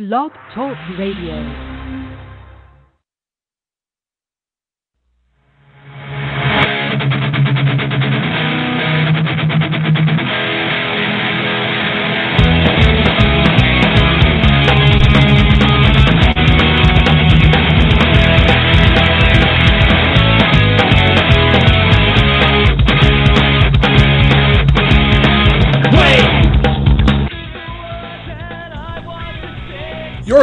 [0.00, 1.69] Blog Talk Radio.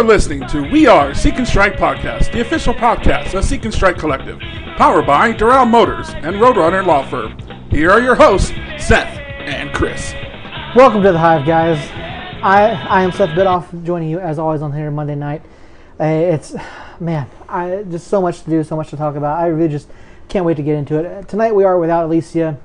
[0.08, 3.98] Listening to We Are Seek and Strike Podcast, the official podcast of Seek and Strike
[3.98, 4.40] Collective,
[4.78, 7.38] powered by Doral Motors and Roadrunner Law Firm.
[7.70, 10.14] Here are your hosts, Seth and Chris.
[10.78, 11.78] Welcome to the Hive, guys.
[12.42, 15.42] I I am Seth Bidoff, joining you as always on here Monday night.
[16.00, 16.56] Uh, it's
[17.02, 19.38] man, I just so much to do, so much to talk about.
[19.38, 19.90] I really just
[20.30, 21.28] can't wait to get into it.
[21.28, 22.58] Tonight we are without Alicia.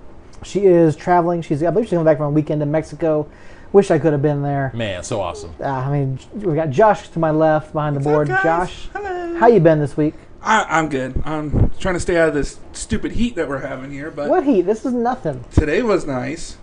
[0.44, 1.42] She is traveling.
[1.42, 3.28] She's I believe she's coming back from a weekend in Mexico.
[3.72, 4.70] Wish I could have been there.
[4.74, 5.54] Man, so awesome.
[5.58, 8.28] Uh, I mean, we got Josh to my left behind the What's up, board.
[8.28, 8.42] guys?
[8.42, 9.34] Josh, Hello.
[9.38, 10.14] how you been this week?
[10.42, 11.22] I, I'm good.
[11.24, 14.44] I'm trying to stay out of this stupid heat that we're having here, but What
[14.44, 14.62] heat?
[14.62, 15.44] This is nothing.
[15.52, 16.58] today was nice.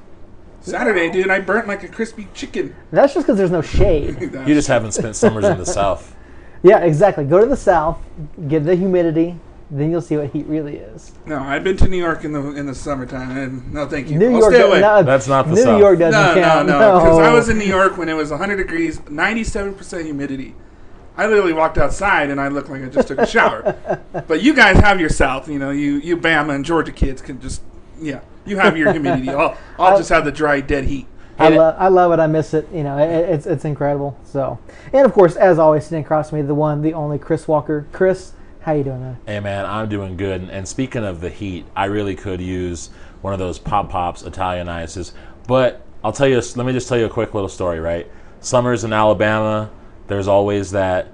[0.61, 2.75] Saturday, dude, I burnt like a crispy chicken.
[2.91, 4.17] That's just because there's no shade.
[4.21, 6.13] You just haven't spent summers in the South.
[6.61, 7.23] yeah, exactly.
[7.23, 7.97] Go to the south,
[8.49, 9.39] get the humidity,
[9.71, 11.11] then you'll see what heat really is.
[11.25, 14.17] No, I've been to New York in the in the summertime, and no, thank you.
[14.17, 14.81] New I'll York, stay away.
[14.81, 15.79] no, That's not the New South.
[15.79, 16.67] York doesn't No, no, count.
[16.67, 16.99] no.
[16.99, 20.55] Because I was in New York when it was 100 degrees, 97% humidity.
[21.17, 23.75] I literally walked outside and I looked like I just took a shower.
[24.27, 27.41] but you guys have your South, you know, you you Bama and Georgia kids can
[27.41, 27.61] just,
[27.99, 29.29] yeah, you have your humidity.
[29.35, 31.07] I'll, I'll just have the dry, dead heat.
[31.37, 32.19] I, lo- I love it.
[32.19, 32.67] I miss it.
[32.73, 34.17] You know, it, it's it's incredible.
[34.25, 34.59] So,
[34.91, 37.85] and of course, as always, sitting across from me, the one, the only Chris Walker.
[37.93, 38.33] Chris,
[38.69, 39.17] how you doing, man?
[39.25, 40.47] Hey man, I'm doing good.
[40.51, 44.69] And speaking of the heat, I really could use one of those pop pops Italian
[44.69, 45.13] ices.
[45.47, 46.35] But I'll tell you.
[46.35, 47.79] Let me just tell you a quick little story.
[47.79, 48.07] Right,
[48.41, 49.71] summers in Alabama.
[50.07, 51.07] There's always that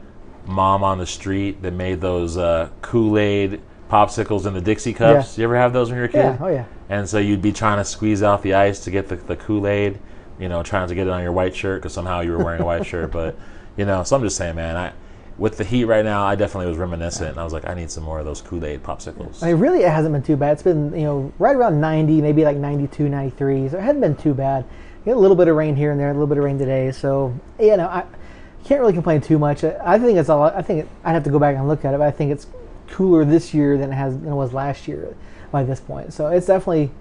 [0.46, 5.38] mom on the street that made those uh, Kool-Aid popsicles in the Dixie cups.
[5.38, 5.42] Yeah.
[5.42, 6.18] You ever have those when you were a kid?
[6.18, 6.38] Yeah.
[6.40, 6.66] Oh yeah.
[6.90, 9.66] And so you'd be trying to squeeze out the ice to get the, the Kool
[9.66, 9.98] Aid,
[10.40, 12.62] you know, trying to get it on your white shirt because somehow you were wearing
[12.62, 13.12] a white shirt.
[13.12, 13.38] But,
[13.78, 14.94] you know, so I'm just saying, man, I
[15.38, 17.32] with the heat right now, I definitely was reminiscent.
[17.32, 19.44] And I was like, I need some more of those Kool Aid popsicles.
[19.44, 20.54] I mean, really, it hasn't been too bad.
[20.54, 23.70] It's been you know right around 90, maybe like 92, 93.
[23.70, 24.64] So it hasn't been too bad.
[25.00, 26.58] You get a little bit of rain here and there, a little bit of rain
[26.58, 26.92] today.
[26.92, 28.06] So you know, I
[28.64, 29.64] can't really complain too much.
[29.64, 30.44] I, think it's all.
[30.44, 31.98] I think it, I'd have to go back and look at it.
[31.98, 32.48] But I think it's
[32.88, 35.16] cooler this year than it has than it was last year
[35.52, 36.14] by this point.
[36.14, 36.92] So it's definitely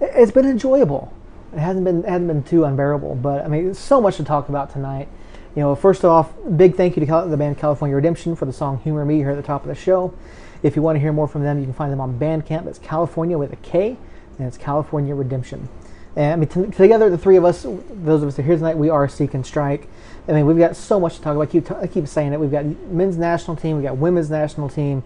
[0.00, 1.12] it- it's been enjoyable.
[1.52, 4.24] It hasn't been it hasn't been too unbearable, but I mean, there's so much to
[4.24, 5.08] talk about tonight.
[5.54, 8.78] You know, first off, big thank you to the band California Redemption for the song
[8.78, 10.14] "Humor Me" here at the top of the show.
[10.62, 12.66] If you want to hear more from them, you can find them on Bandcamp.
[12.66, 13.98] It's California with a K,
[14.38, 15.68] and it's California Redemption.
[16.16, 18.56] And I mean, t- together, the three of us, those of us that are here
[18.56, 19.88] tonight, we are Seek and Strike.
[20.26, 21.42] I mean, we've got so much to talk about.
[21.42, 22.40] I keep, t- I keep saying it.
[22.40, 25.02] We've got men's national team, we've got women's national team,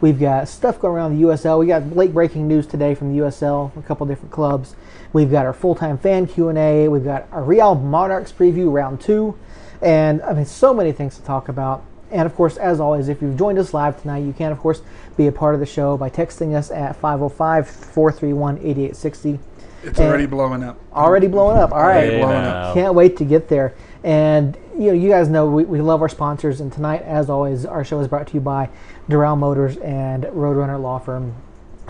[0.00, 1.58] we've got stuff going around the USL.
[1.58, 4.76] We got late breaking news today from the USL, a couple different clubs.
[5.12, 6.86] We've got our full time fan Q and A.
[6.86, 9.36] We've got our Real Monarchs preview round two,
[9.82, 11.84] and I mean, so many things to talk about.
[12.10, 14.80] And of course, as always, if you've joined us live tonight, you can, of course,
[15.16, 19.38] be a part of the show by texting us at 505 431 8860.
[19.82, 20.78] It's already blowing up.
[20.92, 21.72] Already blowing up.
[21.72, 22.10] All right.
[22.10, 22.74] Hey, blowing now.
[22.74, 23.74] Can't wait to get there.
[24.02, 26.60] And you know, you guys know we, we love our sponsors.
[26.60, 28.70] And tonight, as always, our show is brought to you by
[29.08, 31.34] Doral Motors and Roadrunner Law Firm.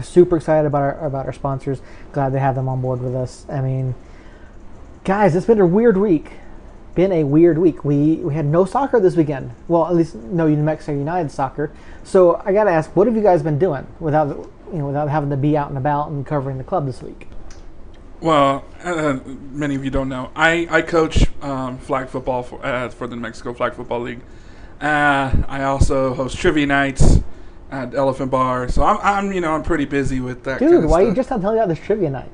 [0.02, 1.80] Super excited about our about our sponsors.
[2.12, 3.46] Glad to have them on board with us.
[3.48, 3.94] I mean,
[5.04, 6.32] guys, it's been a weird week.
[6.98, 7.84] Been a weird week.
[7.84, 9.52] We we had no soccer this weekend.
[9.68, 11.70] Well, at least no New Mexico United soccer.
[12.02, 14.30] So I got to ask, what have you guys been doing without
[14.72, 17.28] you know without having to be out and about and covering the club this week?
[18.18, 19.20] Well, uh,
[19.52, 20.32] many of you don't know.
[20.34, 24.20] I, I coach um, flag football for, uh, for the New Mexico Flag Football League.
[24.80, 27.20] Uh, I also host trivia nights
[27.70, 28.70] at Elephant Bar.
[28.70, 31.08] So I'm, I'm you know, I'm pretty busy with that Dude, kind of why are
[31.10, 32.30] you just not telling me about this trivia night?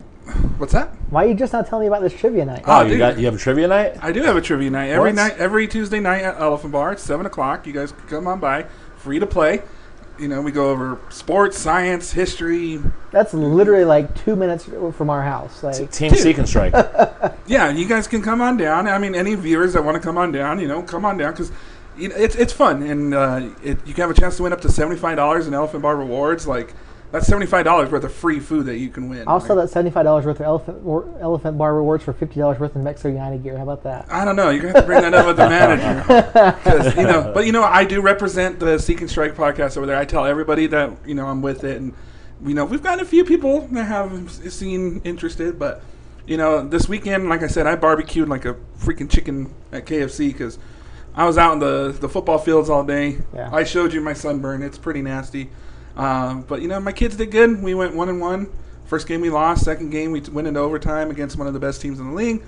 [0.59, 0.89] What's that?
[1.11, 2.63] Why are you just not telling me about this trivia night?
[2.67, 2.99] oh, Oh, you dude.
[2.99, 3.99] got you have a trivia night?
[4.03, 5.15] I do have a trivia night every What?
[5.17, 6.93] night, every Tuesday night at Elephant Bar.
[6.93, 7.67] It's seven o'clock.
[7.67, 8.65] You guys can come on by,
[8.97, 9.63] free to play.
[10.19, 12.81] You know, we go over sports, science, history.
[13.11, 15.63] That's literally like two minutes from our house.
[15.63, 16.21] Like, Team Dude.
[16.21, 16.73] Seek and Strike.
[17.47, 18.87] Yeah, you guys can come on down.
[18.87, 21.33] I mean, any viewers that want to come on down, you know, come on down
[21.33, 21.51] because
[21.99, 24.53] you know, it's it's fun and uh, it, you can have a chance to win
[24.53, 26.47] up to seventy five dollars in Elephant Bar rewards.
[26.47, 26.75] Like
[27.15, 29.23] that's seventy five dollars worth of free food that you can win.
[29.29, 30.83] I'll sell that seventy-five dollars worth of elephant
[31.21, 33.57] elephant bar rewards for fifty dollars worth of Mexico United gear.
[33.57, 34.11] How about that?
[34.11, 34.51] I don't know.
[34.51, 37.31] You're gonna have to bring that up with the manager, you know.
[37.33, 39.97] But you know, I do represent the Seek and Strike podcast over there.
[39.97, 41.95] I tell everybody that you know I'm with it, and
[42.45, 45.57] you know we've got a few people that have seen interested.
[45.57, 45.83] But
[46.27, 50.33] you know, this weekend, like I said, I barbecued like a freaking chicken at KFC
[50.33, 50.59] because
[51.15, 53.19] I was out in the the football fields all day.
[53.33, 53.51] Yeah.
[53.53, 54.65] I showed you my sunburn.
[54.65, 55.51] It's pretty nasty.
[55.97, 57.63] Um, but you know, my kids did good.
[57.63, 58.49] We went one and one.
[58.87, 59.65] First game we lost.
[59.65, 62.43] Second game we went into overtime against one of the best teams in the league,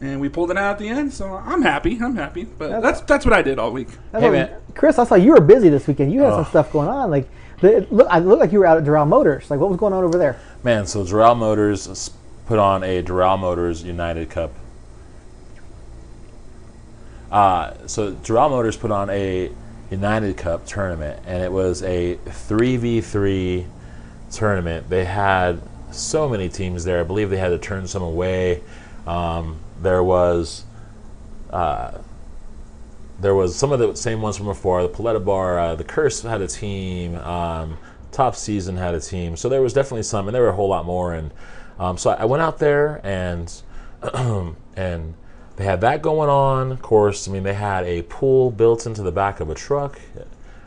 [0.00, 1.12] and we pulled it out at the end.
[1.12, 1.98] So I'm happy.
[2.00, 2.44] I'm happy.
[2.44, 3.88] But That's- that's that's what I did all week.
[4.12, 4.50] Hey, man.
[4.74, 6.12] Chris, I saw you were busy this weekend.
[6.12, 6.36] You had Oh.
[6.36, 7.10] some stuff going on.
[7.10, 7.28] Like,
[7.60, 9.50] it look, I looked like you were out at Doral Motors.
[9.50, 10.36] Like, what was going on over there?
[10.64, 12.10] Man, so Doral Motors
[12.46, 14.52] put on a Doral Motors United Cup.
[17.30, 19.50] Uh, so Doral Motors put on a
[19.92, 23.66] United Cup tournament, and it was a 3v3
[24.30, 24.88] tournament.
[24.88, 25.60] They had
[25.90, 27.00] so many teams there.
[27.00, 28.62] I believe they had to turn some away.
[29.06, 30.64] Um, there was
[31.50, 31.98] uh,
[33.20, 34.82] there was some of the same ones from before.
[34.82, 37.16] The Paleta Bar, uh, the Curse had a team.
[37.16, 37.76] Um,
[38.10, 39.36] Top Season had a team.
[39.36, 41.12] So there was definitely some, and there were a whole lot more.
[41.12, 41.30] And
[41.78, 43.52] um, so I, I went out there and
[44.74, 45.14] and
[45.56, 46.72] they had that going on.
[46.72, 50.00] Of course, I mean they had a pool built into the back of a truck,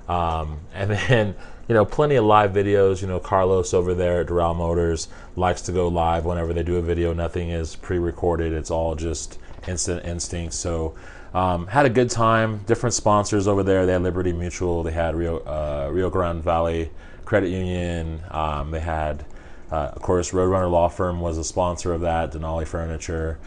[0.07, 1.35] um, and then
[1.67, 3.01] you know plenty of live videos.
[3.01, 6.77] You know Carlos over there at Doral Motors likes to go live whenever they do
[6.77, 7.13] a video.
[7.13, 8.53] Nothing is pre-recorded.
[8.53, 10.53] It's all just instant instinct.
[10.53, 10.95] So.
[11.33, 12.59] Um, had a good time.
[12.59, 13.85] Different sponsors over there.
[13.85, 14.83] They had Liberty Mutual.
[14.83, 16.91] They had Rio uh, Rio Grande Valley
[17.25, 18.21] Credit Union.
[18.31, 19.25] Um, they had,
[19.71, 22.31] uh, of course, Roadrunner Law Firm was a sponsor of that.
[22.31, 23.37] Denali Furniture,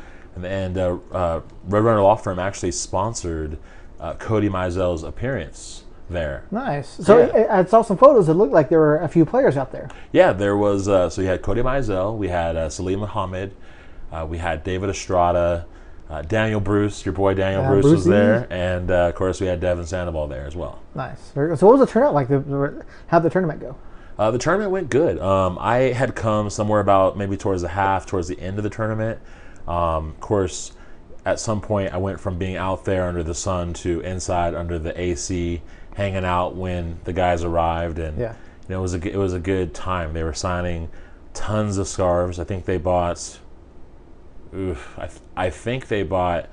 [0.44, 3.58] and, uh, uh, Roadrunner Law Firm actually sponsored
[4.00, 6.44] uh, Cody Mizell's appearance there.
[6.50, 6.88] Nice.
[6.88, 7.46] So Yeah.
[7.50, 8.28] I, I saw some photos.
[8.28, 9.90] It looked like there were a few players out there.
[10.12, 10.88] Yeah, there was.
[10.88, 13.54] Uh, so you had Cody Mizell, we had uh, Salim Muhammad,
[14.12, 15.66] uh, we had David Estrada,
[16.08, 19.60] uh, Daniel Bruce, your boy Daniel Bruce was there, and uh, of course we had
[19.60, 20.80] Devon Sandoval there as well.
[20.94, 21.20] Nice.
[21.34, 22.28] So what was the turnout like?
[23.08, 23.76] How'd the tournament go?
[24.18, 25.18] Uh, the tournament went good.
[25.20, 28.70] Um, I had come somewhere about maybe towards the half, towards the end of the
[28.70, 29.20] tournament.
[29.68, 30.72] Um, of course,
[31.26, 34.78] at some point, I went from being out there under the sun to inside under
[34.78, 35.60] the AC,
[35.94, 38.32] hanging out when the guys arrived, and Yeah.
[38.32, 40.14] you know it was a it was a good time.
[40.14, 40.88] They were signing
[41.34, 42.38] tons of scarves.
[42.40, 43.38] I think they bought,
[44.54, 46.48] oof, I, th- I think they bought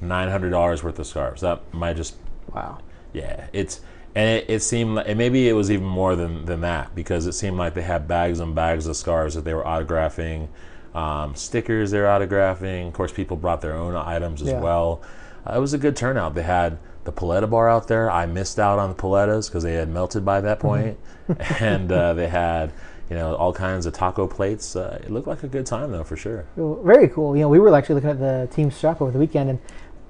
[0.00, 1.40] nine hundred dollars worth of scarves.
[1.40, 2.16] That might just
[2.54, 2.78] Wow.
[3.12, 3.80] yeah, it's
[4.14, 7.26] and it, it seemed like and maybe it was even more than than that because
[7.26, 10.48] it seemed like they had bags and bags of scarves that they were autographing,
[10.94, 12.88] um, stickers they're autographing.
[12.88, 14.60] Of course, people brought their own items as Yeah.
[14.60, 15.02] well.
[15.46, 16.34] Uh, it was a good turnout.
[16.34, 18.10] They had the Paleta bar out there.
[18.10, 20.98] I missed out on the Paletas because they had melted by that point.
[21.26, 22.72] point, and uh, they had
[23.08, 24.76] you know all kinds of taco plates.
[24.76, 26.44] Uh, it looked like a good time though for sure.
[26.56, 27.36] Very cool.
[27.36, 29.58] You know, we were actually looking at the team shop over the weekend, and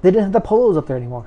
[0.02, 1.26] they didn't have the polos up there anymore.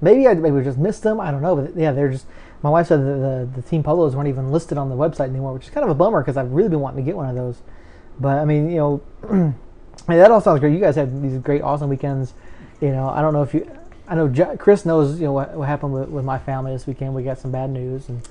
[0.00, 1.20] Maybe I maybe we just missed them.
[1.20, 2.26] I don't know, but yeah, they're just.
[2.62, 5.64] My wife said the, the team polos weren't even listed on the website anymore, which
[5.64, 7.60] is kind of a bummer because I've really been wanting to get one of those.
[8.18, 9.02] But I mean, you know,
[10.06, 10.72] that all sounds great.
[10.72, 12.32] You guys had these great, awesome weekends.
[12.80, 13.70] You know, I don't know if you.
[14.08, 15.18] I know Ja- Chris knows.
[15.18, 17.14] You know what, what happened with, with my family this weekend.
[17.14, 18.26] We got some bad news, and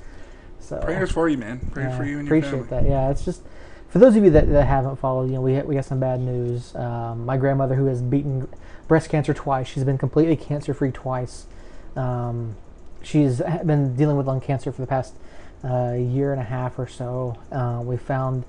[0.60, 1.60] so Prayers for you, man.
[1.72, 2.86] Prayers yeah, for you and your appreciate that.
[2.86, 3.42] Yeah, it's just
[3.90, 5.28] for those of you that, that haven't followed.
[5.28, 6.76] You know, we we got some bad news.
[6.76, 8.48] Um, my grandmother, who has beaten
[8.88, 11.46] breast cancer twice, she's been completely cancer free twice.
[11.96, 12.56] Um,
[13.02, 15.14] she's been dealing with lung cancer for the past
[15.64, 17.38] uh, year and a half or so.
[17.52, 18.44] Uh, we found.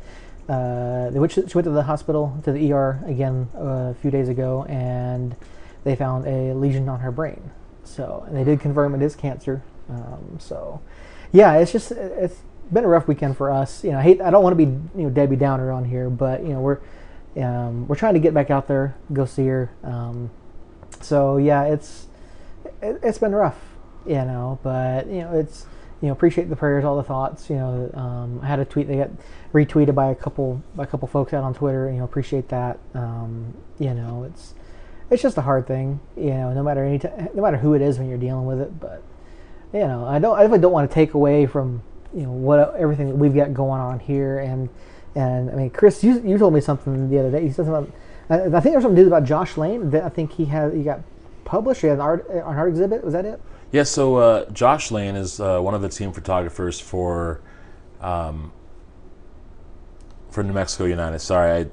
[0.49, 4.11] Uh, they went, she went to the hospital to the ER again uh, a few
[4.11, 5.35] days ago, and
[5.85, 7.51] they found a lesion on her brain.
[7.85, 9.63] So and they did confirm it is cancer.
[9.89, 10.81] Um, so
[11.33, 12.43] yeah, it's just it's
[12.73, 13.85] been a rough weekend for us.
[13.85, 16.11] You know, I hate I don't want to be you know Debbie Downer on here,
[16.11, 16.79] but you know we're
[17.37, 19.71] um, we're trying to get back out there, go see her.
[19.83, 20.31] Um,
[21.01, 22.07] so yeah, it's
[22.83, 23.61] it, it's been rough,
[24.07, 25.67] you know, but you know it's
[26.01, 27.49] you know appreciate the prayers, all the thoughts.
[27.51, 29.11] You know, um, I had a tweet they got
[29.57, 31.91] retweeted by a couple by a couple folks out on Twitter.
[31.91, 32.79] You know, appreciate that.
[32.95, 34.55] Um, you know, it's
[35.11, 36.01] it's just a hard thing.
[36.17, 38.61] You know, no matter any t- no matter who it is when you're dealing with
[38.61, 39.03] it, but
[39.73, 41.83] you know, I don't I definitely don't want to take away from
[42.15, 44.69] you know what everything that we've got going on here and
[45.15, 47.93] and I mean Chris you you told me something the other day you said something
[48.29, 50.83] about I, think there's something news about Josh Lane that I think he had he
[50.83, 51.01] got
[51.45, 53.41] published he had an art an art exhibit was that it
[53.73, 57.41] Yeah, so uh, Josh Lane is uh, one of the team photographers for
[58.01, 58.53] um,
[60.37, 61.19] for New Mexico United.
[61.19, 61.67] Sorry, I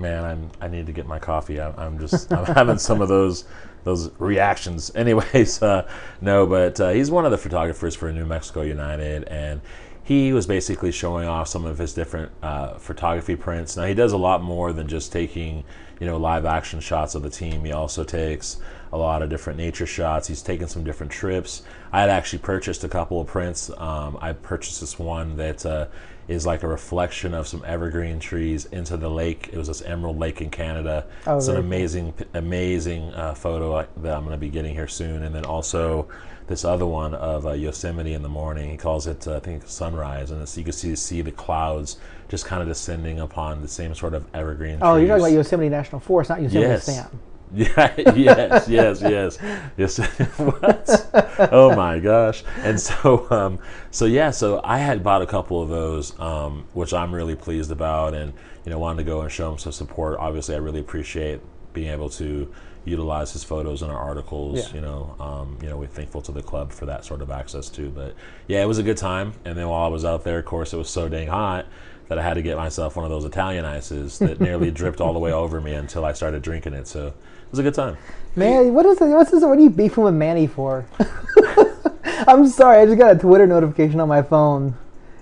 [0.00, 1.60] man, I'm I need to get my coffee.
[1.60, 3.44] I'm, I'm just I'm having some of those
[3.84, 4.90] those reactions.
[4.94, 5.86] Anyways, uh,
[6.22, 9.60] no, but uh, he's one of the photographers for New Mexico United, and
[10.02, 13.76] he was basically showing off some of his different uh, photography prints.
[13.76, 15.62] Now he does a lot more than just taking
[16.00, 17.62] you know live action shots of the team.
[17.62, 18.56] He also takes
[18.90, 20.28] a lot of different nature shots.
[20.28, 21.60] He's taken some different trips.
[21.92, 23.70] I had actually purchased a couple of prints.
[23.76, 25.88] Um, I purchased this one that uh,
[26.28, 29.48] is like a reflection of some evergreen trees into the lake.
[29.50, 31.06] It was this Emerald Lake in Canada.
[31.26, 35.22] Oh, it's an amazing, amazing uh, photo that I'm going to be getting here soon.
[35.22, 36.06] And then also
[36.46, 38.70] this other one of uh, Yosemite in the morning.
[38.70, 41.98] He calls it, uh, I think, sunrise, and it's, you can see see the clouds
[42.28, 44.78] just kind of descending upon the same sort of evergreen.
[44.82, 45.32] Oh, you're talking about.
[45.32, 46.84] Yosemite National Forest, not Yosemite Yes.
[46.84, 47.20] Sam.
[47.54, 49.38] Yeah, yes, yes, yes,
[49.76, 49.98] yes.
[50.38, 51.48] what?
[51.52, 52.44] Oh my gosh!
[52.58, 53.58] And so, um,
[53.90, 57.70] so yeah, so I had bought a couple of those, um, which I'm really pleased
[57.70, 58.32] about, and
[58.64, 60.18] you know, wanted to go and show him some support.
[60.18, 61.40] Obviously, I really appreciate
[61.72, 62.52] being able to
[62.84, 64.68] utilize his photos in our articles.
[64.68, 64.74] Yeah.
[64.74, 67.68] You know, um, you know, we're thankful to the club for that sort of access
[67.68, 67.90] too.
[67.90, 68.14] But
[68.46, 69.32] yeah, it was a good time.
[69.44, 71.66] And then while I was out there, of course, it was so dang hot
[72.08, 75.12] that I had to get myself one of those Italian ices that nearly dripped all
[75.12, 76.88] the way over me until I started drinking it.
[76.88, 77.14] So it
[77.50, 77.96] was a good time.
[78.34, 79.06] Man, what is it?
[79.06, 79.42] What's this?
[79.42, 80.86] What are you beefing with Manny for?
[82.26, 84.74] I'm sorry, I just got a Twitter notification on my phone.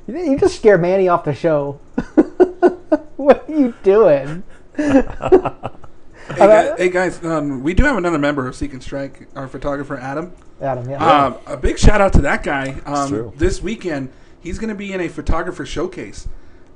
[0.07, 1.73] You you just scared Manny off the show.
[3.16, 4.43] what are you doing?
[4.76, 5.02] Hey,
[6.38, 9.97] guys, hey guys um, we do have another member of Seek and Strike, our photographer
[9.97, 10.33] Adam.
[10.61, 11.26] Adam, yeah.
[11.26, 12.81] Um, a big shout out to that guy.
[12.85, 13.33] Um, true.
[13.37, 16.26] this weekend, he's going to be in a photographer showcase.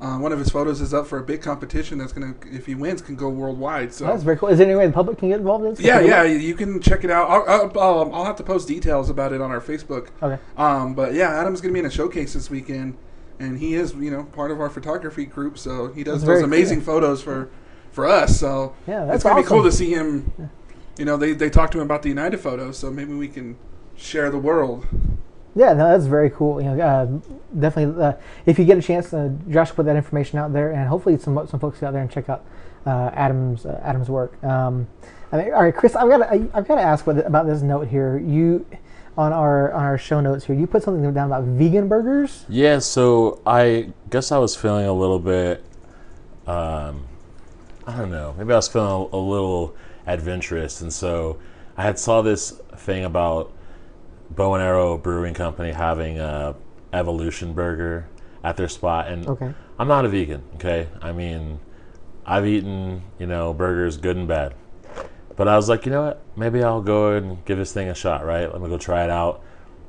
[0.01, 2.65] Uh, one of his photos is up for a big competition that's going to, if
[2.65, 3.93] he wins, can go worldwide.
[3.93, 4.49] So That's very cool.
[4.49, 5.81] Is there any way the public can get involved in this?
[5.81, 7.29] yeah, yeah, you can check it out.
[7.29, 10.09] I'll, I'll, I'll, I'll have to post details about it on our Facebook.
[10.23, 10.41] Okay.
[10.57, 12.97] Um, but yeah, Adam's going to be in a showcase this weekend,
[13.39, 15.59] and he is, you know, part of our photography group.
[15.59, 16.95] So he does That's those amazing cool.
[16.95, 17.51] photos for
[17.93, 18.41] for us.
[18.41, 20.33] So Yeah, that's it's going to be cool to see him.
[20.97, 23.59] You know, they they talked to him about the United photos, so maybe we can
[23.97, 24.87] share the world.
[25.55, 26.61] Yeah, no, that's very cool.
[26.61, 27.07] You know, uh,
[27.59, 28.03] definitely.
[28.03, 28.13] Uh,
[28.47, 31.47] if you get a chance, uh, Josh put that information out there, and hopefully some
[31.49, 32.45] some folks out there and check out
[32.87, 34.43] uh, Adam's uh, Adam's work.
[34.45, 34.87] Um,
[35.33, 37.63] I mean, all right, Chris, I've got to, I've got to ask what, about this
[37.63, 38.19] note here.
[38.19, 38.67] You
[39.19, 42.45] on our on our show notes here, you put something down about vegan burgers.
[42.49, 45.65] Yeah, so I guess I was feeling a little bit,
[46.47, 47.07] um,
[47.87, 49.75] I don't know, maybe I was feeling a, a little
[50.07, 51.39] adventurous, and so
[51.77, 53.53] I had saw this thing about
[54.31, 56.55] Bow and Arrow Brewing Company having a
[56.93, 58.07] Evolution Burger
[58.43, 59.53] at their spot, and Okay.
[59.79, 60.43] I'm not a vegan.
[60.57, 61.61] Okay, I mean,
[62.27, 64.55] I've eaten you know burgers, good and bad,
[65.37, 67.95] but I was like, you know what, maybe I'll go and give this thing a
[67.95, 68.25] shot.
[68.25, 69.43] Right, let me go try it out.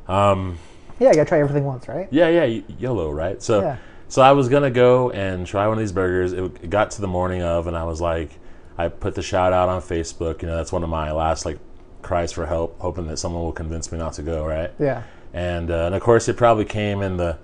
[0.07, 0.57] Um,
[0.99, 2.07] Yeah, you got to try everything once, right?
[2.11, 3.41] yeah, yeah, y- YOLO, right?
[3.41, 3.77] So, Yeah.
[4.07, 6.33] so I was gonna go and try one of these burgers.
[6.33, 8.37] It, it got to the morning of, and I was like,
[8.77, 10.41] I put the shout out on Facebook.
[10.41, 11.59] You know, that's one of my last like
[12.01, 14.71] cries for help, hoping that someone will convince me not to go, right?
[14.79, 15.03] Yeah.
[15.33, 17.37] And uh, and of course, it probably came in the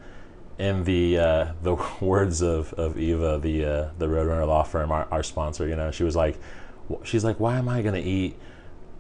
[0.59, 5.07] in the uh, the words of, of Eva, the uh, the Roadrunner law firm, our,
[5.11, 5.67] our sponsor.
[5.67, 6.37] You know, she was like,
[7.03, 8.35] she's like, why am I gonna eat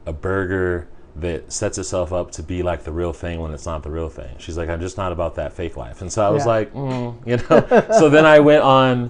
[0.05, 0.87] a burger
[1.17, 4.07] that sets itself up to be like the real thing when it's not the real
[4.07, 4.29] thing.
[4.37, 6.01] She's like, I'm just not about that fake life.
[6.01, 6.51] And so I was Yeah.
[6.51, 7.97] like, mm, you know.
[7.97, 9.09] so then I went on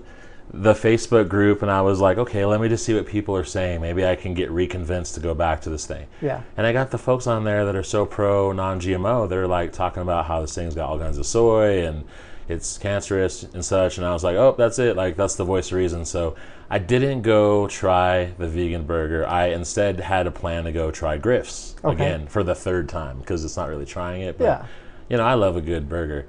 [0.54, 3.44] the Facebook group and I was like, okay, let me just see what people are
[3.44, 3.82] saying.
[3.82, 6.08] Maybe I can get reconvinced to go back to this thing.
[6.22, 6.42] Yeah.
[6.56, 9.28] And I got the folks on there that are so pro non-GMO.
[9.28, 12.06] They're like talking about how this thing's got all kinds of soy and
[12.48, 13.98] it's cancerous and such.
[13.98, 14.96] And I was like, oh, that's it.
[14.96, 16.06] Like that's the voice of reason.
[16.06, 16.36] So
[16.70, 19.28] I didn't go try the vegan burger.
[19.28, 21.94] I instead had a plan to go try Griff's Okay.
[21.94, 24.38] again for the third time because it's not really trying it.
[24.38, 24.66] But, Yeah.
[25.10, 26.26] You know, I love a good burger.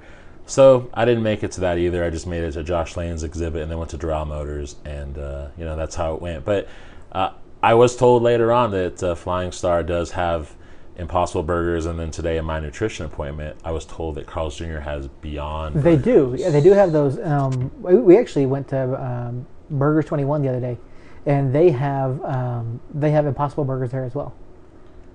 [0.49, 2.03] So I didn't make it to that either.
[2.03, 5.17] I just made it to Josh Lane's exhibit and then went to Doral Motors, and
[5.17, 6.43] uh, you know that's how it went.
[6.43, 6.67] But
[7.11, 10.55] uh, I was told later on that uh, Flying Star does have
[10.97, 14.79] Impossible Burgers, and then today in my nutrition appointment, I was told that Carl's Jr.
[14.79, 15.83] has Beyond.
[15.83, 16.35] They do.
[16.37, 17.19] Yeah, they do have those.
[17.19, 20.79] Um, we we actually went to um, Burgers Twenty One the other day,
[21.27, 24.33] and they have um, they have Impossible Burgers there as well.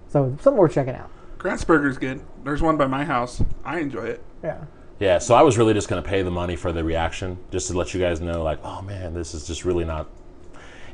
[0.06, 1.10] So something worth checking out.
[1.38, 2.20] Grant's Burger's good.
[2.44, 3.42] There's one by my house.
[3.64, 4.22] I enjoy it.
[4.44, 4.64] Yeah.
[5.00, 7.68] Yeah, so I was really just going to pay the money for the reaction, just
[7.68, 10.08] to let you guys know, like, oh man, this is just really not.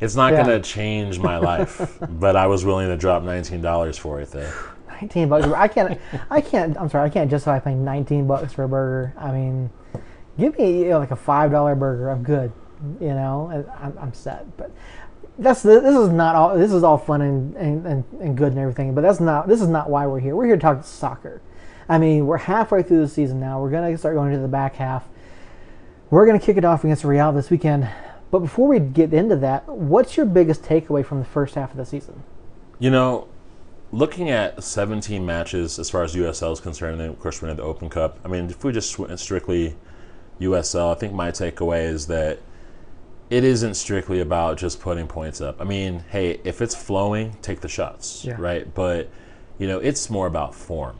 [0.00, 0.44] It's not Yeah.
[0.44, 4.30] going to change my life, but I was willing to drop nineteen dollars for it.
[4.30, 4.50] Though.
[4.88, 5.46] Nineteen bucks.
[5.46, 6.00] I can't.
[6.30, 6.76] I can't.
[6.78, 7.06] I'm sorry.
[7.06, 9.12] I can't justify paying nineteen bucks for a burger.
[9.18, 9.70] I mean,
[10.38, 12.08] give me you know, like a five dollar burger.
[12.08, 12.50] I'm good.
[12.98, 14.56] You know, I'm, I'm set.
[14.56, 14.70] But
[15.38, 16.56] that's the, this is not all.
[16.56, 18.94] This is all fun and, and, and, and good and everything.
[18.94, 19.46] But that's not.
[19.48, 20.34] This is not why we're here.
[20.34, 21.42] We're here to talk soccer.
[21.90, 23.60] I mean, we're halfway through the season now.
[23.60, 25.08] We're gonna start going into the back half.
[26.08, 27.88] We're gonna kick it off against Real this weekend.
[28.30, 31.76] But before we get into that, what's your biggest takeaway from the first half of
[31.76, 32.22] the season?
[32.78, 33.26] You know,
[33.90, 37.48] looking at 17 matches as far as USL is concerned, and then of course we're
[37.48, 38.20] in the Open Cup.
[38.24, 39.74] I mean, if we just went strictly
[40.40, 42.38] USL, I think my takeaway is that
[43.30, 45.60] it isn't strictly about just putting points up.
[45.60, 48.36] I mean, hey, if it's flowing, take the shots, Yeah.
[48.38, 48.72] right?
[48.72, 49.08] But
[49.58, 50.96] you know, it's more about form,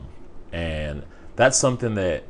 [0.51, 1.03] and
[1.35, 2.23] that's something that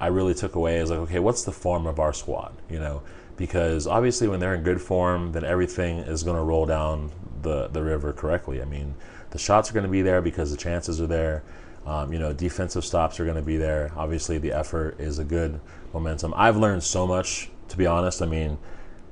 [0.00, 0.78] I really took away.
[0.78, 2.54] Is like, okay, what's the form of our squad?
[2.70, 3.02] You know,
[3.36, 7.10] because obviously when they're in good form, then everything is going to roll down
[7.42, 8.60] the the river correctly.
[8.62, 8.94] I mean,
[9.30, 11.42] the shots are going to be there because the chances are there.
[11.86, 13.92] Um, you know, defensive stops are going to be there.
[13.96, 15.58] Obviously, the effort is a good
[15.94, 16.34] momentum.
[16.36, 18.20] I've learned so much, to be honest.
[18.20, 18.58] I mean,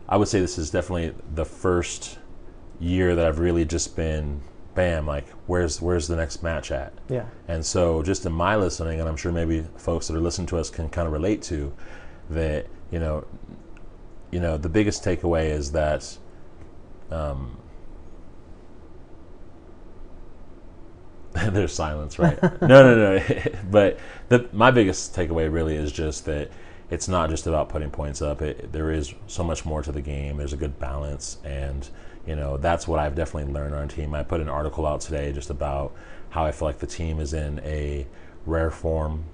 [0.09, 2.19] I would say this is definitely the first
[2.79, 4.43] year that I've really just been,
[4.77, 6.93] bam, like where's where's the next match at?
[7.09, 7.25] Yeah.
[7.49, 10.59] And so, just in my listening, and I'm sure maybe folks that are listening to
[10.59, 11.73] us can kind of relate to
[12.31, 12.67] that.
[12.93, 13.27] You know,
[14.31, 16.17] you know, the biggest takeaway is that.
[17.11, 17.57] Um,
[21.51, 22.41] there's silence, right?
[22.63, 23.39] no, no, no.
[23.71, 26.51] but the, my biggest takeaway really is just that
[26.91, 28.41] it's not just about putting points up.
[28.43, 30.37] It, there is so much more to the game.
[30.37, 31.89] There's a good balance, and
[32.27, 34.15] you know that's what I've definitely learned on our team.
[34.15, 35.95] I put an article out today just about
[36.31, 38.07] how I feel like the team is in a
[38.45, 39.25] rare form.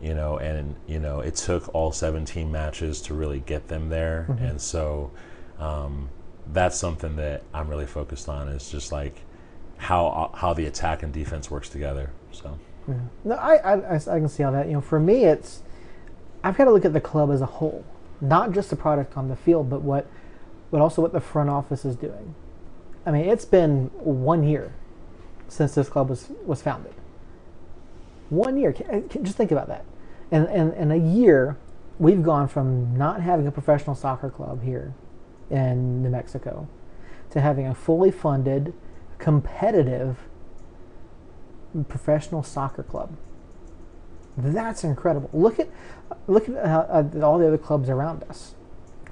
[0.00, 4.26] You know, and you know it took all 17 matches to really get them there,
[4.40, 5.10] and so
[5.58, 6.08] um,
[6.52, 8.48] that's something that I'm really focused on.
[8.48, 9.16] Is just like
[9.76, 12.10] how how the attack and defense works together.
[12.30, 12.58] So
[13.24, 14.66] No, I, I, I can see all that.
[14.66, 15.62] You know, for me, it's
[16.42, 17.84] I've got to look at the club as a whole,
[18.20, 20.06] not just the product on the field, but what,
[20.70, 22.34] but also what the front office is doing.
[23.06, 24.74] I mean, it's been one year
[25.48, 26.94] since this club was was founded.
[28.28, 28.72] One year.
[28.72, 29.84] Can- Just think about that.
[30.30, 31.56] And and in a year,
[31.98, 34.94] we've gone from not having a professional soccer club here
[35.50, 36.68] in New Mexico
[37.30, 38.74] to having a fully funded,
[39.18, 40.18] competitive
[41.88, 43.16] professional soccer club.
[44.36, 45.30] That's incredible.
[45.32, 45.68] Look at
[46.26, 48.54] look at, uh, at all the other clubs around us.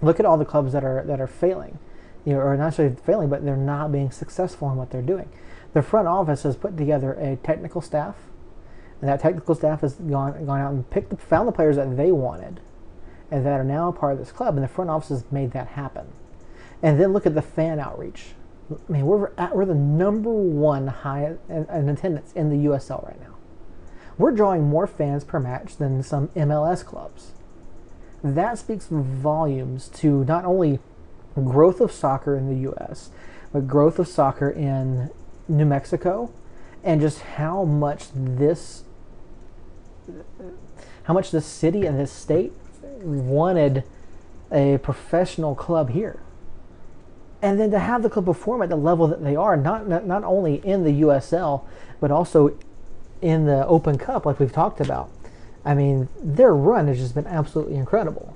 [0.02, 1.78] Look at all the clubs that are that are failing,
[2.24, 5.28] you know, or not necessarily failing, but they're not being successful in what they're doing.
[5.72, 8.16] The front office has put together a technical staff,
[9.00, 11.96] and that technical staff has gone gone out and picked the, found the players that
[11.96, 12.60] they wanted,
[13.30, 14.54] and that are now a part of this club.
[14.54, 16.06] And the front office has made that happen.
[16.82, 18.34] And then look at the fan outreach.
[18.70, 23.04] I mean, we're at, we're the number one high in, in attendance in the USL
[23.06, 23.36] right now.
[24.18, 27.32] We're drawing more fans per match than some MLS clubs.
[28.34, 30.80] That speaks volumes to not only
[31.34, 33.10] growth of soccer in the U.S.,
[33.52, 35.10] but growth of soccer in
[35.48, 36.32] New Mexico,
[36.82, 38.84] and just how much this,
[41.04, 42.52] how much this city and this state
[43.02, 43.84] wanted
[44.50, 46.20] a professional club here
[47.42, 50.06] and then to have the club perform at the level that they are, not not,
[50.06, 51.62] not only in the USL,
[52.00, 52.58] but also
[53.20, 55.10] in the Open Cup, like we've talked about.
[55.66, 58.34] I mean, their run has just been absolutely incredible.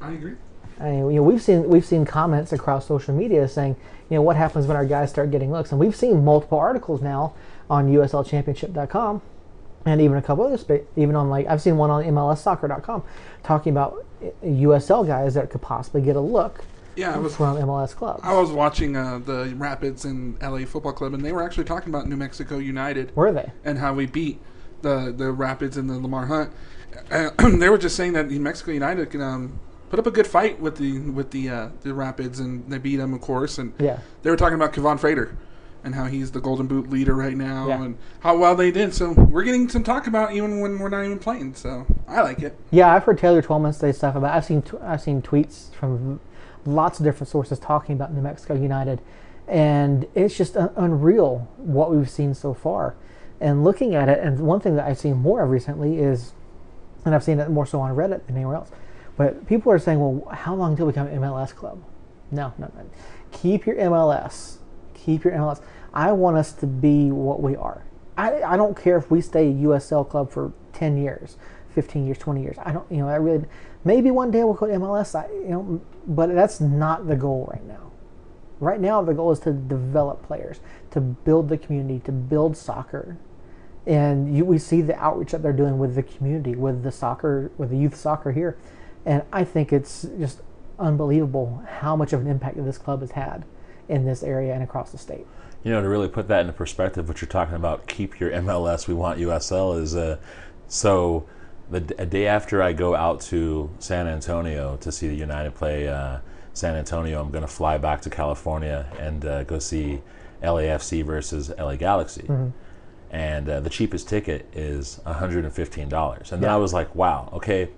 [0.00, 0.34] I agree.
[0.78, 3.76] I mean, you know, we've seen we've seen comments across social media saying,
[4.10, 7.00] you know, what happens when our guys start getting looks, and we've seen multiple articles
[7.00, 7.32] now
[7.70, 9.22] on USLChampionship.com,
[9.86, 13.02] and even a couple other spa- even on like I've seen one on MLSsoccer.com
[13.42, 16.64] talking about uh, USL guys that could possibly get a look
[16.96, 18.20] Yeah, I was from MLS clubs.
[18.22, 21.88] I was watching uh, the Rapids and LA Football Club, and they were actually talking
[21.88, 23.50] about New Mexico United Were they?
[23.64, 24.38] and how we beat
[24.84, 26.52] the the Rapids and the Lamar Hunt.
[27.10, 29.58] And they were just saying that New Mexico United can um,
[29.90, 32.96] put up a good fight with the with the uh, the Rapids, and they beat
[32.96, 33.58] them, of course.
[33.58, 33.98] And Yeah.
[34.22, 35.36] they were talking about Kevaughn Frater
[35.82, 37.82] and how he's the Golden Boot leader right now, Yeah.
[37.82, 38.94] and how well they did.
[38.94, 41.54] So we're getting some talk about even when we're not even playing.
[41.56, 42.56] So I like it.
[42.70, 44.34] Yeah, I've heard Taylor Twellman say stuff about.
[44.34, 46.20] I've seen tw- I've seen tweets from
[46.64, 49.00] lots of different sources talking about New Mexico United,
[49.48, 52.94] and it's just un- unreal what we've seen so far.
[53.40, 56.32] And looking at it, and one thing that I've seen more of recently is,
[57.04, 58.70] and I've seen it more so on Reddit than anywhere else,
[59.16, 61.82] but people are saying, "Well, how long until we become MLS club?"
[62.30, 62.86] No, no, no.
[63.32, 64.58] Keep your MLS.
[64.94, 65.60] Keep your MLS.
[65.92, 67.84] I want us to be what we are.
[68.16, 71.36] I, I don't care if we stay a USL club for 10 years,
[71.70, 72.56] 15 years, 20 years.
[72.64, 73.44] I don't, you know, I really,
[73.84, 77.48] maybe one day we'll go to MLS, I, you know, but that's not the goal
[77.52, 77.90] right now.
[78.60, 80.60] Right now, the goal is to develop players,
[80.92, 83.16] to build the community, to build soccer.
[83.86, 87.50] And you, we see the outreach that they're doing with the community, with the soccer,
[87.58, 88.56] with the youth soccer here.
[89.04, 90.40] And I think it's just
[90.78, 93.44] unbelievable how much of an impact this club has had
[93.88, 95.26] in this area and across the state.
[95.62, 98.88] you know to really put that into perspective, what you're talking about, keep your MLS,
[98.88, 100.16] we want USL, is uh,
[100.68, 101.26] so
[101.70, 106.18] the day after I go out to San Antonio to see the United play uh,
[106.54, 110.00] San Antonio, I'm going to fly back to California and uh, go see
[110.42, 112.26] LAFC versus LA Galaxy.
[113.10, 116.32] And uh, the cheapest ticket is $115.
[116.32, 117.68] And then I was like, wow, okay,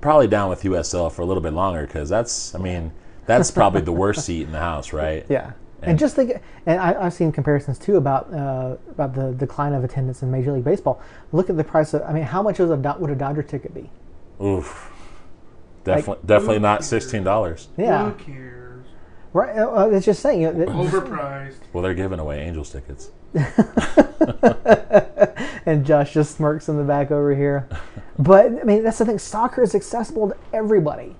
[0.00, 2.92] probably down with USL for a little bit longer because that's, I mean,
[3.26, 5.24] that's probably the worst seat in the house, right?
[5.30, 5.52] Yeah.
[5.82, 9.84] And, just think, and I, I've seen comparisons too about uh, about the decline of
[9.84, 10.98] attendance in Major League Baseball.
[11.32, 12.00] Look at the price of.
[12.04, 13.90] I mean, how much a would a Dodger ticket be?
[14.42, 14.93] Oof.
[15.84, 17.68] Definitely, definitely not sixteen dollars.
[17.76, 18.86] Yeah, Who cares?
[19.32, 19.56] right.
[19.58, 20.44] uh, It's just saying.
[20.46, 21.56] uh, that- Overpriced.
[21.72, 23.10] Well, they're giving away Angels tickets.
[25.66, 27.68] and Josh just smirks in the back over here.
[28.18, 29.18] But I mean, that's the thing.
[29.18, 31.16] Soccer is accessible to everybody,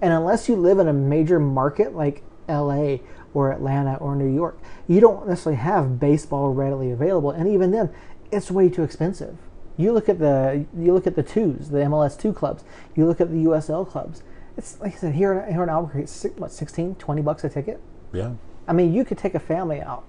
[0.00, 3.02] and unless you live in a major market like L.A.
[3.32, 7.30] or Atlanta or New York, you don't necessarily have baseball readily available.
[7.30, 7.90] And even then,
[8.30, 9.36] it's way too expensive.
[9.76, 12.64] You look at the you look at the twos, the MLS two clubs.
[12.94, 14.22] You look at the USL clubs.
[14.56, 17.42] It's like I said here in, here in Albuquerque, it's six, what 16, 20 bucks
[17.42, 17.80] a ticket.
[18.12, 18.34] Yeah.
[18.68, 20.04] I mean, you could take a family out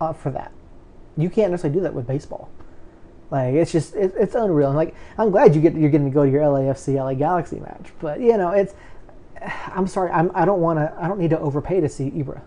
[0.00, 0.50] uh, for that.
[1.16, 2.48] You can't necessarily do that with baseball.
[3.30, 4.68] Like it's just it, it's unreal.
[4.68, 7.60] And like I'm glad you get you're getting to go to your LAFC LA Galaxy
[7.60, 8.74] match, but you know it's.
[9.74, 10.10] I'm sorry.
[10.12, 10.94] I'm, I don't want to.
[11.02, 12.42] I don't need to overpay to see Ibra.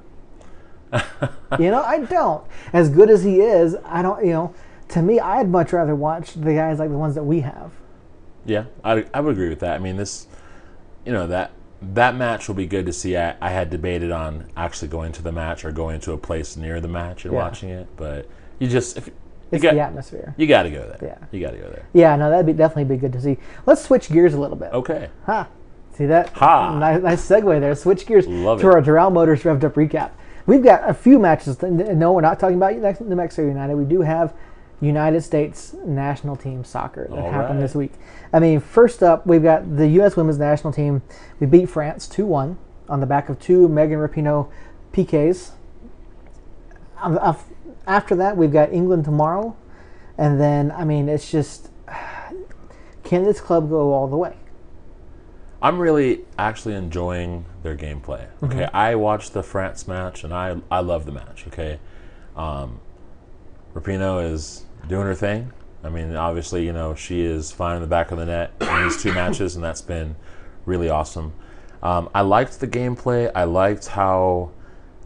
[1.60, 2.46] you know, I don't.
[2.72, 4.24] As good as he is, I don't.
[4.24, 4.56] You know,
[4.90, 7.72] to me, I'd much rather watch the guys like the ones that we have.
[8.46, 9.76] Yeah, I, I would agree with that.
[9.76, 10.28] I mean, this,
[11.06, 13.18] you know, that that match will be good to see.
[13.18, 16.56] I, I had debated on actually going to the match or going to a place
[16.56, 17.40] near the match and Yeah.
[17.40, 18.28] watching it, but
[18.60, 19.10] you just if
[19.52, 20.34] It's got the atmosphere.
[20.38, 21.00] you got to go there.
[21.02, 21.26] Yeah.
[21.32, 21.88] you got to go there.
[21.94, 23.38] Yeah, no, that'd be definitely be good to see.
[23.66, 24.72] Let's switch gears a little bit.
[24.74, 25.48] Okay, Ha!
[25.94, 26.30] See that?
[26.30, 26.78] Ha.
[26.78, 27.74] Nice, nice segue there.
[27.76, 28.74] Switch gears Love to it.
[28.74, 30.12] our Doral Motors revved up recap.
[30.46, 31.62] We've got a few matches.
[31.62, 33.76] No, we're not talking about next- New Mexico United.
[33.76, 34.34] We do have
[34.82, 37.64] United States national team soccer that All happened right.
[37.64, 37.94] this week.
[38.34, 40.16] I mean, first up, we've got the U.S.
[40.16, 41.02] women's national team.
[41.40, 42.58] We beat France 2 1
[42.90, 44.50] on the back of two Megan Rapinoe
[44.94, 45.52] PKs.
[47.02, 47.20] Um,
[47.88, 49.56] After that, we've got England tomorrow.
[50.18, 51.70] And then, I mean, it's just
[53.04, 54.36] can this club go all the way?
[55.62, 58.28] I'm really actually enjoying their gameplay.
[58.44, 58.76] Okay, Mm-hmm.
[58.76, 61.46] I watched the France match and I I love the match.
[61.48, 61.80] Okay,
[62.36, 62.80] um,
[63.74, 65.52] Rapinoe is doing her thing.
[65.84, 68.84] I mean, obviously, you know she is fine in the back of the net in
[68.84, 70.16] these two matches, and that's been
[70.66, 71.34] really awesome.
[71.84, 73.32] Um, I liked the gameplay.
[73.36, 74.52] I liked how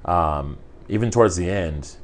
[0.06, 1.98] um, even towards the end,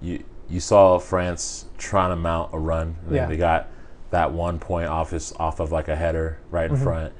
[0.00, 2.96] you you saw France trying to mount a run.
[3.06, 3.26] Mean, Yeah.
[3.26, 3.68] They got
[4.10, 7.12] that one point off his, off of like a header right in front.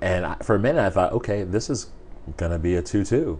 [0.00, 1.88] And I, for a minute, I thought, okay, this is
[2.36, 3.38] gonna be a two-two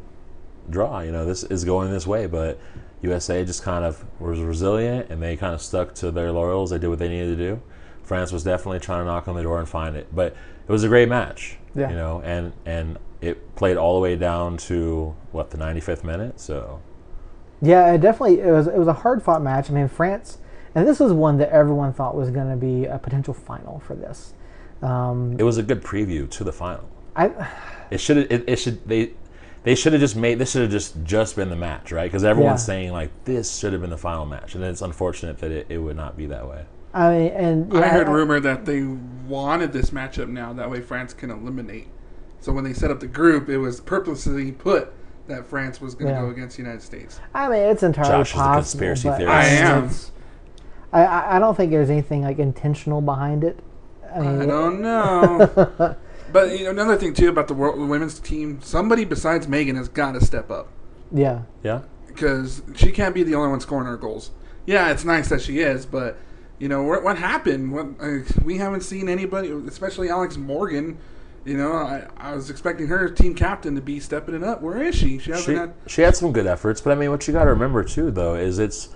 [0.70, 1.00] draw.
[1.00, 2.26] You know, this is going this way.
[2.26, 2.60] But
[3.04, 6.70] USA just kind of was resilient, and they kind of stuck to their laurels.
[6.70, 7.62] They did what they needed to do.
[8.02, 10.36] France was definitely trying to knock on the door and find it, but
[10.66, 11.56] it was a great match.
[11.74, 11.90] Yeah.
[11.90, 16.38] You know, and and it played all the way down to what the 95th minute.
[16.38, 16.80] So
[17.62, 19.70] Yeah, it definitely it was it was a hard fought match.
[19.70, 20.38] I mean, France,
[20.74, 23.94] and this was one that everyone thought was going to be a potential final for
[23.94, 24.34] this.
[24.82, 26.88] Um, it was a good preview to the final.
[27.16, 27.30] I
[27.90, 29.12] It should it, it should they
[29.64, 32.05] they should have just made this should have just just been the match, right?
[32.11, 32.66] Because everyone's Yeah.
[32.66, 35.79] saying like this should have been the final match, and it's unfortunate that it, it
[35.79, 36.64] would not be that way.
[36.92, 38.83] I mean, and yeah, I heard rumor that they
[39.27, 40.53] wanted this matchup now.
[40.53, 41.88] That way, France can eliminate.
[42.40, 44.92] So when they set up the group, it was purposely put
[45.27, 46.20] that France was going to Yeah.
[46.27, 47.18] go against the United States.
[47.35, 48.61] I mean, it's entirely Josh is the possible.
[48.61, 49.29] conspiracy theorist.
[49.29, 49.90] I am.
[50.92, 53.59] I, I I don't think there's anything like intentional behind it.
[54.14, 55.96] I mean, I don't know.
[56.35, 59.77] but you know, another thing too about the world, the women's team, somebody besides Megan
[59.77, 60.68] has got to step up
[61.12, 64.33] yeah, Yeah, because she can't be the only one scoring her goals.
[64.66, 66.18] Yeah, it's nice that she is, but
[66.59, 67.73] you know what, what happened?
[67.73, 70.99] What uh, we haven't seen anybody, especially Alex Morgan.
[71.44, 74.61] You know, I, I was expecting her team captain to be stepping it up.
[74.61, 75.18] Where is she?
[75.18, 75.75] She hasn't she had.
[75.87, 78.35] she had some good efforts, but I mean, what you got to remember too, though,
[78.35, 78.88] is it's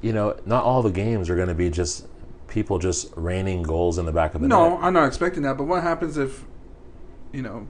[0.00, 2.06] you know not all the games are going to be just
[2.52, 4.56] people just raining goals in the back of the net.
[4.56, 4.78] No.
[4.78, 5.56] I'm not expecting that.
[5.56, 6.44] But what happens if,
[7.32, 7.66] you know,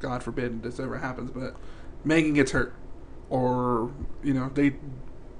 [0.00, 1.56] God forbid this ever happens, but
[2.04, 2.74] Megan gets hurt,
[3.30, 3.90] or
[4.22, 4.74] you know they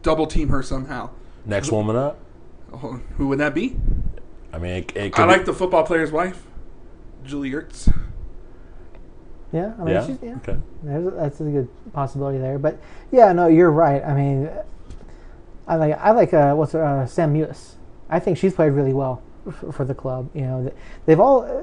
[0.03, 1.11] double team her somehow?
[1.45, 2.19] Next woman up.
[2.73, 3.77] Oh, Who would that be?
[4.53, 6.45] I mean, it, it I could like be, the football player's wife,
[7.25, 7.93] Julie Ertz.
[9.53, 9.73] yeah.
[9.79, 10.07] I mean, yeah.
[10.07, 10.37] she's, yeah.
[10.37, 10.59] Okay.
[10.83, 12.59] There's, that's a good possibility there.
[12.59, 12.79] But
[13.11, 14.03] yeah, no, you're right.
[14.05, 14.51] I mean,
[15.67, 17.75] I like I like uh, what's her, uh, Sam Mewis.
[18.09, 20.31] I think she's played really well for, for the club.
[20.35, 20.73] You know,
[21.07, 21.63] they've all uh,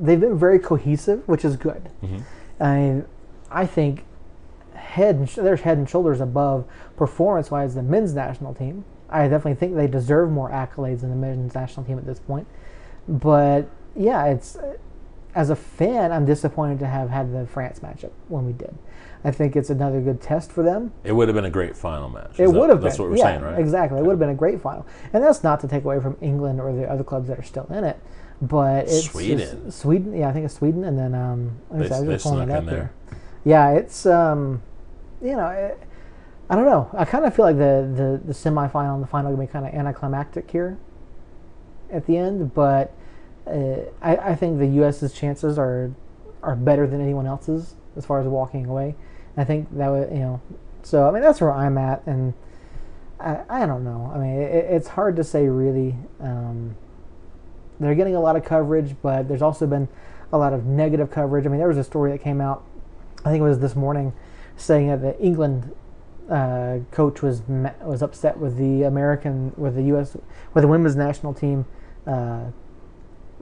[0.00, 1.88] they've been very cohesive, which is good.
[2.02, 2.20] Mhm.
[2.60, 3.04] I mean,
[3.50, 4.04] I think
[4.74, 6.64] head and sh- they're head and shoulders above
[6.96, 8.84] performance wise the men's national team.
[9.10, 12.46] I definitely think they deserve more accolades than the men's national team at this point.
[13.08, 14.56] But yeah, it's
[15.34, 18.74] as a fan, I'm disappointed to have had the France matchup when we did.
[19.24, 20.92] I think it's another good test for them.
[21.04, 22.38] It would have been a great final match.
[22.38, 22.84] It Is that- would have been.
[22.88, 23.58] That's what we're yeah, saying, right?
[23.58, 23.98] Exactly.
[23.98, 24.86] It would have been a great final.
[25.12, 27.66] And that's not to take away from England or the other clubs that are still
[27.70, 27.98] in it.
[28.40, 29.70] But it's just- Sweden.
[29.70, 32.48] Sweden, yeah, I think it's Sweden, and then um, me They- I was just pulling
[32.48, 32.74] it up there.
[32.74, 32.90] here.
[33.44, 34.62] Yeah, it's um,
[35.22, 35.78] you know, it,
[36.50, 36.88] I don't know.
[36.94, 39.66] I kind of feel like the the the semifinal and the final gonna be kind
[39.66, 40.78] of anticlimactic here
[41.90, 42.92] at the end, but
[43.46, 45.90] uh, I, I think the U.S.'s chances are
[46.42, 48.94] are better than anyone else's as far as walking away.
[49.36, 50.40] I think that would you know,
[50.82, 52.34] so I mean that's where I'm at, and
[53.20, 54.10] I, I don't know.
[54.14, 55.96] I mean it, it's hard to say really.
[56.20, 56.76] Um,
[57.80, 59.88] they're getting a lot of coverage, but there's also been
[60.32, 61.46] a lot of negative coverage.
[61.46, 62.64] I mean there was a story that came out,
[63.24, 64.12] I think it was this morning,
[64.56, 65.74] saying that the England
[66.30, 67.42] uh, coach was
[67.82, 70.16] was upset with the American with the U.S.
[70.54, 71.64] with the women's national team
[72.06, 72.44] uh,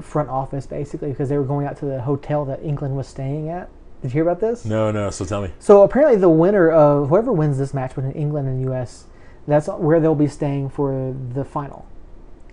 [0.00, 3.48] front office basically because they were going out to the hotel that England was staying
[3.48, 3.68] at.
[4.02, 4.64] Did you hear about this?
[4.64, 5.10] No, no.
[5.10, 5.50] So tell me.
[5.58, 9.06] So apparently, the winner of whoever wins this match between England and U.S.
[9.48, 11.86] That's where they'll be staying for the final.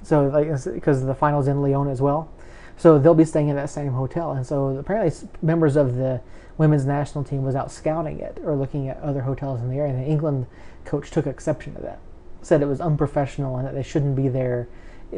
[0.04, 2.30] So like because the final's in Lyon as well,
[2.78, 4.32] so they'll be staying in that same hotel.
[4.32, 6.22] And so apparently, members of the
[6.58, 9.94] women's national team was out scouting it or looking at other hotels in the area.
[9.94, 10.48] And the England
[10.86, 12.00] coach took exception to that,
[12.42, 14.68] said it was unprofessional and that they shouldn't be there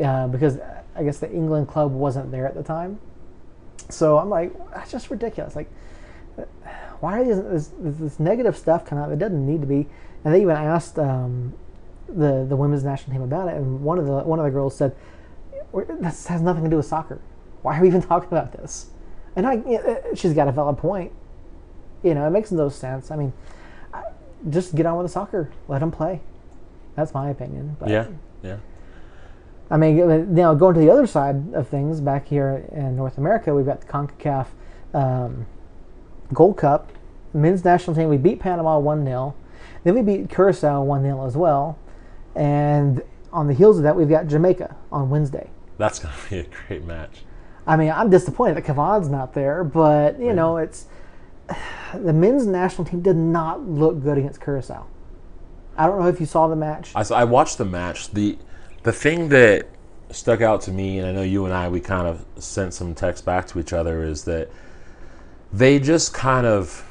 [0.02, 0.60] uh, because
[0.95, 3.00] I guess the England club wasn't there at the time.
[3.89, 5.56] So I'm like, that's just ridiculous.
[5.56, 5.69] Like,
[7.00, 9.88] why are these, this, this negative stuff coming out that doesn't need to be?
[10.24, 11.54] And they even asked um,
[12.08, 14.76] the the women's national team about it, and one of the one of the girls
[14.76, 14.96] said,
[15.74, 17.20] "This has nothing to do with soccer.
[17.62, 18.88] Why are we even talking about this?"
[19.36, 21.12] And I, uh, she's got a valid point.
[22.04, 23.12] You know, it makes no sense.
[23.12, 23.34] I mean,
[24.50, 25.52] just get on with the soccer.
[25.68, 26.22] Let them play.
[26.96, 27.76] That's my opinion.
[27.80, 28.08] But, Yeah,
[28.44, 28.58] yeah.
[29.70, 33.18] I mean, uh, now going to the other side of things, back here in North
[33.18, 34.48] America, we've got the CONCACAF
[34.94, 35.48] um,
[36.34, 36.91] Gold Cup.
[37.34, 39.36] Men's national team, we beat Panama 1 0.
[39.84, 41.78] Then we beat Curacao 1 0 as well.
[42.36, 45.50] And on the heels of that, we've got Jamaica on Wednesday.
[45.78, 47.24] That's gonna be a great match.
[47.67, 50.86] I mean, I'm disappointed that Kavan's not there, but, you know, it's.
[51.93, 54.86] The men's national team did not look good against Curacao.
[55.78, 56.91] I don't know if you saw the match.
[56.95, 58.12] I, I watched the match.
[58.12, 58.38] the
[58.84, 59.67] The thing that
[60.10, 62.95] stuck out to me, and I know you and I, we kind of sent some
[62.95, 64.50] text back to each other, is that
[65.52, 66.85] they just kind of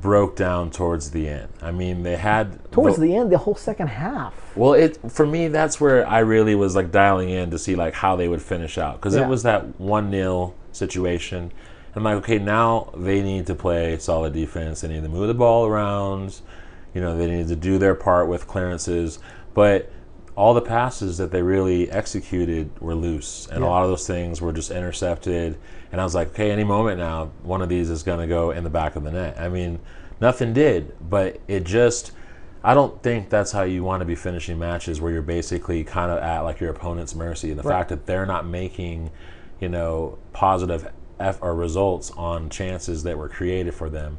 [0.00, 1.48] broke down towards the end.
[1.62, 4.34] I mean, they had Towards the end, the whole second half.
[4.56, 7.94] Well, it for me that's where I really was like dialing in to see like
[7.94, 9.24] how they would finish out because Yeah.
[9.24, 11.52] it was that one 0 situation.
[11.96, 14.80] I'm like, okay, now they need to play solid defense.
[14.80, 16.40] They need to move the ball around.
[16.92, 19.20] You know, they need to do their part with clearances.
[19.54, 19.92] But
[20.36, 24.40] all the passes that they really executed were loose, and a lot of those things
[24.40, 25.56] were just intercepted.
[25.94, 28.50] And I was like, okay, any moment now, one of these is going to go
[28.50, 29.38] in the back of the net.
[29.38, 29.78] I mean,
[30.20, 32.10] nothing did, but it just.
[32.64, 36.10] I don't think that's how you want to be finishing matches where you're basically kind
[36.10, 37.50] of at like your opponent's mercy.
[37.50, 37.76] And the Right.
[37.76, 39.12] fact that they're not making,
[39.60, 44.18] you know, positive F or results on chances that were created for them,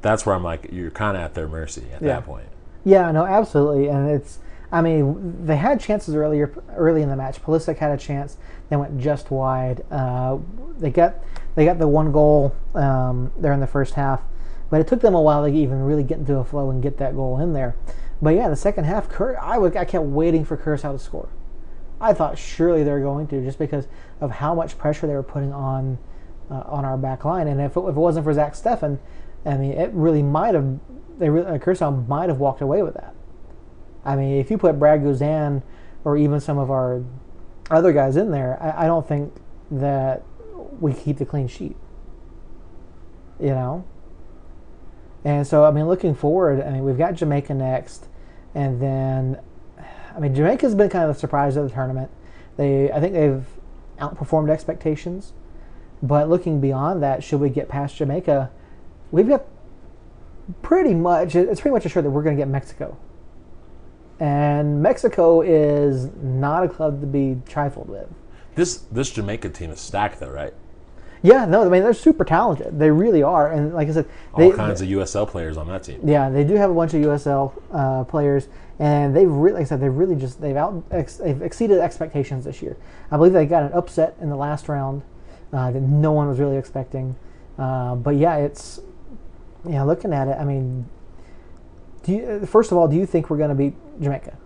[0.00, 2.14] that's where I'm like, you're kind of at their mercy at Yeah.
[2.14, 2.48] that point.
[2.84, 4.40] Yeah, no, absolutely, and it's.
[4.72, 7.40] I mean, they had chances earlier, early in the match.
[7.44, 8.38] Pulisic had a chance.
[8.72, 9.84] They went just wide.
[9.90, 10.38] Uh,
[10.78, 11.16] they got
[11.56, 14.22] they got the one goal um, there in the first half,
[14.70, 16.96] but it took them a while to even really get into a flow and get
[16.96, 17.76] that goal in there.
[18.22, 21.28] But yeah, the second half, Cur- I I kept waiting for Curacao to score.
[22.00, 23.88] I thought surely they were going to, just because
[24.22, 25.98] of how much pressure they were putting on
[26.50, 27.48] uh, on our back line.
[27.48, 28.98] And if it, if it wasn't for Zach Steffen,
[29.44, 30.78] I mean, it really might have.
[31.18, 33.14] They really, uh, Curacao might have walked away with that.
[34.02, 35.62] I mean, if you put Brad Guzan
[36.06, 37.04] or even some of our
[37.72, 39.32] other guys in there, I, I don't think
[39.70, 40.22] that
[40.80, 41.76] we keep the clean sheet.
[43.40, 43.84] You know.
[45.24, 48.06] And so, I mean, looking forward, I mean, we've got Jamaica next,
[48.54, 49.38] and then,
[50.14, 52.10] I mean, Jamaica's been kind of the surprise of the tournament.
[52.56, 53.46] They, I think they've
[54.00, 55.32] outperformed expectations,
[56.02, 58.50] but looking beyond that, should we get past Jamaica,
[59.12, 59.44] we've got
[60.60, 61.36] pretty much.
[61.36, 62.96] It's pretty much assured that we're going to get Mexico,
[64.20, 68.08] and Mexico is not a club to be trifled with.
[68.54, 70.54] This this Jamaica team is stacked though, right?
[71.22, 72.78] Yeah, no, I mean they're super talented.
[72.78, 75.84] They really are, and like I said, All they, kinds of USL players on that
[75.84, 76.00] team.
[76.04, 78.48] Yeah, they do have a bunch of USL uh, players,
[78.78, 82.44] and they've really, like I said, they've really just they've out ex, they've exceeded expectations
[82.44, 82.76] this year.
[83.10, 85.02] I believe they got an upset in the last round
[85.52, 87.14] uh, that no one was really expecting.
[87.58, 88.80] Uh, but yeah, it's
[89.68, 90.88] yeah, looking at it, I mean,
[92.02, 94.36] do you, uh, first of all, do you think we're going to beat Jamaica?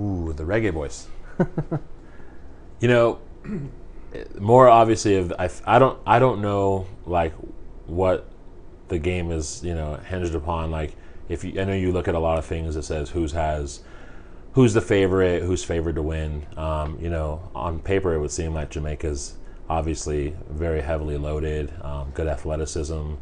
[0.00, 1.08] Ooh, the reggae boys.
[2.80, 3.18] you know,
[4.38, 7.34] more obviously, of I, I don't I don't know like
[7.86, 8.26] what
[8.88, 10.70] the game is you know hinged upon.
[10.70, 10.94] Like
[11.28, 13.80] if you, I know you look at a lot of things that says who's has
[14.52, 16.46] who's the favorite, who's favored to win.
[16.56, 19.34] Um, you know, on paper it would seem like Jamaica's
[19.68, 23.14] obviously very heavily loaded, um, good athleticism.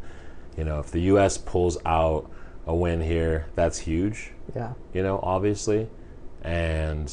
[0.56, 1.36] You know, if the U.S.
[1.36, 2.30] pulls out
[2.66, 4.32] a win here, that's huge.
[4.54, 4.74] Yeah.
[4.92, 5.88] You know, obviously,
[6.42, 7.12] and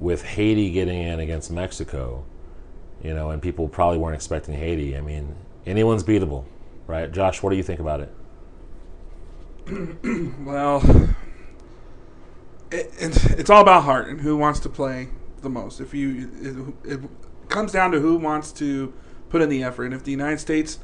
[0.00, 2.24] with Haiti getting in against Mexico,
[3.02, 4.96] you know, and people probably weren't expecting Haiti.
[4.96, 5.34] I mean,
[5.66, 6.44] anyone's beatable,
[6.86, 7.10] right?
[7.10, 8.12] Josh, what do you think about it?
[10.44, 10.82] Well,
[12.70, 15.08] it, it, it's all about heart and who wants to play
[15.40, 15.80] the most.
[15.80, 17.00] If you, it, it
[17.48, 18.92] comes down to who wants to
[19.30, 20.78] put in the effort, and if the United States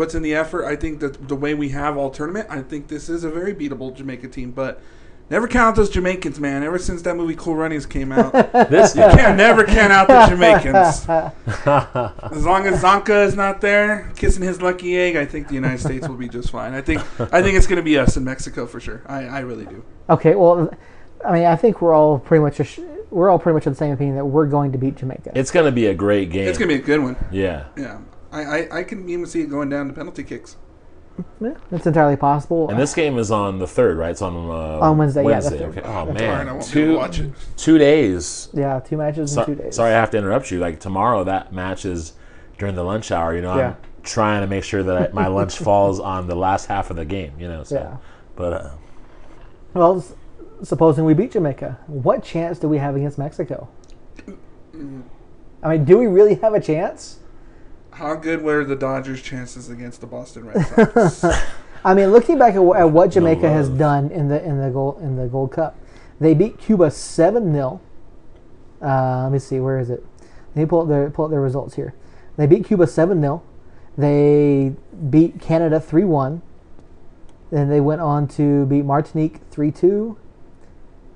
[0.00, 2.88] puts in the effort, I think that the way we have all tournament, I think
[2.88, 4.50] this is a very beatable Jamaica team.
[4.50, 4.80] But
[5.28, 6.62] never count those Jamaicans, man.
[6.62, 8.32] Ever since that movie Cool Runnings came out,
[8.70, 11.06] This you can never count out the Jamaicans.
[12.32, 15.80] As long as Sanka is not there kissing his lucky egg, I think the United
[15.80, 16.72] States will be just fine.
[16.72, 17.00] I think
[17.32, 19.02] I think it's going to be us in Mexico for sure.
[19.06, 19.84] I, I really do.
[20.08, 20.34] Okay.
[20.34, 20.70] Well,
[21.26, 23.76] I mean, I think we're all pretty much ass- we're all pretty much of the
[23.78, 25.32] same opinion that we're going to beat Jamaica.
[25.34, 26.48] it's going to be a great game.
[26.48, 27.16] It's going to be a good one.
[27.30, 27.66] yeah.
[27.76, 27.98] Yeah,
[28.32, 30.56] I, I, I can even see it going down to penalty kicks.
[31.40, 32.70] Yeah, it's entirely possible.
[32.70, 34.10] And this game is on the third, right?
[34.12, 35.58] It's on uh, On Wednesday, yeah, the Wednesday.
[35.58, 35.68] third.
[35.78, 35.82] okay.
[35.84, 37.32] Oh That's man, Alright, I won't be able to two watch it.
[37.56, 38.48] two days.
[38.54, 39.74] yeah, two matches So- in two days.
[39.76, 40.58] Sorry, I have to interrupt you.
[40.60, 42.14] Like tomorrow, that match is
[42.58, 43.34] during the lunch hour.
[43.34, 43.68] You know, Yeah.
[43.70, 46.96] I'm trying to make sure that I, my lunch falls on the last half of
[46.96, 47.32] the game.
[47.38, 47.74] You know, so.
[47.76, 47.96] Yeah.
[48.36, 48.70] But uh,
[49.74, 50.14] Well, s-
[50.62, 53.68] supposing we beat Jamaica, what chance do we have against Mexico?
[55.62, 57.18] I mean, do we really have a chance?
[57.92, 61.24] How good were the Dodgers' chances against the Boston Red Sox?
[61.84, 65.00] I mean, looking back at, at what Jamaica has done in the in the gold
[65.00, 65.78] in the Gold Cup,
[66.20, 67.80] they beat Cuba seven 0
[68.82, 70.04] uh, Let me see, where is it?
[70.54, 71.94] Let me pull up their pull up their results here.
[72.36, 73.42] They beat Cuba seven 0
[73.96, 74.74] They
[75.08, 76.42] beat Canada three one.
[77.50, 80.18] Then they went on to beat Martinique three two.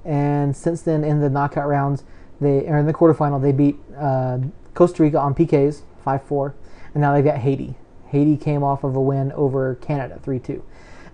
[0.05, 2.05] And since then, in the knockout rounds,
[2.41, 4.39] they or in the quarterfinal, they beat uh,
[4.75, 6.55] Costa Rica on PKs five four,
[6.94, 7.74] and now they've got Haiti.
[8.07, 10.64] Haiti came off of a win over Canada 3 2.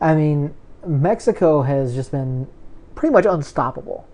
[0.00, 0.54] I mean,
[0.86, 2.46] Mexico has just been
[2.94, 4.06] pretty much unstoppable.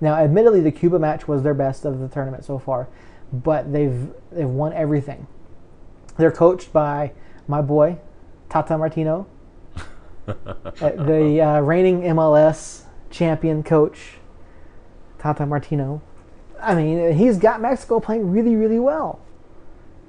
[0.00, 2.88] Now, admittedly, the Cuba match was their best of the tournament so far,
[3.32, 5.26] but they've they've won everything.
[6.16, 7.12] They're coached by
[7.46, 7.98] my boy,
[8.48, 9.26] Tata Martino,
[10.26, 10.34] uh,
[10.80, 14.14] the uh, reigning MLS champion coach,
[15.18, 16.02] Tata Martino.
[16.60, 19.20] I mean, he's got Mexico playing really, really well.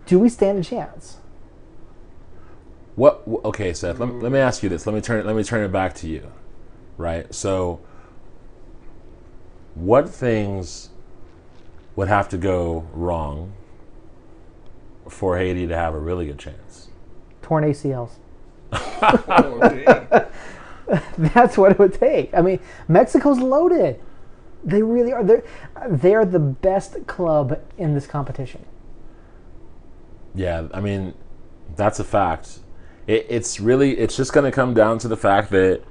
[0.05, 1.17] Do we stand a chance?
[2.95, 3.23] what?
[3.27, 3.99] Okay, Seth.
[3.99, 4.85] Let, me- let me ask you this.
[4.85, 5.25] Let me turn it.
[5.25, 6.31] Let me turn it back to you.
[6.97, 7.33] Right.
[7.33, 7.79] So,
[9.73, 10.89] what things
[11.95, 13.53] would have to go wrong
[15.09, 16.89] for Haiti to have a really good chance?
[17.41, 18.11] Torn ACLs.
[18.71, 20.29] oh.
[21.17, 22.33] That's what it would take.
[22.33, 23.99] I mean, Mexico's loaded.
[24.63, 25.23] They really are.
[25.23, 25.43] They're
[25.89, 28.65] they're the best club in this competition.
[30.35, 31.13] Yeah, I mean,
[31.75, 32.59] that's a fact.
[33.07, 35.81] It, it's really, it's just going to come down to the fact that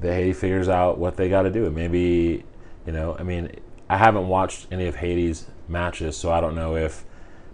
[0.00, 1.68] that Haiti figures out what they got to do.
[1.70, 2.44] Maybe,
[2.86, 3.50] you know, I mean,
[3.88, 7.04] I haven't watched any of Haiti's matches, so I don't know if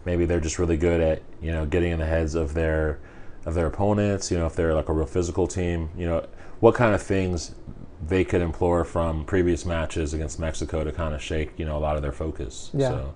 [0.04, 2.98] maybe they're just really good at you know getting in the heads of their
[3.44, 4.30] of their opponents.
[4.30, 5.90] You know, if they're like a real physical team.
[5.96, 6.26] You know,
[6.60, 7.54] what kind of things
[8.06, 11.80] they could implore from previous matches against Mexico to kind of shake you know a
[11.80, 12.70] lot of their focus.
[12.72, 12.90] Yeah.
[12.90, 13.14] So.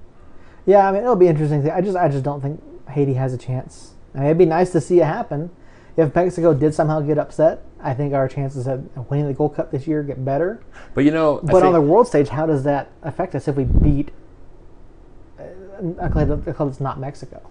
[0.67, 1.69] Yeah, I mean it'll be interesting.
[1.71, 3.95] I just I just don't think Haiti has a chance.
[4.15, 5.51] I mean, it'd be nice to see it happen.
[5.97, 9.71] If Mexico did somehow get upset, I think our chances of winning the Gold Cup
[9.71, 10.63] this year get better.
[10.95, 13.49] But you know, I But on think- the world stage, how does that affect us
[13.49, 14.11] if we beat
[15.39, 15.45] uh,
[15.99, 17.43] a club a club that's not Mexico?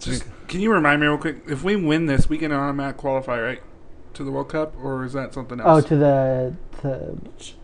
[0.00, 1.42] Just, can you remind me real quick?
[1.46, 3.62] If we win this, we can automatic qualify, right,
[4.14, 5.84] to the World Cup, or is that something else?
[5.84, 7.18] Oh, to the to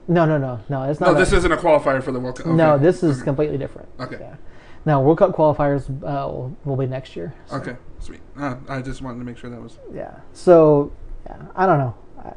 [0.08, 1.12] no no no no it's not.
[1.12, 2.46] no, a- this isn't a qualifier for the World Cup.
[2.48, 3.24] No, this is okay.
[3.24, 3.88] completely different.
[3.98, 4.18] Okay.
[4.20, 4.34] Yeah.
[4.84, 7.34] Now World Cup qualifiers uh, will, will be next year.
[7.46, 8.20] so, Okay, sweet.
[8.36, 9.78] Uh, I just wanted to make sure that was.
[9.92, 10.20] Yeah.
[10.32, 10.92] So
[11.26, 11.94] yeah, I don't know.
[12.18, 12.30] Uh,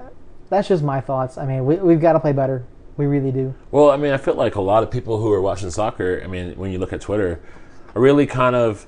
[0.49, 1.37] that's just my thoughts.
[1.37, 2.65] I mean, we, we've got to play better.
[2.95, 3.55] We really do.
[3.71, 6.27] Well, I mean, I feel like a lot of people who are watching soccer, I
[6.27, 7.41] mean, when you look at Twitter,
[7.95, 8.85] are really kind of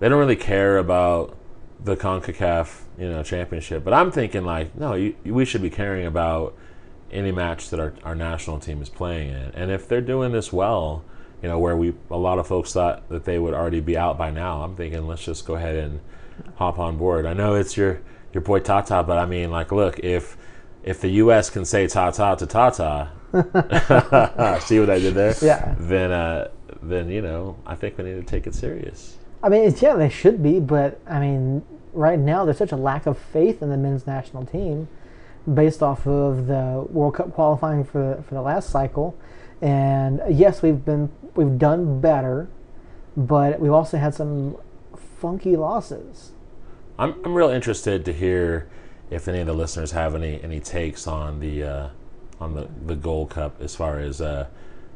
[0.00, 1.36] they don't really care about
[1.82, 3.84] the CONCACAF, you know, championship.
[3.84, 6.54] But I'm thinking like, no, you, we should be caring about
[7.10, 9.50] any match that our, our national team is playing in.
[9.54, 11.04] And if they're doing this well,
[11.42, 14.18] you know, where we a lot of folks thought that they would already be out
[14.18, 16.00] by now, I'm thinking let's just go ahead and
[16.56, 17.26] hop on board.
[17.26, 18.00] I know it's your
[18.32, 20.36] your boy Tata, but I mean, like, look, if
[20.82, 21.50] if the U.S.
[21.50, 23.10] can say Tata to Tata,
[24.62, 25.34] see what I did there?
[25.42, 25.74] Yeah.
[25.78, 26.48] Then, uh,
[26.82, 29.16] then you know, I think we need to take it serious.
[29.42, 32.76] I mean, it's, yeah, they should be, but I mean, right now there's such a
[32.76, 34.88] lack of faith in the men's national team
[35.52, 39.16] based off of the World Cup qualifying for for the last cycle.
[39.60, 42.48] And yes, we've been we've done better,
[43.16, 44.56] but we've also had some
[44.96, 46.32] funky losses.
[46.98, 48.68] I'm I'm real interested to hear
[49.10, 51.88] if any of the listeners have any any takes on the uh,
[52.40, 54.46] on the the Gold Cup as far as uh,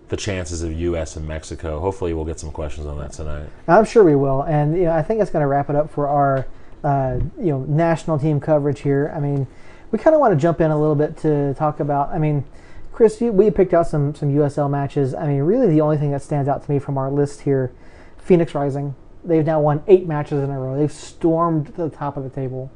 [0.09, 1.17] the chances of U.S.
[1.17, 1.81] and Mexico.
[1.81, 3.49] Hopefully, we'll get some questions on that tonight.
[3.67, 5.91] I'm sure we will, and you know, I think that's going to wrap it up
[5.91, 6.47] for our
[6.85, 9.13] uh, you know national team coverage here.
[9.15, 9.47] I mean,
[9.91, 12.11] we kind of want to jump in a little bit to talk about.
[12.11, 12.45] I mean,
[12.93, 15.15] Chris, you, we picked out some some USL matches.
[15.15, 17.73] I mean, really, the only thing that stands out to me from our list here,
[18.19, 18.95] Phoenix Rising.
[19.25, 20.77] They've now won eight matches in a row.
[20.79, 22.71] They've stormed to the top of the table,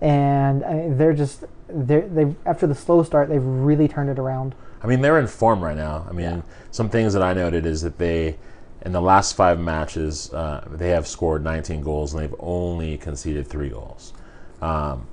[0.00, 4.18] and I mean, they're just they're they after the slow start, they've really turned it
[4.18, 4.54] around.
[4.82, 6.06] I mean, they're in form right now.
[6.08, 6.40] I mean, Yeah.
[6.70, 8.36] some things that I noted is that they,
[8.84, 13.46] in the last five matches, uh, they have scored 19 goals and they've only conceded
[13.46, 14.12] three goals.
[14.60, 15.06] Um,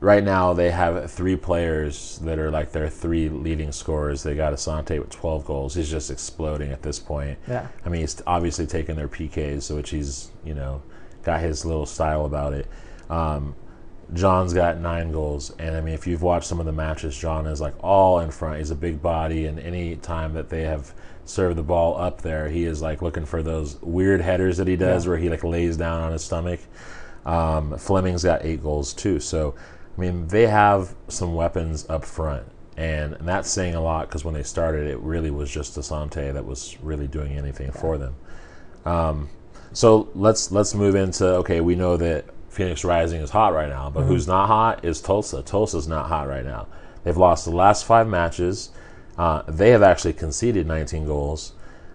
[0.00, 4.22] right now, they have three players that are like their three leading scorers.
[4.22, 5.74] They got Asante with 12 goals.
[5.74, 7.38] He's just exploding at this point.
[7.48, 7.68] Yeah.
[7.84, 10.82] I mean, he's obviously taken their PKs, so which he's you know
[11.22, 12.66] got his little style about it.
[13.10, 13.54] Um,
[14.14, 17.46] John's got nine goals, and I mean, if you've watched some of the matches, John
[17.46, 18.58] is like all in front.
[18.58, 20.94] He's a big body, and any time that they have
[21.26, 24.76] served the ball up there, he is like looking for those weird headers that he
[24.76, 25.10] does, Yeah.
[25.10, 26.60] where he like lays down on his stomach.
[27.26, 29.54] Um, Fleming's got eight goals too, so
[29.98, 32.46] I mean, they have some weapons up front,
[32.76, 36.32] and, and that's saying a lot because when they started, it really was just Asante
[36.32, 38.14] that was really doing anything for them.
[38.84, 39.28] Um,
[39.72, 41.60] so let's let's move into okay.
[41.60, 45.42] We know that Phoenix Rising is hot right now, but who's not hot is Tulsa.
[45.42, 46.68] Tulsa's not hot right now.
[47.02, 48.70] They've lost the last five matches.
[49.18, 51.54] Uh, they have actually conceded 19 goals,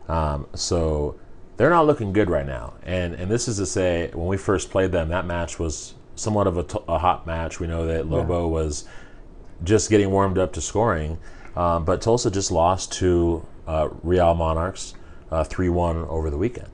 [0.09, 1.15] um, so
[1.55, 2.73] they're not looking good right now.
[2.83, 6.47] And and this is to say, when we first played them, that match was somewhat
[6.47, 7.59] of a, t- a hot match.
[7.59, 8.85] We know that Lobo was
[9.63, 11.17] just getting warmed up to scoring,
[11.55, 14.95] um, but Tulsa just lost to uh, Real Monarchs
[15.45, 16.69] three one over the weekend.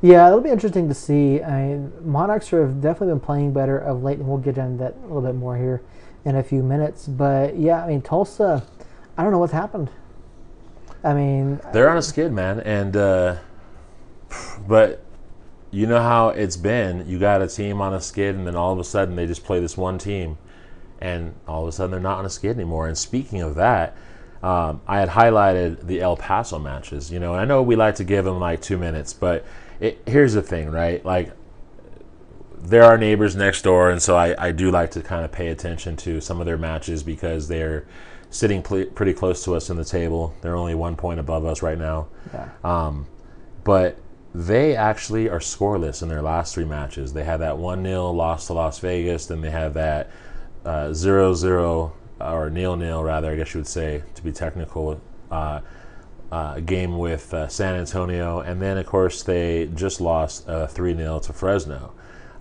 [0.00, 1.42] Yeah, it'll be interesting to see.
[1.42, 4.96] I mean, Monarchs have definitely been playing better of late, and we'll get into that
[4.96, 5.80] a little bit more here
[6.24, 7.06] in a few minutes.
[7.06, 8.66] But yeah, I mean, Tulsa,
[9.16, 9.90] I don't know what's happened.
[11.04, 13.36] I mean, They're on a skid, man, and uh,
[14.66, 15.04] but
[15.72, 17.08] you know how it's been.
[17.08, 19.42] You got a team on a skid, and then all of a sudden they just
[19.42, 20.38] play this one team,
[21.00, 22.86] and all of a sudden they're not on a skid anymore.
[22.86, 23.96] And speaking of that,
[24.42, 27.10] um, I had highlighted the El Paso matches.
[27.10, 29.44] You know, and I know we like to give them like two minutes, but
[29.80, 31.04] it, here's the thing, right?
[31.04, 31.32] Like
[32.58, 35.48] they're our neighbors next door, and so I, I do like to kind of pay
[35.48, 37.86] attention to some of their matches because they're
[38.28, 40.34] sitting pl- pretty close to us in the table.
[40.42, 42.08] They're only one point above us right now.
[42.32, 42.50] yeah.
[42.62, 43.06] Um,
[43.64, 43.96] but
[44.34, 47.12] they actually are scoreless in their last three matches.
[47.12, 50.10] They had that 1 0 loss to Las Vegas, then they have that
[50.64, 55.00] uh, 0 0 or nil nil, rather, I guess you would say, to be technical.
[55.30, 55.60] Uh,
[56.32, 60.96] uh, game with uh, San Antonio, and then of course they just lost uh, three
[60.96, 61.92] 0 to Fresno.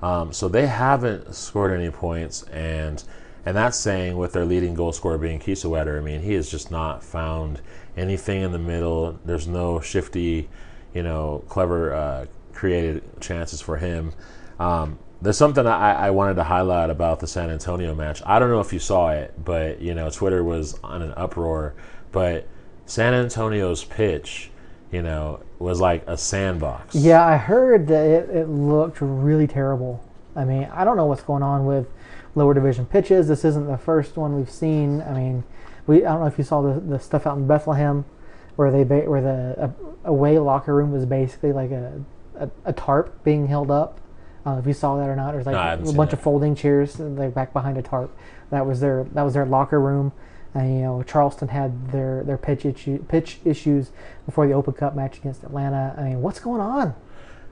[0.02, 3.04] Um, so they haven't scored any points, and
[3.46, 5.98] and that's saying with their leading goal scorer being Kiesewetter.
[5.98, 7.60] I mean, he has just not found
[7.98, 9.20] anything in the middle.
[9.26, 10.50] There's no shifty,
[10.94, 14.14] you know, clever uh, created chances for him.
[14.60, 18.22] Um, there's something I, I wanted to highlight about the San Antonio match.
[18.26, 21.76] I don't know if you saw it, but you know, Twitter was on an uproar.
[22.12, 22.48] But
[22.86, 24.50] San Antonio's pitch,
[24.92, 26.96] you know, was like a sandbox.
[26.96, 30.04] Yeah, I heard that it, it looked really terrible.
[30.36, 31.88] I mean, I don't know what's going on with
[32.36, 33.28] lower division pitches.
[33.28, 35.02] This isn't the first one we've seen.
[35.02, 35.44] I mean,
[35.88, 38.06] we I don't know if you saw the, the stuff out in Bethlehem
[38.56, 39.70] where they ba- where the uh,
[40.06, 42.02] away locker room was basically like a,
[42.38, 44.00] a, a tarp being held up.
[44.46, 45.34] I if you saw that or not.
[45.34, 46.18] There's like No, a bunch that.
[46.18, 48.16] of folding chairs like back behind a tarp.
[48.50, 50.12] That was their that was their locker room.
[50.54, 53.92] And you know Charleston had their their pitch issue, pitch issues
[54.26, 55.96] before the Open Cup match against Atlanta.
[55.98, 56.94] I mean, what's going on?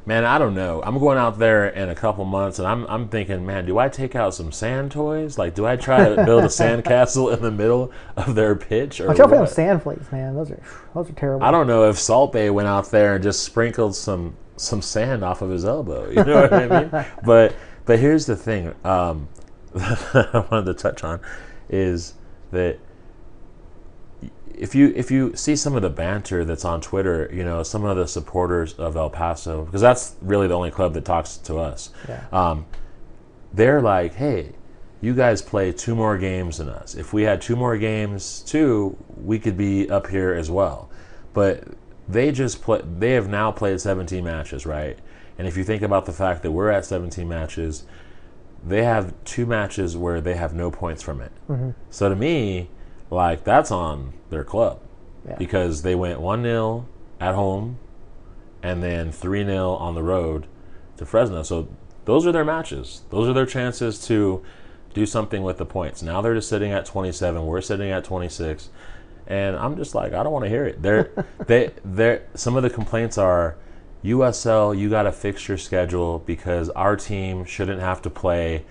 [0.10, 0.82] Man, I don't know.
[0.84, 3.90] I'm going out there in a couple months, and I'm I'm thinking, man, do I
[3.90, 5.38] take out some sand toys?
[5.38, 9.00] Like, do I try to build a sand castle in the middle of their pitch?
[9.00, 10.34] Or Watch out for them sand flakes, man.
[10.34, 10.64] Those are
[10.96, 11.46] those are terrible.
[11.46, 15.24] I don't know if Salt Bae went out there and just sprinkled some some sand
[15.24, 16.10] off of his elbow.
[16.10, 17.06] You know what I mean?
[17.24, 17.56] But
[17.86, 18.74] but here's the thing.
[18.84, 19.30] Um,
[19.76, 21.20] I wanted to touch on
[21.70, 22.16] is
[22.50, 22.80] that
[24.60, 27.86] if you if you see some of the banter that's on Twitter, you know some
[27.86, 31.58] of the supporters of El Paso because that's really the only club that talks to
[31.58, 31.92] us.
[32.08, 32.26] Yeah.
[32.32, 32.66] Um,
[33.54, 34.52] they're like, hey,
[35.02, 36.94] you guys play two more games than us.
[36.94, 40.90] If we had two more games too, we could be up here as well.
[41.34, 41.64] But
[42.08, 42.82] they just play.
[42.84, 45.00] They have now played 17 matches, right?
[45.38, 47.86] And if you think about the fact that we're at 17 matches,
[48.66, 51.32] they have two matches where they have no points from it.
[51.48, 51.70] Mm-hmm.
[51.90, 52.70] So to me,
[53.10, 54.80] like that's on their club
[55.28, 55.36] Yeah.
[55.38, 56.86] because they went one 0
[57.20, 57.78] at home,
[58.64, 60.48] and then three 0 on the road
[60.98, 61.44] to Fresno.
[61.44, 61.68] So
[62.06, 63.02] those are their matches.
[63.10, 64.44] Those are their chances to
[64.94, 66.02] do something with the points.
[66.02, 67.46] Now they're just sitting at 27.
[67.46, 68.70] We're sitting at 26.
[69.28, 70.82] And I'm just like, I don't want to hear it.
[70.82, 71.12] They're,
[71.46, 73.56] they, they're, some of the complaints are,
[74.04, 78.66] USL, you got to fix your schedule because our team shouldn't have to play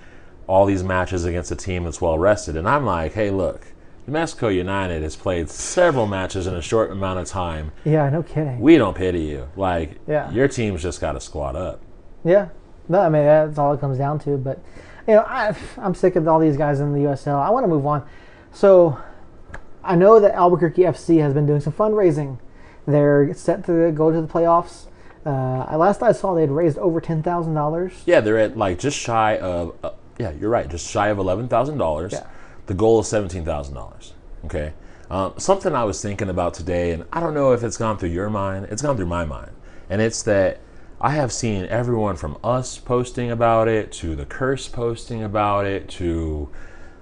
[0.47, 2.57] all these matches against a team that's well rested.
[2.57, 3.67] And I'm like, hey, look,
[4.09, 7.73] Mexico United has played several matches in a short amount of time.
[7.85, 8.61] Yeah, no kidding.
[8.61, 9.49] We don't pity you.
[9.57, 10.31] Like, Yeah.
[10.31, 11.81] your team's just got to squat up.
[12.25, 12.49] Yeah,
[12.89, 14.37] no, I mean that's all it comes down to.
[14.37, 14.59] But
[15.07, 17.41] you know, I, I'm sick of all these guys in the USL.
[17.41, 18.07] I want to move on.
[18.53, 18.99] So
[19.85, 22.39] I know that Albuquerque FC has been doing some fundraising.
[22.87, 24.87] They're set to go to the playoffs.
[25.27, 27.93] Uh, last I saw, they had raised over ten thousand dollars.
[28.07, 32.13] Yeah, they're at like just shy of, uh, yeah, you're right, just shy of $11,000.
[32.13, 32.25] Yeah.
[32.69, 34.13] The goal is $17,000.
[34.45, 34.75] Okay.
[35.11, 38.11] Um, something I was thinking about today, and I don't know if it's gone through
[38.11, 39.53] your mind, it's gone through my mind.
[39.89, 40.61] And it's that
[41.01, 45.89] I have seen everyone from us posting about it to the curse posting about it
[45.91, 46.51] to,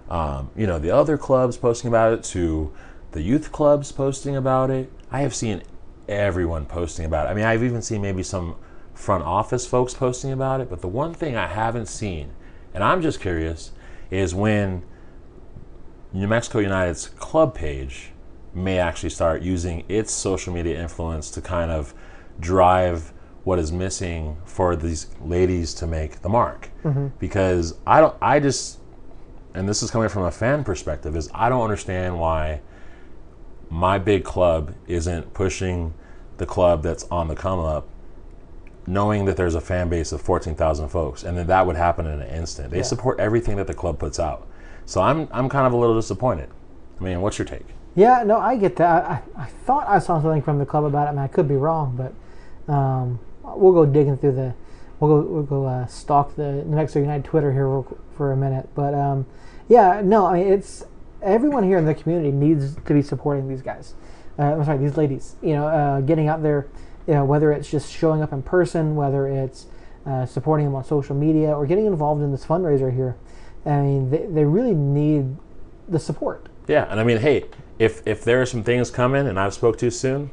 [0.09, 2.73] um, you know, the other clubs posting about it to
[3.11, 4.93] the youth clubs posting about it.
[5.11, 5.65] I have seen
[6.09, 7.31] everyone posting about it.
[7.31, 8.55] I mean, I've even seen maybe some
[8.95, 10.71] front office folks posting about it.
[10.71, 12.31] But the one thing I haven't seen,
[12.73, 13.73] and I'm just curious,
[14.13, 14.85] is when
[16.13, 18.13] New Mexico United's club page
[18.55, 21.93] may actually start using its social media influence to kind of
[22.41, 23.13] drive
[23.45, 26.71] what is missing for these ladies to make the mark.
[26.83, 27.09] Mm-hmm.
[27.19, 28.79] Because I don't, I just,
[29.55, 32.61] and this is coming from a fan perspective, is I don't understand why
[33.71, 35.95] my big club isn't pushing
[36.39, 37.89] the club that's on the come up,
[38.87, 42.21] knowing that there's a fan base of 14,000 folks, and then that would happen in
[42.21, 42.71] an instant.
[42.71, 44.49] They support everything that the club puts out.
[44.87, 46.49] So I'm, I'm kind of a little disappointed.
[46.99, 47.67] I mean, what's your take?
[47.97, 49.05] Yeah, no, I get that.
[49.05, 51.11] I, I thought I saw something from the club about it.
[51.11, 54.55] I mean, I could be wrong, but um, we'll go digging through the.
[55.01, 55.29] We'll go.
[55.29, 57.83] We'll go uh, stalk the New Mexico United Twitter here
[58.17, 58.69] for a minute.
[58.75, 59.27] But um,
[59.69, 60.85] yeah, no, I mean, it's
[61.23, 63.95] everyone here in the community needs to be supporting these guys.
[64.39, 65.37] Uh, I'm sorry, these ladies.
[65.43, 66.69] You know, uh, getting out there.
[67.07, 69.67] You know, whether it's just showing up in person, whether it's
[70.05, 73.17] uh, supporting them on social media, or getting involved in this fundraiser here.
[73.67, 75.37] I mean, they, they really need
[75.89, 76.49] the support.
[76.69, 77.45] Yeah, and I mean, hey,
[77.79, 80.31] if if there are some things coming, and I've spoke too soon,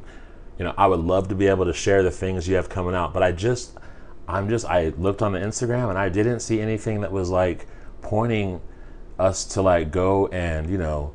[0.58, 2.94] you know, I would love to be able to share the things you have coming
[2.94, 3.12] out.
[3.12, 3.76] But I just,
[4.28, 7.66] I'm just, I looked on the Instagram and I didn't see anything that was like
[8.02, 8.60] pointing
[9.18, 11.14] us to like go and you know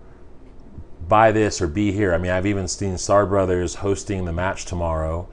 [1.08, 2.14] buy this or be here.
[2.14, 5.28] I mean, I've even seen Starr Brothers hosting the match tomorrow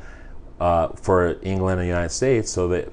[0.61, 2.93] uh, for England and the United States, so that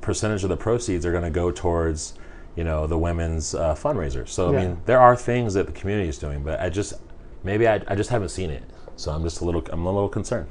[0.00, 2.14] percentage of the proceeds are going to go towards
[2.56, 4.28] you know the women's uh, fundraiser.
[4.28, 4.58] So Yeah.
[4.58, 6.94] I mean, there are things that the community is doing, but I just
[7.42, 8.62] maybe I, I just haven't seen it.
[8.96, 10.48] So I'm just a little I'm a little concerned.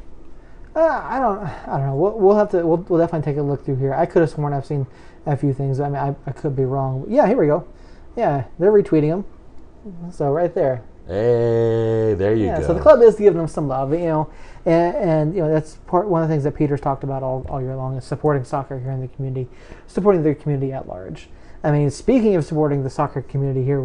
[0.75, 1.39] Uh, I don't.
[1.43, 1.95] I don't know.
[1.95, 2.65] We'll, we'll have to.
[2.65, 3.93] We'll, we'll definitely take a look through here.
[3.93, 4.87] I could have sworn I've seen
[5.25, 5.79] a few things.
[5.81, 7.05] I mean, I, I could be wrong.
[7.09, 7.67] Yeah, here we go.
[8.15, 10.11] Yeah, they're retweeting them.
[10.11, 10.83] So right there.
[11.07, 12.61] Hey, there you Yeah.
[12.61, 12.67] go.
[12.67, 14.29] So the club is giving them some love, you know,
[14.65, 17.45] and, and you know that's part one of the things that Peter's talked about all,
[17.49, 19.49] all year long is supporting soccer here in the community,
[19.87, 21.27] supporting the community at large.
[21.63, 23.81] I mean, speaking of supporting the soccer community here,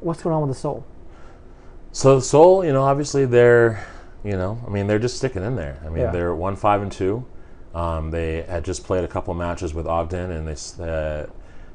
[0.00, 0.84] what's going on with the Sol?
[1.92, 3.86] So the Sol, you know, obviously they're,
[4.24, 5.80] you know, I mean they're just sticking in there.
[5.84, 6.10] I mean Yeah.
[6.10, 7.24] they're one five and two.
[7.74, 11.26] Um, they had just played a couple matches with Ogden, and they uh,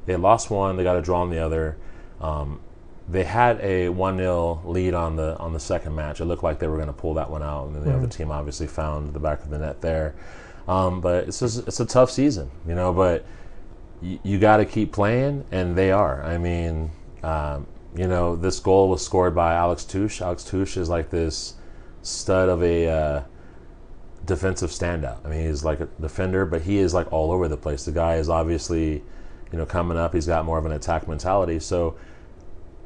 [0.06, 0.76] they lost one.
[0.76, 1.78] They got a draw on the other.
[2.20, 2.60] Um,
[3.08, 6.20] they had a one 0 lead on the on the second match.
[6.20, 8.08] It looked like they were going to pull that one out, and then the other
[8.08, 10.16] team obviously found the back of the net there.
[10.68, 12.92] Um, but it's just, it's a tough season, you know.
[12.92, 13.26] But
[14.02, 16.24] you got to keep playing, and they are.
[16.24, 16.92] I mean,
[17.24, 20.22] um, you know, this goal was scored by Alex Touche.
[20.22, 21.56] Alex Touche is like this
[22.02, 23.24] stud of a uh,
[24.26, 25.26] defensive standout.
[25.26, 27.86] I mean, he's like a defender, but he is like all over the place.
[27.86, 29.04] The guy is obviously,
[29.52, 30.14] you know, coming up.
[30.14, 31.60] He's got more of an attack mentality.
[31.60, 31.96] So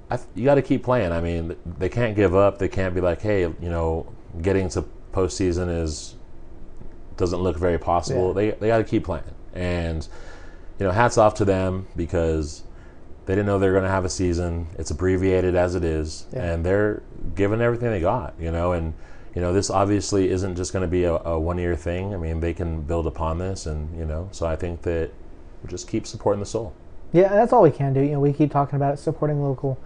[0.09, 1.11] I th- you got to keep playing.
[1.11, 2.59] I mean, they can't give up.
[2.59, 6.15] They can't be like, hey, you know, getting to postseason is
[7.17, 8.27] doesn't look very possible.
[8.27, 8.33] Yeah.
[8.33, 9.23] They they got to keep playing.
[9.53, 10.07] And
[10.79, 12.63] you know, hats off to them because
[13.25, 14.67] they didn't know they were going to have a season.
[14.77, 16.43] It's abbreviated as it is, Yeah.
[16.53, 17.03] and they're
[17.35, 18.33] giving everything they got.
[18.39, 18.93] You know, and
[19.35, 22.13] you know, this obviously isn't just going to be a, a one year thing.
[22.13, 25.11] I mean, they can build upon this, and you know, so I think that
[25.61, 26.73] we'll just keep supporting the Sol.
[27.11, 28.01] Yeah, that's all we can do.
[28.01, 29.77] You know, we keep talking about it, supporting local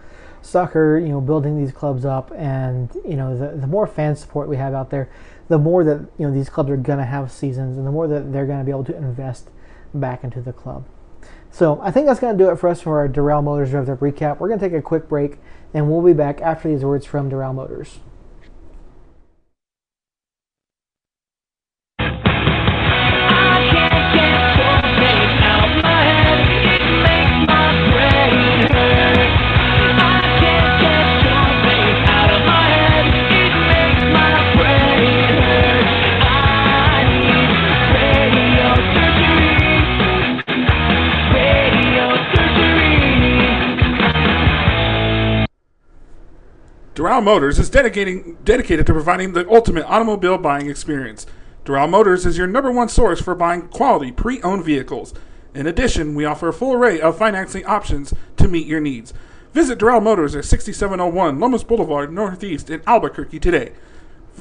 [0.42, 0.98] soccer.
[1.00, 4.58] You know, building these clubs up, and you know, the the more fan support we
[4.58, 5.10] have out there,
[5.50, 8.32] the more that you know these clubs are gonna have seasons, and the more that
[8.32, 9.50] they're gonna be able to invest
[9.94, 10.86] back into the club.
[11.52, 13.90] So I think that's going to do it for us for our Durrell Motors Rev
[13.90, 14.40] Up recap.
[14.40, 15.38] We're going to take a quick break,
[15.74, 18.00] and we'll be back after these words from Durrell Motors.
[47.04, 51.26] Doral Motors is dedicating, dedicated to providing the ultimate automobile buying experience.
[51.66, 55.14] Doral Motors is your number one source for buying quality pre owned vehicles.
[55.54, 59.14] In addition, we offer a full array of financing options to meet your needs.
[59.52, 63.74] Visit Doral Motors at 6701 Lomas Boulevard, Northeast in Albuquerque today.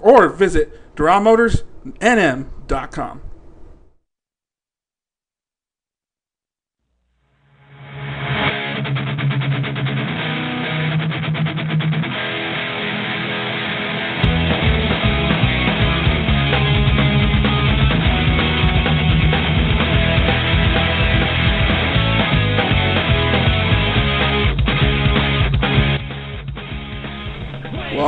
[0.01, 3.23] Or visit DoralMotorsNM.com.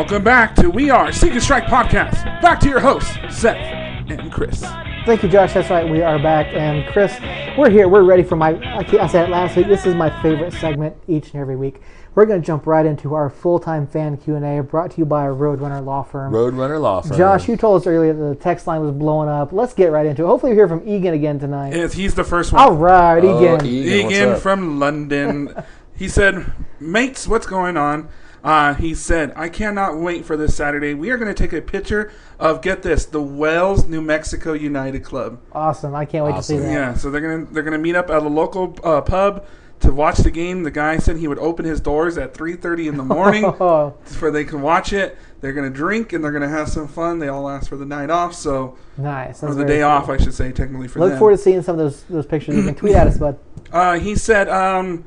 [0.04, 2.24] Welcome back to We Are Seek and Strike Podcast.
[2.42, 4.60] Back to your hosts, Seth and Chris.
[5.06, 5.54] Thank you, Josh.
[5.54, 5.88] That's right.
[5.90, 7.18] We are back, and Chris,
[7.56, 7.88] we're here.
[7.88, 8.50] We're ready for my.
[8.76, 9.66] I said it last week.
[9.66, 11.80] This is my favorite segment each and every week.
[12.14, 15.06] We're going to jump right into our full-time fan Q and A, brought to you
[15.06, 16.34] by Roadrunner Law Firm.
[16.34, 17.16] Roadrunner Law Firm.
[17.16, 19.52] Josh, you told us earlier that the text line was blowing up.
[19.54, 20.26] Let's get right into it.
[20.26, 21.74] Hopefully, we hear from Egan again tonight.
[21.74, 22.60] Yes, he's the first one.
[22.62, 23.66] All right, Oh, Egan.
[23.66, 24.38] Egan, what's Egan up?
[24.40, 25.64] from London.
[25.96, 28.10] he said, Mates, what's going on?
[28.44, 30.92] Uh, he said, I cannot wait for this Saturday.
[30.92, 35.02] We are going to take a picture of, get this, the Wells, New Mexico United
[35.02, 35.40] Club.
[35.52, 35.94] Awesome.
[35.94, 36.56] I can't wait Awesome.
[36.58, 36.72] to see that.
[36.72, 39.46] Yeah, so they're gonna they're gonna meet up at a local uh, pub
[39.80, 40.62] to watch the game.
[40.62, 43.94] The guy said he would open his doors at three thirty in the morning Oh,
[44.04, 45.16] for they can watch it.
[45.40, 47.18] They're gonna drink and they're gonna have some fun.
[47.20, 49.42] They all ask for the night off, so nice.
[49.42, 49.88] or the very day cool.
[49.90, 51.18] off, I should say, technically for Look them.
[51.18, 52.56] forward to seeing some of those those pictures.
[52.56, 53.38] You can tweet at us, bud.
[53.72, 55.04] Uh, he said, um,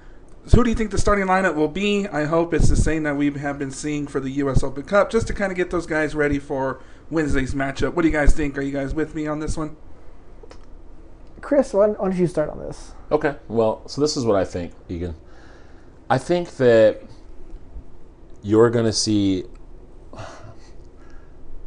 [0.53, 3.15] "Who do you think the starting lineup will be?" I hope it's the same that
[3.15, 4.63] we have been seeing for the U.S.
[4.63, 6.79] Open Cup, just to kind of get those guys ready for
[7.09, 7.93] Wednesday's matchup.
[7.93, 8.57] What do you guys think?
[8.57, 9.75] Are you guys with me on this one?
[11.41, 12.93] Chris, why, why don't you start on this?
[13.11, 13.35] Okay.
[13.47, 15.15] Well, so this is what I think, Egan.
[16.09, 17.01] I think that
[18.41, 19.45] you're going to see.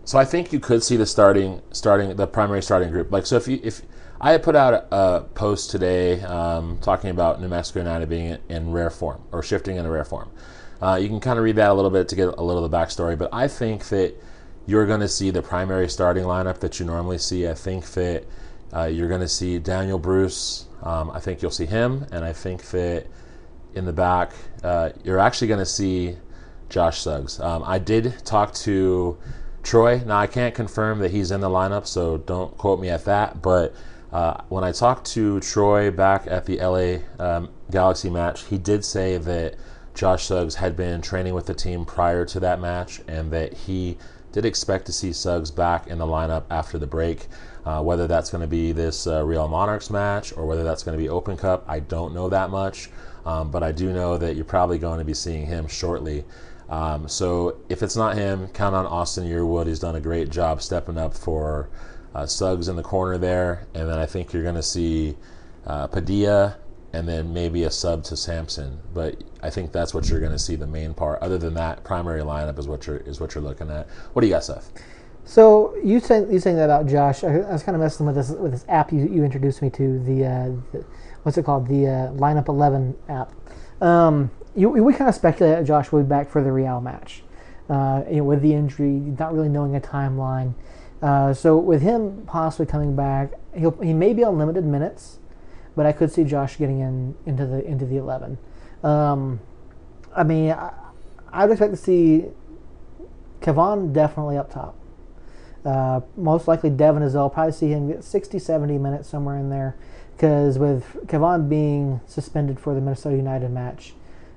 [0.03, 3.12] So I think you could see the starting, starting the primary starting group.
[3.12, 3.83] Like so, if you if
[4.21, 8.73] I put out a, post today um, talking about New Mexico United being in, in
[8.73, 10.31] rare form or shifting into rare form.
[10.83, 12.71] Uh, you can kind of read that a little bit to get a little of
[12.71, 14.14] the backstory, but I think that
[14.66, 17.49] you're going to see the primary starting lineup that you normally see.
[17.49, 18.25] I think that
[18.75, 20.66] uh, you're going to see Daniel Bruce.
[20.83, 23.07] Um, I think you'll see him, and I think that
[23.75, 26.16] in the back uh, you're actually going to see
[26.68, 27.41] Josh Suggs.
[27.41, 29.16] Um, I did talk to
[29.62, 30.03] Troy.
[30.05, 33.41] Now I can't confirm that he's in the lineup, so don't quote me at that.
[33.43, 33.75] But
[34.13, 38.85] uh, when I talked to Troy back at the LA um, Galaxy match, he did
[38.85, 39.55] say that
[39.95, 43.99] Josh Suggs had been training with the team prior to that match, and that he
[44.33, 47.29] did expect to see Suggs back in the lineup after the break.
[47.65, 50.97] Uh, whether that's going to be this uh, Real Monarchs match or whether that's going
[50.97, 52.89] to be Open Cup, I don't know that much.
[53.27, 56.25] Um, but I do know that you're probably going to be seeing him shortly.
[56.71, 59.67] Um, so if it's not him, count on Austin Yearwood.
[59.67, 61.69] He's done a great job stepping up for
[62.15, 63.67] uh, Suggs in the corner there.
[63.75, 65.17] And then I think you're going to see
[65.67, 66.57] uh, Padilla
[66.93, 68.81] and then maybe a sub to Sampson.
[68.93, 71.23] But I think that's what you're going to see the main part.
[71.23, 73.89] Other than that, primary lineup is what you're is what you're looking at.
[74.13, 74.73] What do you got, Seth?
[75.25, 77.23] So you saying you saying that about Josh?
[77.23, 79.71] I, I was kind of messing with this with this app you, you introduced me
[79.71, 80.85] to the, uh, the
[81.23, 83.33] what's it called the uh, lineup eleven app.
[83.81, 87.23] Um, you, we kind of speculated that Josh would be back for the Real match,
[87.69, 90.55] uh, you know, with the injury, not really knowing a timeline.
[91.03, 95.19] Uh, so with him possibly coming back, he'll he may be on limited minutes,
[95.75, 98.39] but I could see Josh getting in into the into the eleven.
[98.83, 99.41] Um,
[100.15, 100.73] I mean, I,
[101.33, 102.27] I would expect to see
[103.41, 104.77] Kevaughn definitely up top.
[105.65, 107.29] Uh, most likely Devon as well.
[107.31, 109.77] Probably see him get 60, 70 minutes somewhere in there.
[110.17, 113.95] Because with Kevaughn being suspended for the Minnesota United match,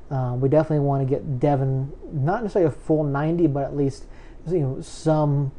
[0.09, 4.05] um, we definitely want to get Devon not necessarily a full 90, but at least
[4.47, 5.51] you know some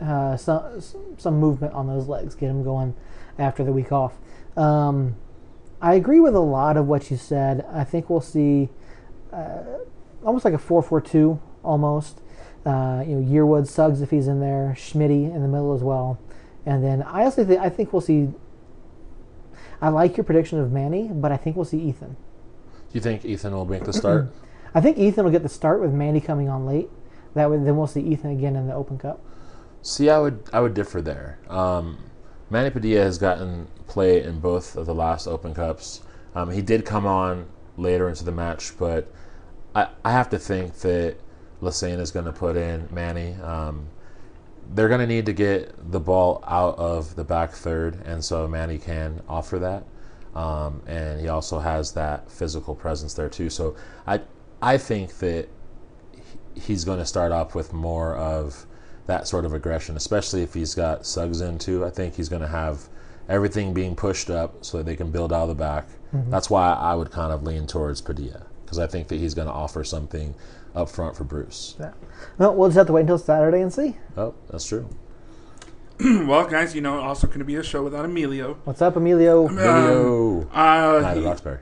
[0.00, 0.80] uh, some
[1.16, 2.34] some movement on those legs.
[2.34, 2.94] Get him going
[3.38, 4.14] after the week off.
[4.56, 5.16] Um,
[5.80, 7.66] I agree with a lot of what you said.
[7.70, 8.70] I think we'll see
[9.32, 9.62] uh,
[10.24, 12.20] almost like a 4-4-2 almost.
[12.64, 16.18] Uh, you know, Yearwood, Suggs if he's in there, Schmitty in the middle as well,
[16.64, 18.28] and then I also think I think we'll see.
[19.82, 22.14] I like your prediction of Manny, but I think we'll see Ethan.
[22.14, 24.32] Do you think Ethan will make the start?
[24.74, 26.88] I think Ethan will get the start with Manny coming on late.
[27.34, 29.20] That way, then we'll see Ethan again in the Open Cup.
[29.84, 31.38] See, I would I would differ there.
[31.46, 31.98] Um,
[32.48, 36.00] Manny Padilla has gotten play in both of the last Open Cups.
[36.34, 39.12] Um, he did come on later into the match, but
[39.74, 41.16] I, I have to think that
[41.60, 43.34] Lesesne is going to put in Manny.
[43.34, 43.88] Um,
[44.74, 48.48] they're going to need to get the ball out of the back third, and so
[48.48, 49.84] Manny can offer that.
[50.34, 53.50] Um, and he also has that physical presence there too.
[53.50, 53.76] So
[54.06, 54.22] I
[54.62, 55.46] I think that
[56.54, 58.66] he's going to start off with more of
[59.06, 61.84] that sort of aggression, especially if he's got Suggs in too.
[61.84, 62.88] I think he's going to have
[63.28, 65.86] everything being pushed up so that they can build out of the back.
[66.30, 69.48] That's why I would kind of lean towards Padilla because I think that he's going
[69.48, 70.34] to offer something
[70.74, 71.74] up front for Bruce.
[71.78, 71.92] Yeah.
[72.38, 73.96] Well, we'll just have to wait until Saturday and see.
[74.16, 74.88] Oh, that's true.
[76.00, 78.58] well, guys, you know, also going to be a show without Emilio.
[78.64, 79.46] What's up, Emilio?
[79.48, 80.48] Video.
[80.52, 81.58] Uh, he- Roxbury.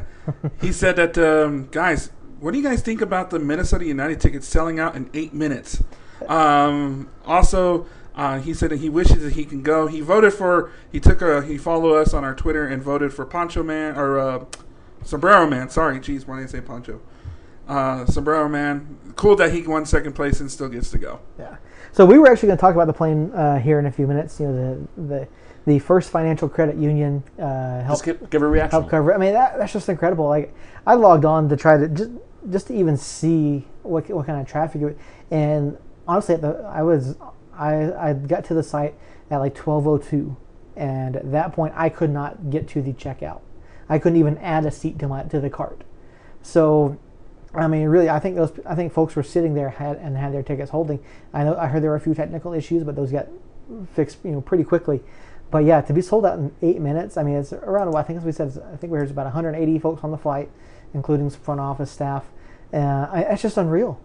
[0.60, 4.46] he said that, um, guys, what do you guys think about the Minnesota United tickets
[4.46, 5.82] selling out in eight minutes?
[6.28, 9.86] Um, also, uh, he said that he wishes that he can go.
[9.86, 10.70] He voted for.
[10.90, 11.42] He took a.
[11.42, 14.44] He followed us on our Twitter and voted for Poncho Man or uh,
[15.04, 15.70] Sombrero Man.
[15.70, 17.00] Sorry, geez, why did I say Poncho?
[17.68, 18.98] Uh, Sombrero Man.
[19.16, 21.20] Cool that he won second place and still gets to go.
[21.38, 21.56] Yeah.
[21.92, 24.06] So we were actually going to talk about the plane uh, here in a few
[24.06, 24.40] minutes.
[24.40, 25.28] You know, the the
[25.66, 28.80] the First Financial Credit Union uh, help Just give, give a reaction.
[28.80, 29.14] help cover.
[29.14, 30.26] I mean, that, that's just incredible.
[30.26, 30.54] Like
[30.86, 32.10] I logged on to try to just
[32.50, 34.98] just to even see what what kind of traffic, it,
[35.30, 35.76] and
[36.06, 37.16] honestly, the, I was
[37.54, 38.94] I I got to the site
[39.30, 40.36] at like twelve oh two,
[40.76, 43.40] and at that point I could not get to the checkout.
[43.88, 45.82] I couldn't even add a seat to my to the cart.
[46.42, 46.98] So,
[47.54, 50.32] I mean, really, I think those I think folks were sitting there had and had
[50.32, 51.02] their tickets holding.
[51.32, 53.28] I know I heard there were a few technical issues, but those got
[53.94, 55.02] fixed you know pretty quickly.
[55.50, 57.94] But yeah, to be sold out in eight minutes, I mean, it's around.
[57.94, 60.50] I think as we said, I think we heard about 180 folks on the flight,
[60.94, 62.24] including some front office staff.
[62.72, 64.00] Uh, I, it's just unreal.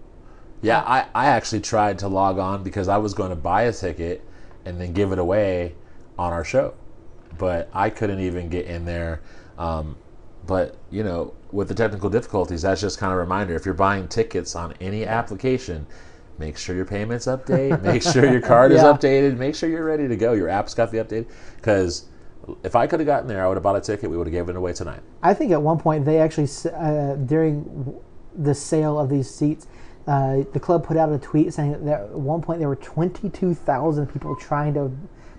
[0.62, 3.74] Yeah, I, I actually tried to log on because I was going to buy a
[3.74, 4.24] ticket
[4.66, 5.76] and then give it away
[6.18, 6.74] on our show.
[7.38, 9.22] But I couldn't even get in there.
[9.58, 9.98] Um,
[10.46, 13.56] but, you know, with the technical difficulties, that's just kind of a reminder.
[13.56, 15.86] If you're buying tickets on any application,
[16.40, 20.08] make sure your payment's update, make sure your card is updated, make sure you're ready
[20.08, 20.34] to go.
[20.34, 21.28] Your app's got the update.
[21.58, 22.06] Because
[22.64, 24.10] if I could have gotten there, I would have bought a ticket.
[24.10, 25.02] We would have given it away tonight.
[25.22, 28.00] I think at one point they actually uh, during
[28.36, 29.68] the sale of these seats,
[30.08, 34.08] uh, the club put out a tweet saying that at one point there were 22,000
[34.08, 34.92] people trying to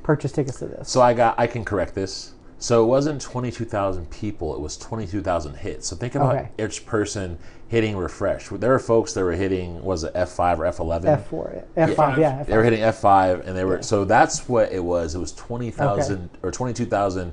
[0.03, 0.89] purchase tickets to this.
[0.89, 2.35] So I got I can correct this.
[2.61, 5.87] So it wasn't twenty two thousand people; it was twenty two thousand hits.
[5.87, 6.49] So think about Okay.
[6.59, 7.39] each person
[7.69, 8.49] hitting refresh.
[8.49, 11.14] There were folks that were hitting was it F five or F eleven?
[11.16, 12.43] F4, F5, yeah.
[12.43, 15.14] They were hitting F five, and they were so that's what it was.
[15.14, 17.33] It was twenty thousand or twenty two thousand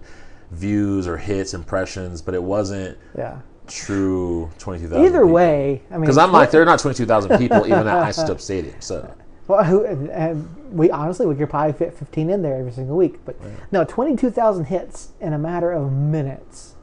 [0.52, 3.40] views or hits, impressions, but it wasn't yeah.
[3.68, 5.06] True twenty two thousand.
[5.06, 7.88] Either way, I mean, because I'm like, there are not twenty two thousand people even
[7.88, 8.76] at Isotope Stadium.
[8.80, 9.14] So
[9.48, 12.98] Well, who, and, and we honestly we could probably fit 15 in there every single
[12.98, 13.36] week, but
[13.72, 16.74] no, 22,000 hits in a matter of minutes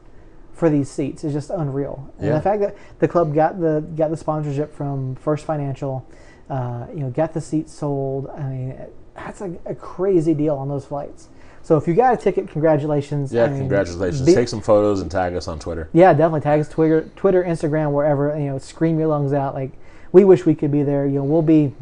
[0.53, 2.09] for these seats is just unreal.
[2.19, 2.35] And Yeah.
[2.35, 6.05] the fact that the club got the got the sponsorship from First Financial,
[6.49, 8.29] uh, you know, got the seats sold.
[8.29, 8.75] I mean,
[9.15, 11.27] that's a, a crazy deal on those flights.
[11.63, 13.31] So if you got a ticket, congratulations.
[13.33, 14.21] yeah, I mean, congratulations.
[14.21, 15.89] be- Take some photos and tag us on Twitter.
[15.93, 18.37] yeah, definitely tag us Twitter, Twitter, Instagram, wherever.
[18.37, 19.53] You know, scream your lungs out.
[19.55, 19.71] Like
[20.11, 21.05] we wish we could be there.
[21.07, 21.73] You know, we'll be,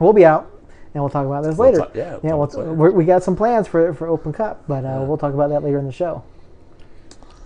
[0.00, 0.50] we'll be out,
[0.92, 1.78] and we'll talk about this We'll later.
[1.84, 2.34] talk- yeah, we'll yeah.
[2.34, 2.72] We'll about later.
[2.74, 4.98] we're, we got some plans for for Open Cup, but uh, Yeah.
[5.04, 6.24] we'll talk about that later in the show.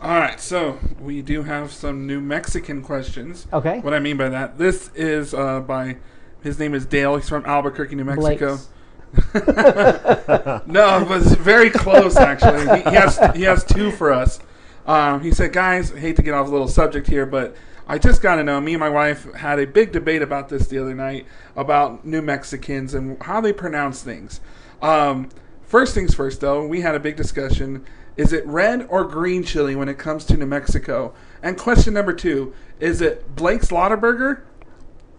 [0.03, 3.47] All right, so we do have some New Mexican questions.
[3.53, 3.81] Okay.
[3.81, 5.99] What I mean by that, this is uh, by
[6.43, 7.17] his name is Dale.
[7.17, 8.57] He's from Albuquerque, New Mexico.
[8.57, 8.69] Blake's.
[10.67, 12.61] No, it was very close actually.
[12.61, 14.39] He, he has he has two for us.
[14.87, 17.57] Um, he said, "Guys, hate to get off a little subject here, but
[17.89, 18.61] I just got to know.
[18.61, 22.23] Me and my wife had a big debate about this the other night about New
[22.23, 24.41] Mexicans and how they pronounce things.
[24.81, 25.29] Um,
[25.63, 27.85] first things first, though, we had a big discussion.
[28.17, 31.15] Is it red or green chili when it comes to New Mexico?
[31.43, 34.43] And question number two: Is it Blake's Lottaburger,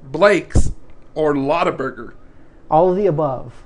[0.04, 0.72] Blake's,
[1.14, 2.14] or Lottaburger?
[2.70, 3.64] All of the above.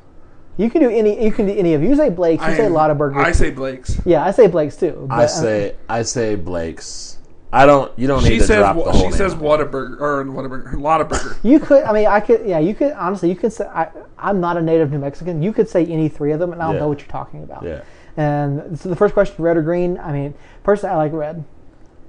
[0.57, 1.23] You can do any.
[1.23, 1.83] You can do any of.
[1.83, 2.45] You say Blake's.
[2.45, 3.23] You say I- Lottaburger.
[3.23, 3.99] I say Blake's.
[4.05, 5.07] yeah, I say Blake's too.
[5.09, 7.19] I but, say I say Blake's.
[7.51, 7.97] I don't.
[7.97, 9.13] You don't need She to says drop the wa- whole she name.
[9.13, 11.37] says Whataburger or Whataburger, Lottaburger.
[11.43, 11.83] You could.
[11.83, 12.45] I mean, I could.
[12.45, 12.91] Yeah, you could.
[12.93, 13.65] Honestly, you could say.
[13.65, 15.41] I, I'm not a native New Mexican.
[15.41, 16.79] You could say any three of them, and I'll Yeah.
[16.79, 17.63] know what you're talking about.
[17.63, 17.83] Yeah.
[18.17, 19.97] And so the first question, red or green?
[19.97, 20.33] I mean,
[20.63, 21.43] personally, I like red.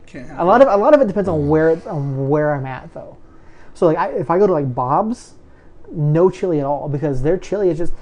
[0.07, 1.49] Can't A lot of a lot of it depends on mm-hmm.
[1.49, 3.17] where it's on where I'm at though.
[3.75, 5.35] So like I, if I go to like Bob's,
[5.91, 7.93] no chili at all because their chili is just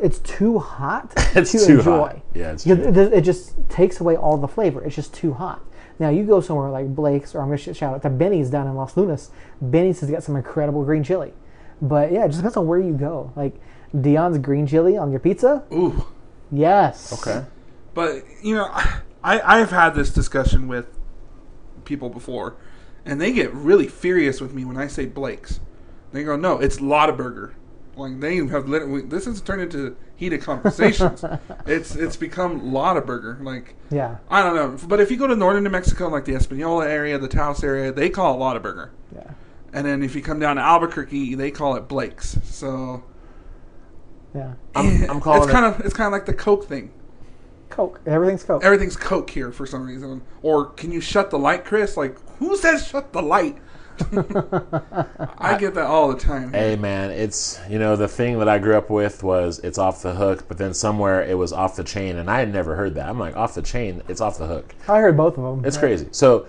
[0.00, 1.98] it's too hot It's to too enjoy.
[1.98, 2.20] hot.
[2.34, 2.74] Yeah, it's true.
[2.74, 4.82] it, it just takes away all the flavor.
[4.84, 5.62] It's just too hot.
[5.98, 8.66] Now you go somewhere like Blake's, or I'm going to shout out to Benny's down
[8.66, 9.30] in Los Lunas.
[9.60, 11.32] Benny's has got some incredible green chili,
[11.80, 13.32] but yeah, it just depends on where you go.
[13.36, 13.54] Like
[13.98, 16.04] Dion's green chili on your pizza, Ooh.
[16.50, 17.12] yes.
[17.26, 17.44] Okay.
[17.94, 20.86] But you know, I I've had this discussion with
[21.84, 22.56] people before,
[23.04, 25.60] and they get really furious with me when I say Blake's.
[26.12, 27.52] They go, "No, it's Lottaburger."
[27.96, 31.24] Like they have literally this has turned into heated conversations.
[31.66, 33.42] it's it's become Lottaburger.
[33.42, 36.34] Like Yeah, I don't know, but if you go to northern New Mexico, like the
[36.34, 38.90] Espanola area, the Taos area, they call it Lottaburger.
[39.14, 39.30] yeah.
[39.72, 42.38] And then if you come down to Albuquerque, they call it Blake's.
[42.44, 43.02] So
[44.34, 44.54] Yeah.
[44.74, 45.52] I'm, eh, I'm calling it's it.
[45.52, 46.90] kind of it's kind of like the Coke thing.
[47.70, 48.00] Coke.
[48.06, 48.62] Everything's Coke.
[48.64, 50.22] everything's Coke here for some reason.
[50.42, 51.96] Or can you shut the light, Chris?
[51.96, 53.58] Like, who says shut the light?
[54.12, 56.52] I get that all the time.
[56.52, 60.02] Hey man, it's you know the thing that I grew up with was it's off
[60.02, 62.94] the hook, but then somewhere it was off the chain, and I had never heard
[62.96, 63.08] that.
[63.08, 64.74] I'm like off the chain, it's off the hook.
[64.88, 65.64] I heard both of them.
[65.64, 66.08] It's crazy.
[66.10, 66.46] So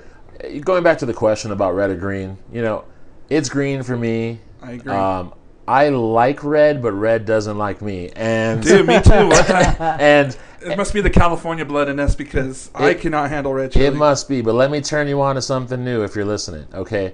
[0.62, 2.86] going back to the question about red or green, you know,
[3.30, 4.40] it's green for me.
[4.62, 4.94] I agree.
[4.94, 5.34] Um,
[5.68, 9.12] I like red, but red doesn't like me, and Dude, me too.
[9.80, 13.86] And it must be the California blood in us because I cannot handle red chili.
[13.86, 16.68] It must be, but let me turn you on to something new if you're listening,
[16.74, 17.14] okay?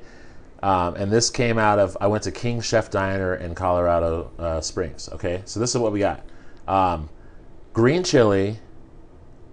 [0.63, 4.61] Um, and this came out of I went to King Chef Diner in Colorado uh,
[4.61, 5.09] Springs.
[5.13, 6.23] Okay, so this is what we got:
[6.67, 7.09] um,
[7.73, 8.59] green chili,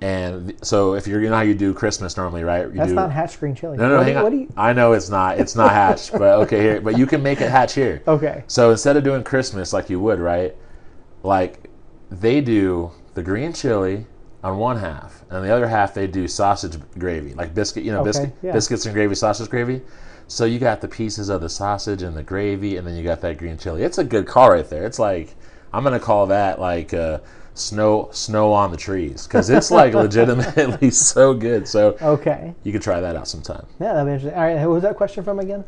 [0.01, 2.67] and so if you're you know how you do Christmas normally, right?
[2.67, 3.79] You That's do, not hatch green chili.
[3.79, 4.41] no, no, what, hang do- on.
[4.41, 4.53] You?
[4.57, 5.41] I know it's not.
[5.41, 6.81] It's not hatch, but okay here.
[6.81, 8.03] But you can make it hatch here.
[8.07, 8.45] Okay.
[8.47, 10.55] So instead of doing Christmas like you would, right?
[11.23, 11.71] Like
[12.11, 14.07] they do the green chili
[14.45, 18.01] on one half, and the other half they do sausage gravy, like biscuit, you know,
[18.01, 18.53] Okay, biscuit, yeah.
[18.53, 19.81] biscuits and gravy, sausage gravy.
[20.29, 23.21] So you got the pieces of the sausage and the gravy, and then you got
[23.23, 23.83] that green chili.
[23.83, 24.85] It's a good call right there.
[24.87, 25.35] It's like
[25.73, 27.21] I'm gonna call that like uh,
[27.55, 31.67] snow snow on the trees because it's like legitimately so good.
[31.67, 32.55] So Okay.
[32.63, 33.67] you can try that out sometime.
[33.81, 34.39] Yeah, that'd be interesting.
[34.39, 35.65] All right, who was that question from again?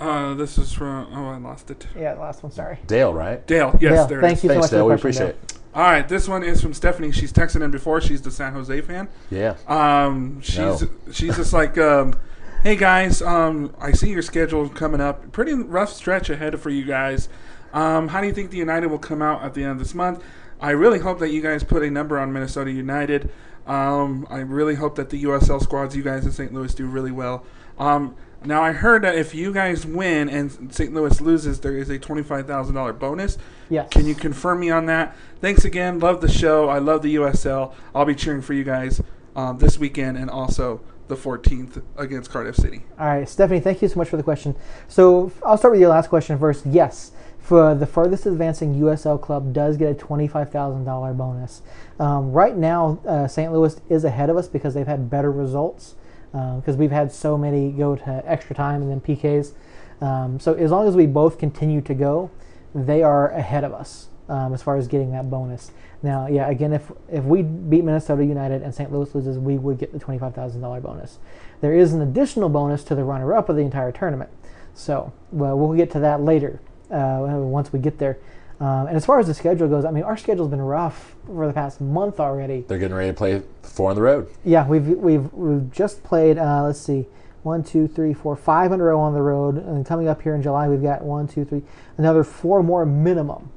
[0.00, 1.08] Uh, this is from.
[1.12, 1.88] Oh, I lost it.
[1.98, 2.52] Yeah, the last one.
[2.52, 2.78] Sorry.
[2.86, 3.44] Dale, right?
[3.48, 3.76] Dale.
[3.80, 4.44] Yes, Dale, there thank is.
[4.44, 4.84] you so Thanks, much for Dale.
[4.86, 5.58] the We question, appreciate Dale.
[5.58, 5.74] it.
[5.74, 7.10] All right, this one is from Stephanie.
[7.10, 8.00] She's texted in before.
[8.00, 9.08] She's the San Jose fan.
[9.30, 9.56] Yeah.
[9.66, 10.78] Um, she's No.
[11.10, 12.14] she's just like, um,
[12.62, 15.30] hey guys, um, I see your schedule coming up.
[15.32, 17.28] Pretty rough stretch ahead for you guys.
[17.72, 19.94] Um, how do you think the United will come out at the end of this
[19.94, 20.22] month?
[20.60, 23.30] I really hope that you guys put a number on Minnesota United.
[23.66, 26.52] Um, I really hope that the USL squads, you guys in St.
[26.52, 27.44] Louis, do really well.
[27.78, 30.92] Um, now I heard that if you guys win and St.
[30.92, 33.36] Louis loses, there is a twenty-five thousand dollar bonus.
[33.68, 33.88] Yes.
[33.90, 35.16] Can you confirm me on that?
[35.40, 35.98] Thanks again.
[35.98, 36.68] Love the show.
[36.68, 37.74] I love the USL.
[37.94, 39.02] I'll be cheering for you guys
[39.36, 42.84] um, this weekend and also the 14th against Cardiff City.
[42.98, 44.54] All right, Stephanie, thank you so much for the question.
[44.86, 46.64] So I'll start with your last question first.
[46.66, 51.62] Yes, for the furthest advancing USL club does get a twenty-five thousand dollar bonus.
[51.98, 53.52] Um, right now, uh, St.
[53.52, 55.94] Louis is ahead of us because they've had better results.
[56.30, 59.54] Because we've had so many go to extra time and then PKs.
[60.00, 62.30] Um, so as long as we both continue to go,
[62.74, 65.72] they are ahead of us um, as far as getting that bonus.
[66.02, 68.92] Now, yeah, again, if if we beat Minnesota United and St.
[68.92, 71.18] Louis loses, we would get the twenty-five thousand dollar bonus.
[71.60, 74.30] There is an additional bonus to the runner-up of the entire tournament.
[74.74, 78.18] So, well, we'll get to that later uh, once we get there.
[78.60, 81.46] Um, and as far as the schedule goes, I mean, our schedule's been rough for
[81.46, 82.62] the past month already.
[82.62, 84.28] They're getting ready to play four on the road.
[84.44, 86.38] Yeah, we've we've we've just played.
[86.38, 87.06] Uh, let's see,
[87.42, 90.34] one, two, three, four, five in a row on the road, and coming up here
[90.34, 91.62] in July, we've got one, two, three,
[91.96, 93.50] another four more minimum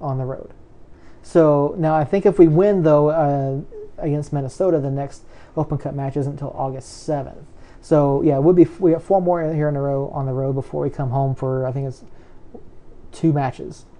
[0.00, 0.52] on the road.
[1.26, 3.60] So now I think if we win though uh,
[3.98, 5.24] against Minnesota, the next
[5.56, 7.48] Open Cup match isn't until August seventh.
[7.80, 10.52] So yeah, we'll be we have four more here in a row on the road
[10.52, 12.04] before we come home for I think it's
[13.12, 13.84] two matches.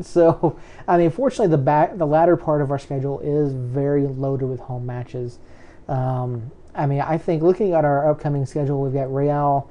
[0.00, 4.46] So, I mean, fortunately, the back, the latter part of our schedule is very loaded
[4.46, 5.38] with home matches.
[5.86, 9.70] Um, I mean, I think looking at our upcoming schedule, we've got Real,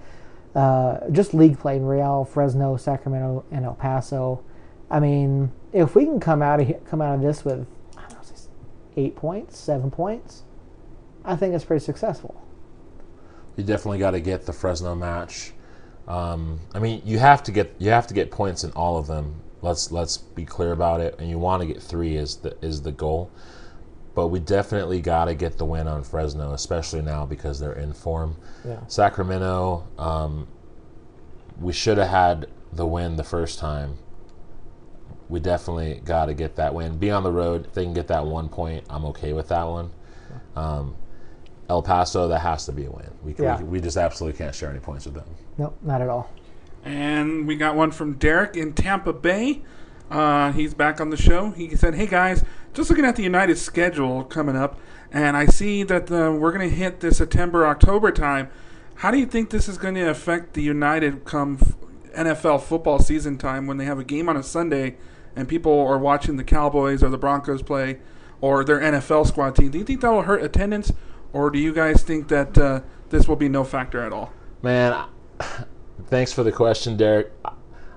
[0.54, 4.44] uh, just league play, Real, Fresno, Sacramento, and El Paso.
[4.92, 7.66] I mean, if we can come out of he- come out of this with
[7.98, 8.36] I don't know,
[8.98, 10.44] eight points, seven points,
[11.24, 12.36] I think it's pretty successful.
[13.56, 15.54] You definitely got to get the Fresno match.
[16.08, 19.08] Um, I mean, you have to get you have to get points in all of
[19.08, 19.42] them.
[19.62, 21.18] Let's let's be clear about it.
[21.20, 23.32] And you want to get three is the is the goal.
[24.14, 27.94] But we definitely got to get the win on Fresno, especially now because they're in
[27.94, 28.36] form.
[28.66, 28.86] Yeah.
[28.88, 30.50] Sacramento, um,
[31.62, 33.98] we should have had the win the first time.
[35.32, 36.98] We definitely got to get that win.
[36.98, 37.66] Be on the road.
[37.68, 39.90] If they can get that one point, I'm okay with that one.
[40.56, 40.96] Um,
[41.70, 43.10] El Paso, that has to be a win.
[43.24, 43.58] We, Yeah.
[43.60, 45.24] we, we just absolutely can't share any points with them.
[45.58, 46.30] Nope, not at all.
[46.84, 49.62] And we got one from Derek in Tampa Bay.
[50.10, 51.52] Uh, he's back on the show.
[51.52, 54.78] He said, "Hey guys, just looking at the United schedule coming up,
[55.14, 58.50] and I see that uh, we're going to hit the September October time.
[58.96, 61.76] How do you think this is going to affect the United come f-
[62.26, 64.98] NFL football season time when they have a game on a Sunday
[65.36, 68.00] and people are watching the Cowboys or the Broncos play
[68.42, 69.72] or their NFL squad team?
[69.72, 70.92] Do you think that will hurt attendance,
[71.34, 75.06] or do you guys think that uh, this will be no factor at all?" Man,
[76.08, 77.32] thanks for the question, Derek.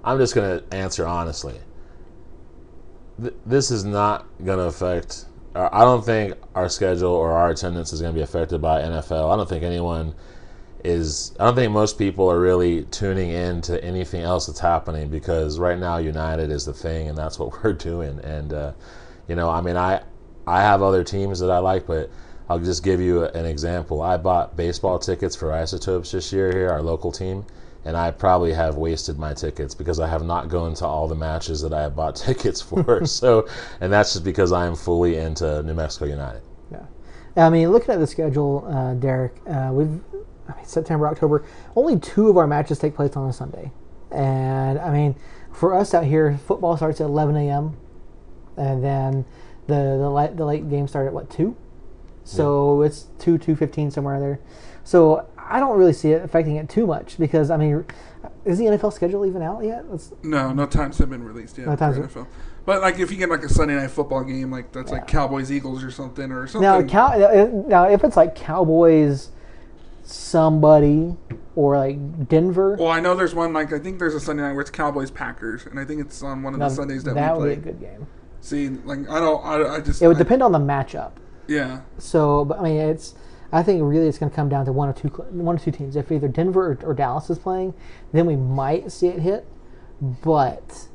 [0.03, 1.59] I'm just going to answer honestly.
[3.21, 5.27] Th- This is not going to affect.
[5.55, 8.83] uh, I don't think our schedule or our attendance is going to be affected by
[8.83, 9.33] NFL.
[9.33, 10.15] I don't think anyone
[10.85, 11.35] is.
[11.41, 15.59] I don't think most people are really tuning in to anything else that's happening because
[15.59, 18.21] right now United is the thing, and that's what we're doing.
[18.21, 18.73] And uh,
[19.29, 20.03] you know, I mean, I
[20.47, 22.11] I have other teams that I like, but
[22.49, 24.03] I'll just give you an example.
[24.03, 27.47] I bought baseball tickets for Isotopes this year here, our local team,
[27.87, 31.15] and I probably have wasted my tickets because I have not gone to all the
[31.15, 33.07] matches that I have bought tickets for.
[33.07, 33.49] so,
[33.81, 36.43] and that's just because I am fully into New Mexico United.
[36.71, 36.85] Yeah.
[37.37, 40.01] I mean, looking at the schedule, uh, Derek, uh, we've
[40.49, 41.45] I mean, September, October.
[41.77, 43.73] Only two of our matches take place on a Sunday,
[44.11, 45.15] and I mean,
[45.53, 47.77] for us out here, football starts at 11 a.m.
[48.57, 49.25] and then
[49.67, 51.57] the the late, the late game start at what two?
[52.25, 54.41] So it's two two fifteen somewhere there.
[54.83, 57.85] So I don't really see it affecting it too much because I mean,
[58.45, 59.91] is the NFL schedule even out yet?
[59.91, 62.27] Let's, No, no times have been released yet No times- NFL.
[62.67, 65.53] But like, if you get like a Sunday night football game, like that's like Cowboys
[65.53, 66.63] Eagles or something or something.
[66.63, 69.29] Now, Cow- uh, uh, now, if it's like Cowboys,
[70.05, 71.17] somebody,
[71.57, 74.53] or like Denver, well, I know there's one like I think there's a Sunday night
[74.53, 77.37] where it's Cowboys Packers, and I think it's on one of the Sundays that, that
[77.37, 77.55] we would play.
[77.57, 78.07] be a good game.
[78.41, 81.13] See, like I don't, I, I just It would I- depend on the matchup.
[81.47, 83.15] Yeah, So, but I mean, it's.
[83.53, 85.71] I think really it's going to come down to one or two, one or two
[85.71, 85.95] teams.
[85.95, 87.73] If either Denver or, or Dallas is playing,
[88.13, 89.47] then we might see it hit.
[90.01, 90.89] But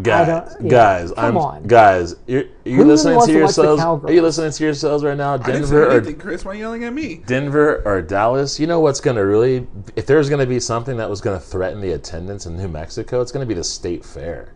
[0.00, 1.66] Guys, yeah, guys, come I'm on.
[1.66, 2.16] guys.
[2.26, 3.82] You're, are you Who listening to to yourselves?
[3.82, 5.34] Are you listening to yourselves right now?
[5.34, 6.44] I didn't say Denver or Chris.
[6.46, 7.16] Why are you yelling at me?
[7.26, 10.96] Denver or Dallas, you know what's going to really, if there's going to be something
[10.96, 13.64] that was going to threaten the attendance in New Mexico, it's going to be the
[13.64, 14.54] state fair.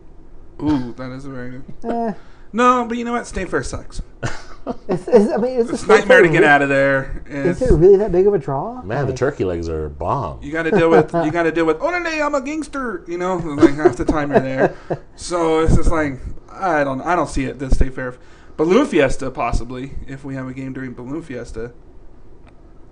[0.63, 1.63] Ooh, that is a very good.
[1.83, 2.13] eh,
[2.51, 3.27] No, but you know what?
[3.27, 4.01] State Fair sucks.
[4.87, 7.23] it's, it's, I mean, it's, It's a nightmare to get out of there.
[7.27, 8.81] Is It's, it really that big of a draw?
[8.81, 10.41] Man, the turkey legs are bomb.
[10.41, 12.41] you got to deal with you got to deal with oh no no I'm a
[12.41, 14.75] gangster you know like half the time you're there
[15.15, 16.19] so it's just like
[16.51, 18.15] I don't I don't see it this state fair
[18.57, 21.73] balloon fiesta possibly if we have a game during balloon fiesta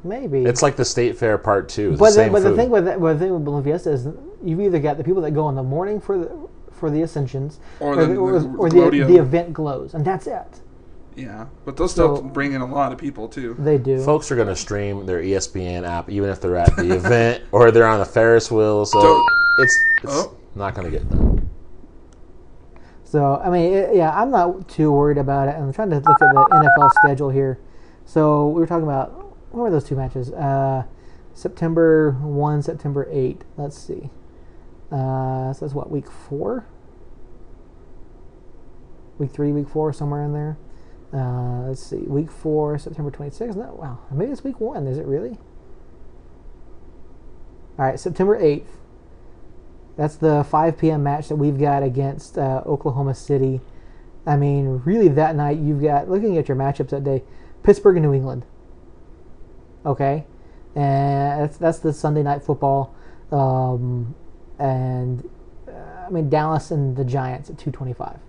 [0.06, 0.44] maybe.
[0.46, 1.92] It's like the state fair part two.
[1.92, 3.92] But the the, same but the thing with that, well, the thing with Balloon Fiesta
[3.92, 4.08] is
[4.44, 7.60] you've either got the people that go in the morning for the for the ascensions,
[7.80, 10.62] Or the- or, the or the, the event glows, and that's it.
[11.16, 14.04] Yeah but they'll still So- bring in a lot of people too They do.
[14.04, 17.72] Folks are going to stream their ESPN app even if they're at the event or
[17.72, 18.86] they're on the Ferris wheel.
[18.86, 19.24] So So-
[19.60, 20.36] it's, it's Oh.
[20.56, 21.50] not going to get done.
[23.06, 25.56] So I mean, it, yeah, I'm not too worried about it.
[25.56, 27.60] I'm trying to look at the NFL schedule here.
[28.04, 29.14] So we were talking about
[29.52, 30.32] what were those two matches?
[30.32, 30.84] Uh,
[31.34, 33.44] September one, September eight.
[33.56, 34.10] Let's see.
[34.92, 36.66] Uh, so that's what week four,
[39.18, 40.58] week three, week four, somewhere in there.
[41.16, 43.56] Uh, let's see, week four, September 26th.
[43.56, 44.86] No, wow, maybe it's week one.
[44.86, 45.38] Is it really?
[47.78, 48.68] All right, September 8th.
[49.96, 51.04] That's the 5 p.m.
[51.04, 53.62] match that we've got against uh, Oklahoma City.
[54.26, 57.24] I mean, really, that night you've got looking at your matchups that day,
[57.64, 58.46] Pittsburgh and New England.
[59.86, 60.26] Okay,
[60.76, 62.94] and that's that's the Sunday night football,
[63.32, 64.16] um,
[64.58, 65.30] and
[65.68, 68.20] uh, I mean Dallas and the Giants at 2:25.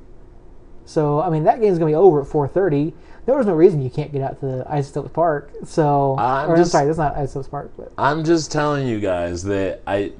[0.86, 2.94] So I mean that game's gonna be over at 4:30.
[3.26, 5.50] There was no reason you can't get out to the Isotopes Park.
[5.64, 9.00] So, I'm or, I'm just- sorry, that's not Isotopes Park, but I'm just telling you
[9.00, 10.12] guys that I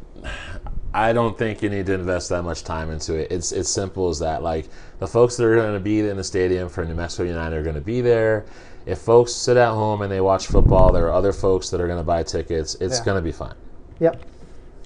[0.93, 3.31] I don't think you need to invest that much time into it.
[3.31, 4.43] It's it's simple as that.
[4.43, 7.57] Like the folks that are going to be in the stadium for New Mexico United
[7.57, 8.45] are going to be there.
[8.87, 11.87] If folks sit at home and they watch football, there are other folks that are
[11.87, 12.77] going to buy tickets.
[12.81, 13.05] It's Yeah.
[13.05, 13.55] going to be fine.
[14.01, 14.21] yep.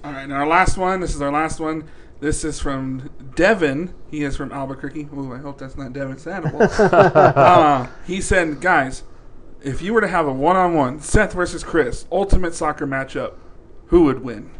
[0.03, 1.83] all right and our last one this is our last one
[2.21, 6.61] this is from Devin he is from Albuquerque Ooh, I hope that's not Devon Sandoval
[6.79, 9.03] uh, he said guys
[9.61, 13.33] if you were to have a one-on-one Seth versus Chris ultimate soccer matchup
[13.87, 14.51] who would win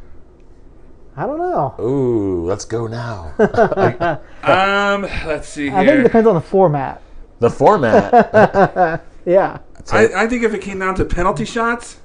[1.15, 1.75] I don't know.
[1.77, 3.33] Ooh, let's go now.
[4.43, 7.01] um let's see here I think it depends on the format.
[7.39, 9.03] the format.
[9.25, 9.59] Yeah.
[9.91, 11.97] I, I think if it came down to penalty shots,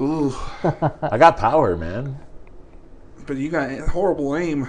[0.00, 0.34] ooh,
[1.02, 2.18] I got power, man.
[3.26, 4.68] but you got horrible aim.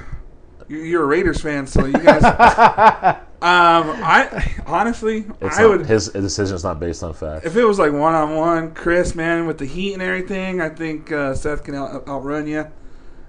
[0.68, 2.24] You're, you're a Raiders fan, so you guys.
[3.42, 7.46] um, I honestly, It's I not, would his decision is not based on facts.
[7.46, 10.62] if it was like one on one, Chris, man, with the heat and everything.
[10.62, 12.66] I think uh, Seth can out, outrun you.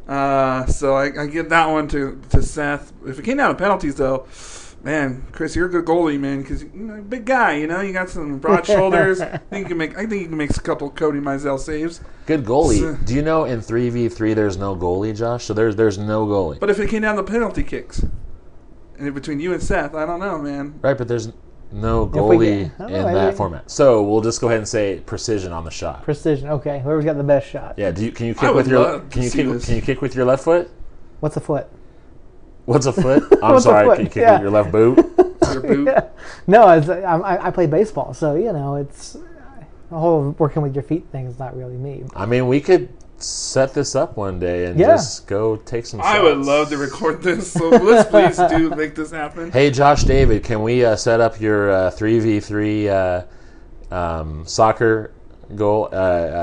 [0.09, 2.93] Uh, so I, I give that one to, to Seth.
[3.07, 4.27] If it came down to penalties, though,
[4.87, 7.57] man, Chris, you're a good goalie, man, because you know, big guy.
[7.57, 9.21] You know, you got some broad shoulders.
[9.21, 9.99] I think you can make.
[9.99, 12.01] I think you can make a couple Cody Mizell saves.
[12.25, 13.05] Good goalie.
[13.05, 15.45] Do you know in three v three there's no goalie, Josh?
[15.45, 16.61] So there's there's no goalie.
[16.61, 18.05] But if it came down to penalty kicks,
[18.99, 20.79] and between you and Seth, I don't know, man.
[20.81, 21.33] Right, but there's
[21.73, 23.69] no goalie get- I in that maybe- format.
[23.71, 26.05] So we'll just go ahead and say precision on the shot.
[26.05, 26.49] Precision.
[26.49, 27.75] Okay, whoever's got the best shot.
[27.77, 29.67] Yeah, do you can you kick with your can you kick this.
[29.67, 30.71] can you kick with your left foot?
[31.21, 31.67] What's a foot?
[32.67, 33.23] What's a foot?
[33.43, 33.97] I'm What's sorry, foot?
[33.97, 34.33] can you kick Yeah.
[34.35, 34.99] with your left boot?
[35.53, 35.89] Your boot.
[36.49, 39.13] No, I, I I play baseball, so you know it's
[39.91, 42.03] the whole working with your feet thing is not really me.
[42.17, 42.89] I mean, we could
[43.19, 44.89] set this up one day and Yeah.
[44.97, 46.01] just go take some.
[46.03, 47.51] I would love to record this.
[47.53, 49.53] So let's please do make this happen.
[49.53, 55.13] Hey, Josh David, can we uh, set up your three v three um, soccer
[55.55, 55.89] goal?
[55.93, 55.97] Uh,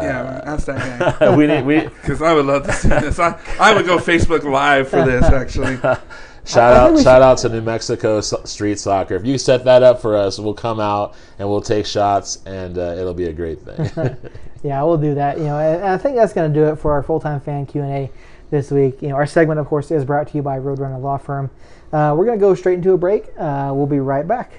[0.03, 1.25] Yeah, ask that guy.
[1.25, 3.19] uh, we need we Because I would love to see this.
[3.19, 5.77] I, I would go Facebook Live for this, actually.
[6.45, 9.15] shout out think we shout out to New Mexico so- Street Soccer.
[9.15, 12.77] If you set that up for us, we'll come out and we'll take shots, and
[12.77, 14.15] uh, it'll be a great thing.
[14.63, 15.37] Yeah, we'll do that.
[15.37, 17.41] You know, and and I think that's going to do it for our full time
[17.41, 18.11] fan Q and A
[18.49, 19.01] this week.
[19.01, 21.49] You know, our segment, of course, is brought to you by Roadrunner Law Firm.
[21.91, 23.25] Uh, we're going to go straight into a break.
[23.37, 24.53] Uh, we'll be right back.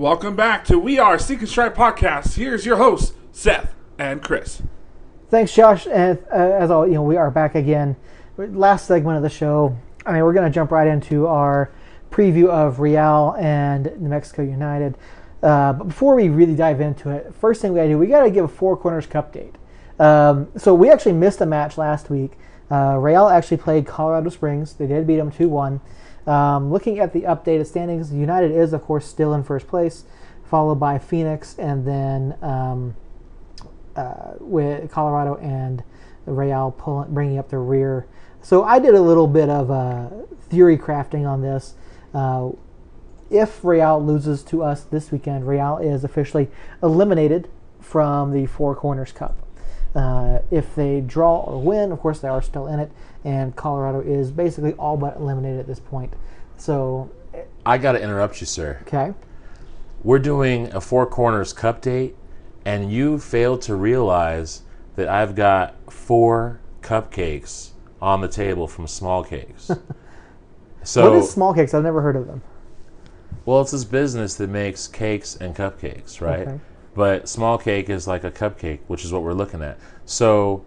[0.00, 2.36] Welcome back to We Are Seek and Strike Podcast.
[2.36, 4.62] Here's your hosts, Seth and Chris.
[5.28, 5.86] Thanks, Josh.
[5.86, 7.96] And uh, as all, you know, we are back again.
[8.38, 9.76] Last segment of the show.
[10.06, 11.70] I mean, we're going to jump right into our
[12.10, 14.96] preview of Real and New Mexico United.
[15.42, 18.06] Uh, but before we really dive into it, first thing we got to do, we
[18.06, 19.56] got to give a Four Corners Cup date.
[19.98, 22.38] Um, so we actually missed a match last week.
[22.70, 24.72] Uh, Real actually played Colorado Springs.
[24.72, 25.78] They did beat them 2 1.
[26.26, 30.04] Um, looking at the updated standings, United is, of course, still in first place,
[30.44, 32.96] followed by Phoenix, and then um,
[33.96, 35.82] uh, with Colorado and
[36.26, 38.06] Real pulling, bringing up the rear.
[38.42, 40.08] So I did a little bit of uh,
[40.48, 41.74] theory crafting on this.
[42.14, 42.50] Uh,
[43.30, 46.48] if Real loses to us this weekend, Real is officially
[46.82, 47.48] eliminated
[47.80, 49.36] from the Four Corners Cup.
[49.94, 52.90] Uh, if they draw or win, of course, they are still in it,
[53.24, 56.14] and Colorado is basically all but eliminated at this point.
[56.56, 57.10] So,
[57.66, 58.78] I got to interrupt you, sir.
[58.82, 59.14] okay.
[60.02, 62.16] We're doing a Four Corners Cup date,
[62.64, 64.62] and you failed to realize
[64.96, 67.70] that I've got four cupcakes
[68.00, 69.70] on the table from Small Cakes.
[70.82, 71.74] so, what is small cakes?
[71.74, 72.42] I've never heard of them.
[73.44, 76.48] well, it's this business that makes cakes and cupcakes, right?
[76.48, 76.60] Okay.
[76.94, 79.78] But small cake is like a cupcake, which is what we're looking at.
[80.06, 80.64] So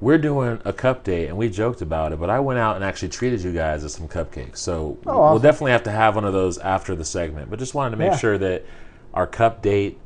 [0.00, 2.20] we're doing a cup date, and we joked about it.
[2.20, 4.58] But I went out and actually treated you guys to some cupcakes.
[4.58, 7.50] So we'll definitely have to have one of those after the segment.
[7.50, 8.18] But just wanted to make Yeah.
[8.18, 8.64] sure that
[9.14, 9.98] our cup date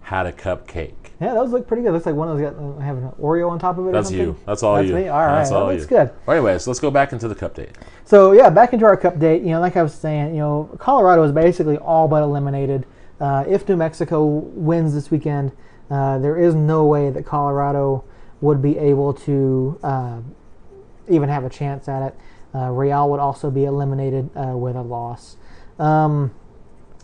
[0.00, 0.92] had a cupcake.
[1.20, 1.92] Yeah, those look pretty good.
[1.92, 3.92] Looks like one of those got uh, have an Oreo on top of it.
[3.92, 4.36] That's you.
[4.46, 4.94] That's all That's you.
[4.94, 5.08] me.
[5.08, 5.78] All right, That's all well, you.
[5.78, 6.10] that's good.
[6.26, 7.70] Well, anyways, let's go back into the cup date.
[8.04, 9.42] So yeah, back into our cup date.
[9.42, 12.86] You know, like I was saying, you know, Colorado is basically all but eliminated.
[13.20, 15.52] Uh, if New Mexico wins this weekend,
[15.90, 18.04] uh, there is no way that Colorado
[18.40, 20.18] would be able to uh,
[21.08, 22.14] even have a chance at it.
[22.54, 25.36] Uh, Real would also be eliminated uh, with a loss.
[25.78, 26.34] Um,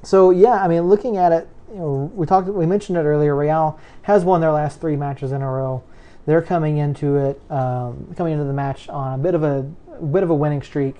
[0.02, 3.34] so yeah, I mean, looking at it, you know, we talked, we mentioned it earlier.
[3.34, 5.82] Real has won their last three matches in a row.
[6.26, 9.66] They're coming into it, um, coming into the match on a bit of a,
[9.98, 10.96] a bit of a winning streak.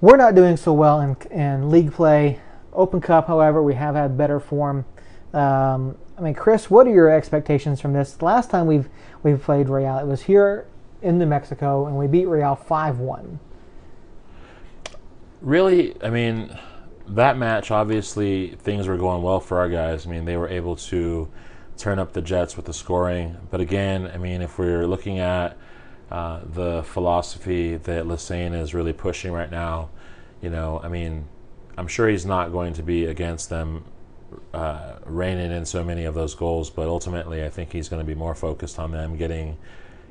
[0.00, 2.40] We're not doing so well in, in league play.
[2.74, 4.84] Open Cup, however, we have had better form.
[5.32, 8.22] Um, I mean, Chris, what are your expectations from this?
[8.22, 8.88] Last time we've
[9.22, 10.66] we've played Real, it was here
[11.02, 13.40] in New Mexico, and we beat Real five one.
[15.40, 16.56] Really, I mean,
[17.08, 20.06] that match obviously things were going well for our guys.
[20.06, 21.28] I mean, they were able to
[21.76, 23.36] turn up the Jets with the scoring.
[23.50, 25.58] But again, I mean, if we're looking at
[26.10, 29.90] uh, the philosophy that Lesesne is really pushing right now,
[30.40, 31.26] you know, I mean,
[31.76, 33.84] I'm sure he's not going to be against them
[34.52, 38.06] uh, reining in so many of those goals, but ultimately, I think he's going to
[38.06, 39.56] be more focused on them getting,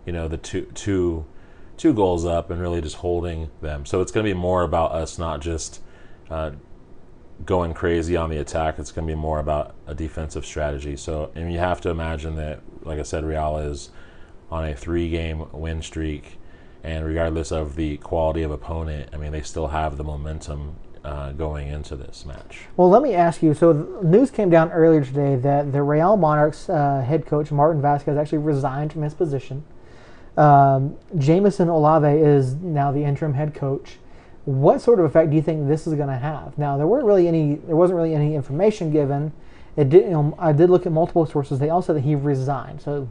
[0.05, 1.25] you know, the two two
[1.77, 3.85] two goals up and really just holding them.
[3.85, 5.81] So it's going to be more about us not just
[6.29, 6.51] uh,
[7.45, 8.79] going crazy on the attack.
[8.79, 10.95] It's going to be more about a defensive strategy.
[10.97, 13.89] So and you have to imagine that, like I said, Real is
[14.51, 16.37] on a three-game win streak,
[16.83, 21.31] and regardless of the quality of opponent, I mean they still have the momentum uh,
[21.33, 22.61] going into this match.
[22.77, 23.53] Well, let me ask you.
[23.53, 28.17] So, news came down earlier today that the Real Monarchs uh, head coach Martin Vasquez
[28.17, 29.63] actually resigned from his position.
[30.37, 33.97] Um, Jamison Olave is now the interim head coach.
[34.45, 36.57] What sort of effect do you think this is going to have?
[36.57, 37.55] Now, there weren't really any.
[37.55, 39.33] There wasn't really any information given.
[39.75, 40.03] It did.
[40.03, 41.59] You know, I did look at multiple sources.
[41.59, 42.81] They all said that he resigned.
[42.81, 43.09] So,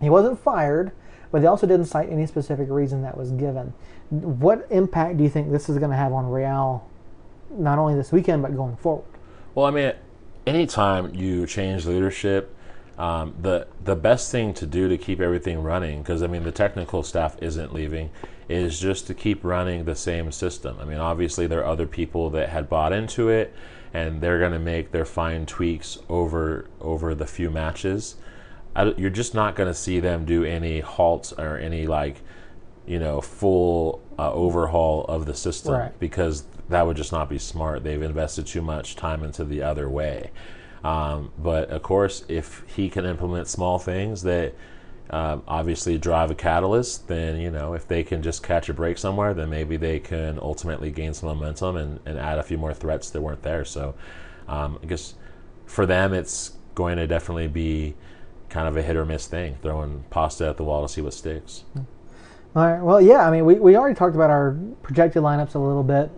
[0.00, 0.92] he wasn't fired,
[1.30, 3.74] but they also didn't cite any specific reason that was given.
[4.10, 6.87] What impact do you think this is going to have on Real
[7.50, 9.04] not only this weekend but going forward.
[9.54, 9.92] Well, I mean,
[10.46, 12.54] anytime you change leadership,
[12.98, 16.52] um, the the best thing to do to keep everything running, because I mean the
[16.52, 18.10] technical staff isn't leaving,
[18.48, 20.76] is just to keep running the same system.
[20.80, 23.54] I mean, obviously there are other people that had bought into it,
[23.94, 28.16] and they're going to make their fine tweaks over over the few matches.
[28.74, 32.20] I, you're just not going to see them do any halts or any like,
[32.86, 35.98] you know, full uh, overhaul of the system Right.
[36.00, 37.84] because that would just not be smart.
[37.84, 40.30] They've invested too much time into the other way.
[40.84, 44.54] Um, but of course, if he can implement small things that
[45.10, 48.98] um, obviously drive a catalyst, then you know if they can just catch a break
[48.98, 52.74] somewhere, then maybe they can ultimately gain some momentum and, and add a few more
[52.74, 53.64] threats that weren't there.
[53.64, 53.94] So
[54.46, 55.14] um, I guess
[55.66, 57.94] for them, it's going to definitely be
[58.48, 61.14] kind of a hit or miss thing, throwing pasta at the wall to see what
[61.14, 61.64] sticks.
[62.56, 62.80] All right.
[62.80, 63.26] Well, yeah.
[63.26, 66.10] I mean, we, we already talked about our projected lineups a little bit.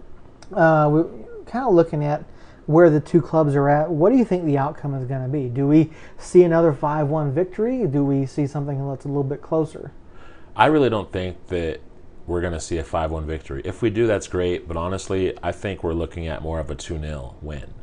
[0.53, 1.03] Uh, we
[1.47, 2.25] kind of looking at
[2.67, 3.91] where the two clubs are at.
[3.91, 5.49] What do you think the outcome is going to be?
[5.49, 7.87] Do we see another five-one victory?
[7.87, 9.93] Do we see something that's a little bit closer?
[10.55, 11.81] I really don't think that
[12.27, 13.63] we're going to see a 5 1 victory.
[13.65, 16.77] If we do, that's great, but honestly, I think we're looking at more of a
[16.77, 17.75] 2 0 win.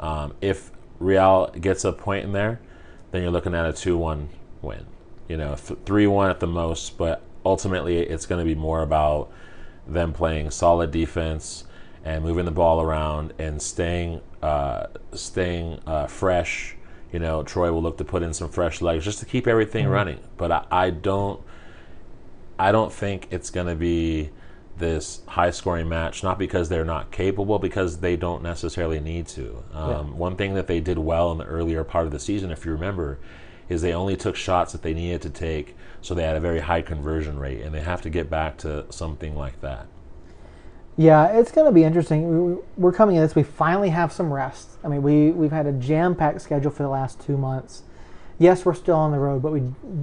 [0.00, 2.60] Um, if Real gets a point in there,
[3.10, 4.28] then you're looking at a 2 1
[4.62, 4.86] win.
[5.28, 9.30] You know, 3 1 at the most, but ultimately it's going to be more about
[9.86, 11.64] them playing solid defense
[12.04, 16.76] and moving the ball around and staying uh, staying uh, fresh.
[17.12, 19.86] You know, Troy will look to put in some fresh legs just to keep everything
[19.86, 20.20] running.
[20.36, 21.40] But I, I don't,
[22.58, 24.30] I don't think it's going to be
[24.78, 26.22] this high scoring match.
[26.22, 29.62] Not because they're not capable, because they don't necessarily need to.
[29.74, 30.02] Um, Yeah.
[30.14, 32.72] One thing that they did well in the earlier part of the season, if you
[32.72, 33.18] remember,
[33.68, 36.60] is they only took shots that they needed to take, so they had a very
[36.60, 39.86] high conversion rate, and they have to get back to something like that.
[40.96, 42.54] Yeah, it's going to be interesting.
[42.56, 43.34] We- We're coming in this.
[43.34, 44.70] We finally have some rest.
[44.84, 47.82] I mean, we we've had a jam-packed schedule for the last two months.
[48.38, 49.60] Yes, we're still on the road, but we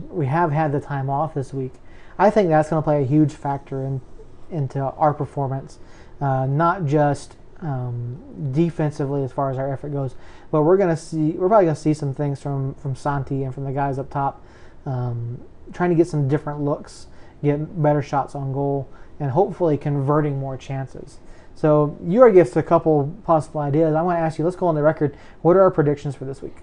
[0.10, 1.74] we have had the time off this week.
[2.18, 4.02] I think that's going to play a huge factor in
[4.50, 5.78] into our performance,
[6.20, 10.16] uh, not just um, defensively as far as our effort goes,
[10.52, 13.44] but we're going to see we're probably going to see some things from from Santi
[13.44, 14.44] and from the guys up top,
[14.86, 15.42] um,
[15.74, 17.08] trying to get some different looks,
[17.44, 18.88] get better shots on goal,
[19.20, 21.20] and hopefully converting more chances.
[21.56, 23.94] So you gave us a couple possible ideas.
[23.94, 24.46] I want to ask you.
[24.46, 25.18] Let's go on the record.
[25.42, 26.56] What are our predictions for this week?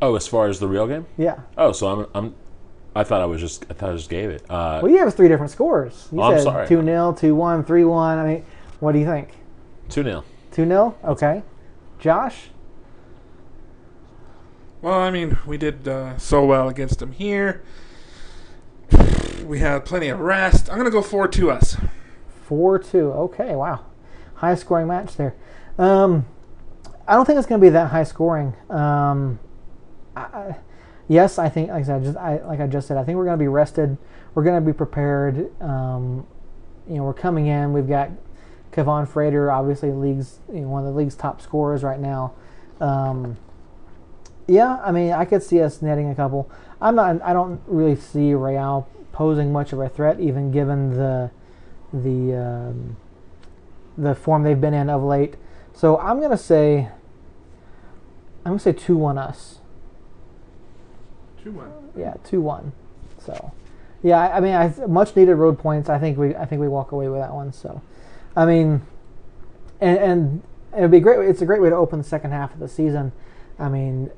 [0.00, 1.04] Oh, as far as the real game?
[1.18, 1.40] Yeah.
[1.58, 2.34] Oh, so I'm, I'm
[2.96, 4.42] I thought I was just, I thought I just gave it.
[4.50, 6.08] Uh, Well, you have three different scores.
[6.10, 6.66] You Oh, I'm said sorry.
[6.68, 8.18] 2 0, 2 1, 3 1.
[8.18, 8.44] I mean,
[8.80, 9.28] what do you think?
[9.88, 10.96] two 0 2 0?
[11.04, 11.42] Okay.
[11.98, 12.48] Josh?
[14.82, 17.62] Well, I mean, we did uh, so well against them here.
[19.44, 20.70] We had plenty of rest.
[20.70, 21.76] I'm gonna go four to us.
[22.46, 22.98] 4 2.
[23.12, 23.84] Okay, wow.
[24.34, 25.34] High scoring match there.
[25.78, 26.26] Um,
[27.06, 28.54] I don't think it's going to be that high scoring.
[28.68, 29.38] Um,
[30.16, 30.56] I, I-
[31.08, 33.24] yes, I think, like I said, just I, like I just said, I think we're
[33.24, 33.96] going to be rested.
[34.34, 35.50] We're going to be prepared.
[35.62, 36.26] Um,
[36.88, 37.72] you know, we're coming in.
[37.72, 38.10] We've got
[38.72, 42.32] Kevaughn Frater, obviously, league's you know, one of the league's top scorers right now.
[42.80, 43.36] Um,
[44.46, 46.50] yeah, I mean, I could see us netting a couple.
[46.80, 47.22] I'm not.
[47.22, 51.30] I don't really see Real posing much of a threat, even given the
[51.92, 52.96] the um,
[53.98, 55.36] the form they've been in of late.
[55.72, 56.88] So I'm gonna say.
[58.44, 59.58] I'm gonna say two one us.
[61.42, 61.70] Two one.
[61.96, 62.72] Yeah, two one.
[63.24, 63.52] So,
[64.02, 65.88] yeah, I, I mean, I, much needed road points.
[65.88, 67.52] I think we, I think we walk away with that one.
[67.52, 67.82] So,
[68.36, 68.82] I mean,
[69.80, 70.42] and, and
[70.76, 71.28] it'd be great.
[71.28, 73.12] It's a great way to open the second half of the season.
[73.58, 74.10] I mean,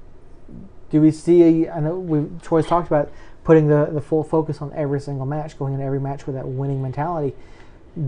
[0.91, 1.69] do we see?
[1.69, 3.11] I know we Troy's talked about
[3.45, 6.47] putting the the full focus on every single match, going into every match with that
[6.47, 7.35] winning mentality.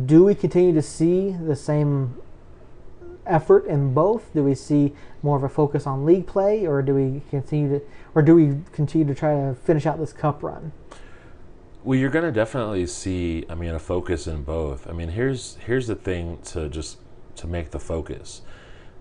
[0.06, 2.16] Do we continue to see the same
[3.26, 4.32] effort in both?
[4.34, 7.84] Do we see more of a focus on league play, or do we continue to,
[8.14, 10.72] or do we continue to try to finish out this cup run?
[11.84, 13.44] Well, you're going to definitely see.
[13.50, 14.88] I mean, a focus in both.
[14.88, 16.96] I mean, here's here's the thing to just
[17.36, 18.40] to make the focus.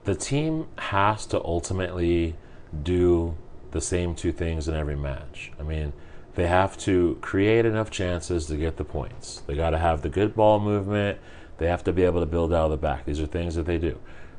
[0.04, 2.36] The team has to ultimately
[2.84, 3.38] do
[3.72, 5.54] the same two things in every match.
[5.58, 5.94] I mean,
[6.36, 9.42] they have to create enough chances to get the points.
[9.48, 11.20] They got to have the good ball movement.
[11.60, 13.06] They have to be able to build out of the back.
[13.06, 13.98] These are things that they do.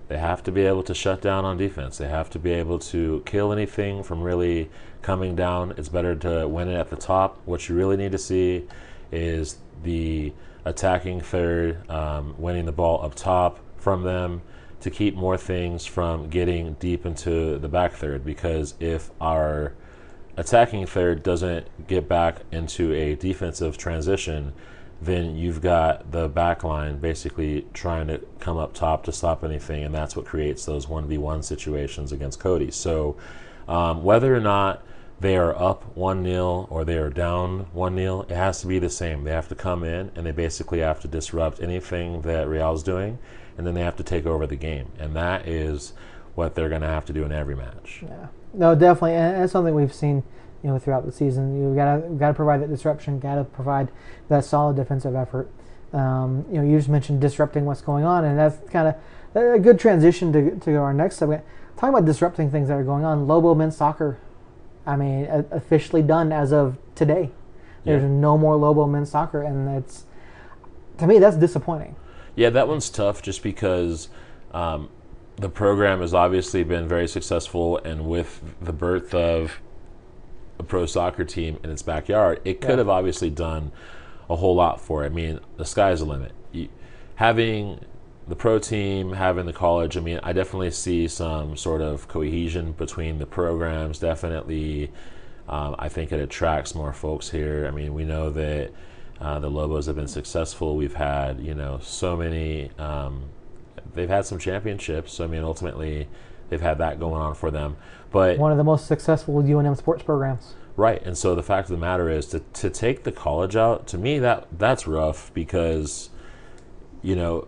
[0.09, 1.97] They have to be able to shut down on defense.
[1.97, 4.71] They have to be able to kill anything from really
[5.05, 5.75] coming down.
[5.77, 7.39] It's better to win it at the top.
[7.45, 8.67] What you really need to see
[9.13, 10.33] is the
[10.65, 14.41] attacking third um, winning the ball up top from them
[14.81, 18.25] to keep more things from getting deep into the back third.
[18.25, 19.75] Because if our
[20.39, 24.55] attacking third doesn't get back into a defensive transition,
[25.03, 29.85] then you've got the back line basically trying to come up top to stop anything,
[29.85, 32.71] and that's what creates those 1v1 situations against Cody.
[32.71, 33.17] So,
[33.69, 34.83] um, whether or not
[35.21, 38.79] they are up 1 0 or they are down 1 0, it has to be
[38.79, 39.25] the same.
[39.25, 43.19] They have to come in and they basically have to disrupt anything that Real's doing,
[43.57, 44.91] and then they have to take over the game.
[44.99, 45.93] And that is
[46.35, 48.01] what they're going to have to do in every match.
[48.03, 50.25] Yeah, no, definitely, and it's something we've seen,
[50.63, 51.61] you know, throughout the season.
[51.61, 53.91] You got to got to provide that disruption, got to provide
[54.29, 55.49] that solid defensive effort.
[55.93, 58.97] Um, you know, you just mentioned disrupting what's going on, and that's kind of
[59.37, 61.47] a good transition to to our next subject.
[61.77, 64.19] Talking about disrupting things that are going on, Lobo men's soccer.
[64.87, 67.31] I mean, officially done as of today.
[67.85, 68.09] There's Yeah.
[68.09, 70.05] no more Lobo men's soccer, and it's
[70.99, 71.97] to me that's disappointing.
[72.37, 74.09] Yeah, that one's tough just because
[74.53, 74.89] um,
[75.37, 79.61] the program has obviously been very successful, and with the birth of
[80.59, 82.77] a pro soccer team in its backyard, it could Yeah.
[82.79, 83.73] have obviously done
[84.31, 85.07] a whole lot for it.
[85.07, 86.33] I mean, the sky's the limit.
[86.53, 86.69] You,
[87.17, 87.81] having
[88.27, 92.73] the pro team, having the college, I mean, I definitely see some sort of cohesion
[92.73, 93.99] between the programs.
[93.99, 94.91] Definitely,
[95.49, 97.67] um, I think it attracts more folks here.
[97.67, 98.71] I mean, we know that
[99.21, 100.77] uh, the Lobos have been successful.
[100.77, 102.71] We've had, you know, so many.
[102.79, 103.25] Um,
[103.95, 105.13] they've had some championships.
[105.13, 106.09] So I mean, ultimately,
[106.49, 107.77] they've had that going on for them.
[108.11, 110.55] But One of the most successful UNM sports programs.
[110.77, 113.87] Right, and so the fact of the matter is to to take the college out
[113.89, 116.11] to me that that's rough because
[117.01, 117.47] you know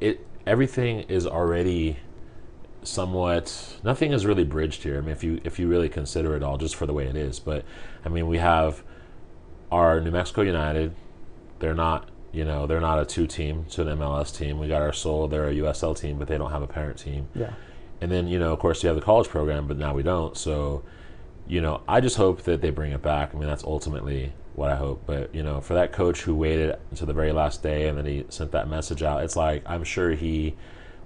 [0.00, 1.98] it everything is already
[2.82, 4.98] somewhat nothing is really bridged here.
[4.98, 7.16] I mean if you if you really consider it all just for the way it
[7.16, 7.64] is, but
[8.04, 8.82] I mean we have
[9.70, 10.94] our New Mexico United,
[11.58, 14.58] they're not you know they're not a two team to an MLS team.
[14.58, 17.28] We got our Sol, they're a USL team, but they don't have a parent team.
[17.34, 17.52] Yeah.
[18.00, 20.36] And then, you know, of course, you have the college program, but now we don't.
[20.36, 20.82] So,
[21.46, 23.34] you know, I just hope that they bring it back.
[23.34, 25.02] I mean, that's ultimately what I hope.
[25.06, 28.04] But, you know, for that coach who waited until the very last day and then
[28.04, 30.54] he sent that message out, it's like, I'm sure he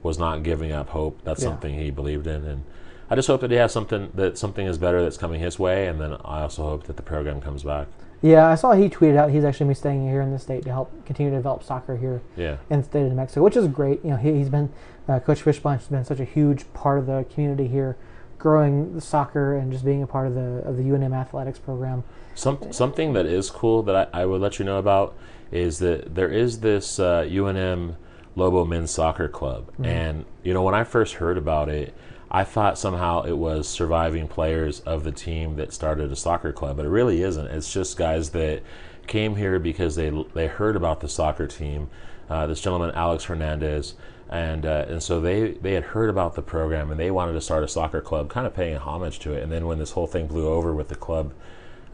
[0.02, 1.20] was not giving up hope.
[1.22, 1.50] That's Yeah.
[1.50, 2.44] something he believed in.
[2.44, 2.64] And
[3.08, 5.86] I just hope that he has something, that something is better that's coming his way.
[5.86, 7.86] And then I also hope that the program comes back.
[8.22, 10.38] Yeah, I saw he tweeted out he's actually going to be staying here in the
[10.38, 12.56] state to help continue to develop soccer here Yeah.
[12.70, 14.02] in the state of New Mexico, which is great.
[14.04, 14.70] You know, he, he's been
[15.08, 17.96] uh, Coach Fishbein has been such a huge part of the community here,
[18.38, 22.02] growing the soccer and just being a part of the of the UNM athletics program.
[22.34, 25.16] Some, something that is cool that I, I would let you know about
[25.52, 27.96] is that there is this uh, UNM
[28.36, 29.70] Lobo Men's Soccer Club.
[29.82, 31.94] And, you know, when I first heard about it,
[32.30, 36.76] I thought somehow it was surviving players of the team that started a soccer club,
[36.76, 37.46] but it really isn't.
[37.46, 38.62] It's just guys that
[39.06, 41.90] came here because they, they heard about the soccer team.
[42.28, 43.94] Uh, this gentleman, Alex Hernandez,
[44.30, 47.40] and uh, and so they they had heard about the program and they wanted to
[47.40, 49.42] start a soccer club, kind of paying homage to it.
[49.42, 51.34] And then when this whole thing blew over with the club,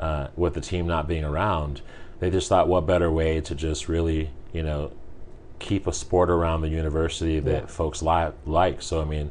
[0.01, 1.81] uh, with the team not being around,
[2.19, 4.91] they just thought, what better way to just really, you know,
[5.59, 7.67] keep a sport around the university that Yeah.
[7.67, 8.83] folks li- like.
[8.83, 9.31] So I mean,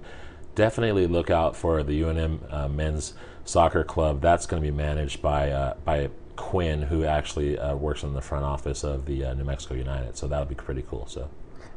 [0.56, 3.14] definitely look out for the UNM uh, men's
[3.46, 4.22] soccer club.
[4.22, 8.22] That's going to be managed by uh, by Quinn, who actually uh, works in the
[8.22, 10.16] front office of the uh, New Mexico United.
[10.18, 11.06] So that'll be pretty cool.
[11.08, 11.30] So.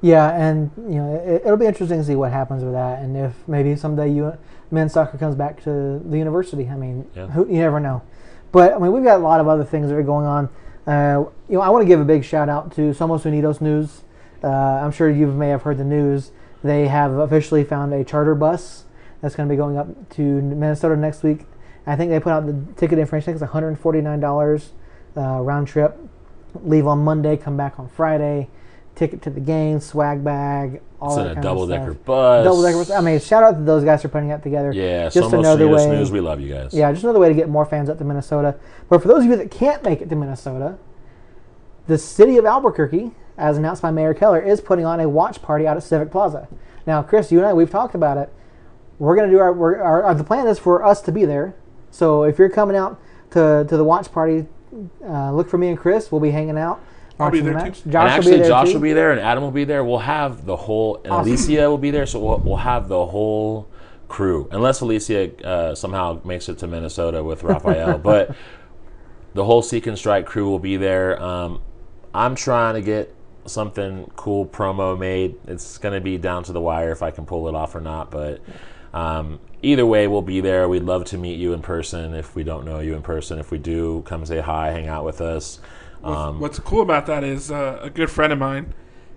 [0.04, 3.16] Yeah, and you know it, it'll be interesting to see what happens with that, and
[3.16, 4.36] if maybe someday you
[4.70, 6.68] men's soccer comes back to the university.
[6.68, 7.28] I mean, Yeah.
[7.28, 8.02] who, you never know.
[8.52, 10.48] But I mean, we've got a lot of other things that are going on.
[10.86, 14.02] Uh, you know, I want to give a big shout out to Somos Unidos News.
[14.44, 16.32] Uh, I'm sure you may have heard the news.
[16.62, 18.84] They have officially found a charter bus
[19.20, 21.46] that's going to be going up to Minnesota next week.
[21.86, 23.34] I think they put out the ticket information.
[23.34, 24.70] It's $149
[25.16, 25.98] uh, round trip.
[26.62, 28.48] Leave on Monday, come back on Friday.
[28.94, 32.44] Ticket to the game, swag bag, all It's in that a double decker bus.
[32.44, 32.90] Double decker bus.
[32.90, 34.72] I mean, shout out to those guys for putting that together.
[34.72, 35.86] Yeah, just another way.
[35.88, 36.12] News.
[36.12, 36.72] We love you guys.
[36.72, 38.54] Yeah, just another way to get more fans up to Minnesota.
[38.88, 40.78] But for those of you that can't make it to Minnesota,
[41.88, 45.66] the city of Albuquerque, as announced by Mayor Keller, is putting on a watch party
[45.66, 46.46] out at Civic Plaza.
[46.86, 48.32] Now, Chris, you and I, we've talked about it.
[49.00, 50.14] We're going to do our, we're, our, our.
[50.14, 51.56] The plan is for us to be there.
[51.90, 53.00] So if you're coming out
[53.32, 54.46] to, to the watch party,
[55.04, 56.12] uh, look for me and Chris.
[56.12, 56.80] We'll be hanging out.
[57.24, 57.82] I'll be the there match.
[57.82, 57.90] too.
[57.90, 58.74] Josh and actually, will be there Josh too.
[58.74, 59.84] will be there, and Adam will be there.
[59.84, 61.32] We'll have the whole, and Awesome.
[61.32, 63.68] Alicia will be there, so we'll, we'll have the whole
[64.08, 67.98] crew, unless Alicia uh, somehow makes it to Minnesota with Raphael.
[68.02, 68.34] but
[69.34, 71.20] the whole Seek and Strike crew will be there.
[71.22, 71.62] Um,
[72.14, 73.14] I'm trying to get
[73.46, 75.36] something cool promo made.
[75.46, 77.80] It's going to be down to the wire if I can pull it off or
[77.80, 78.40] not, but.
[78.94, 80.68] Um, either way, we'll be there.
[80.68, 83.38] We'd love to meet you in person if we don't know you in person.
[83.38, 85.60] If we do, come say hi, hang out with us.
[86.04, 88.74] Um, What's cool about that is uh, a good friend of mine.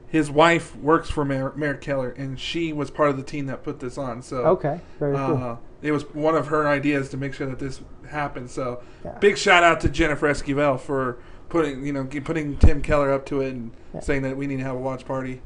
[0.07, 3.63] His wife works for Mayor, Mayor Keller, and she was part of the team that
[3.63, 4.21] put this on.
[4.21, 5.37] So Okay, very cool.
[5.37, 8.49] uh, it was one of her ideas to make sure that this happened.
[8.49, 9.17] So Yeah.
[9.19, 11.17] big shout out to Jennifer Esquivel for
[11.49, 13.99] putting you know putting Tim Keller up to it and Yeah.
[14.01, 15.41] saying that we need to have a watch party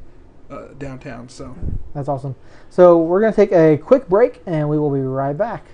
[0.51, 1.29] uh, downtown.
[1.29, 1.55] So
[1.93, 2.35] That's awesome.
[2.69, 5.65] So we're going to take a quick break, and we will be right back.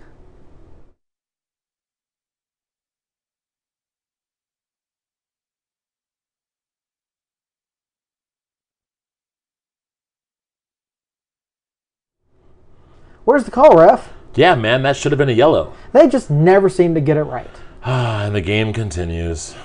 [13.25, 14.13] Where's the call, ref?
[14.35, 15.73] yeah, man, that should have been a yellow.
[15.93, 17.49] They just never seem to get it right.
[17.83, 19.55] Ah, and the game continues.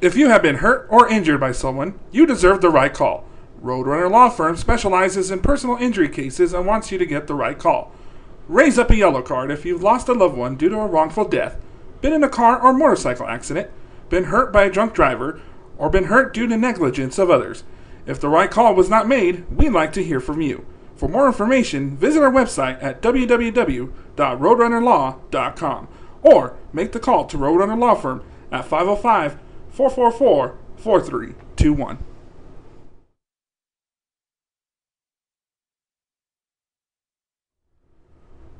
[0.00, 3.24] If you have been hurt or injured by someone, you deserve the right call.
[3.60, 7.58] Roadrunner Law Firm specializes in personal injury cases and wants you to get the right
[7.58, 7.92] call.
[8.48, 11.26] Raise up a yellow card if you've lost a loved one due to a wrongful
[11.26, 11.56] death,
[12.00, 13.70] been in a car or motorcycle accident,
[14.10, 15.40] been hurt by a drunk driver,
[15.76, 17.64] or been hurt due to negligence of others.
[18.06, 20.66] If the right call was not made, we'd like to hear from you.
[21.02, 25.88] For more information, visit our website at www.roadrunnerlaw.com
[26.22, 28.22] or make the call to Roadrunner Law Firm
[28.52, 29.36] at 505
[29.68, 31.98] 444 4321.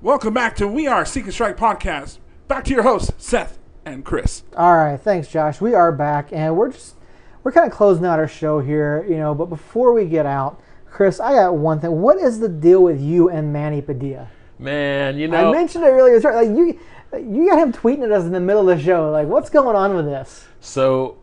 [0.00, 2.18] Welcome back to We Are Seek and Strike podcast.
[2.48, 4.42] Back to your hosts, Seth and Chris.
[4.56, 5.60] All right, thanks, Josh.
[5.60, 6.96] We are back, and we're just
[7.44, 9.32] we're kind of closing out our show here, you know.
[9.32, 10.60] But before we get out,
[10.92, 12.02] Chris, I got one thing.
[12.02, 14.28] What is the deal with you and Manny Padilla?
[14.58, 16.20] Man, you know, I mentioned it earlier.
[16.20, 16.78] Like you,
[17.14, 19.10] you got him tweeting at us in the middle of the show.
[19.10, 20.46] Like, what's going on with this?
[20.60, 21.16] so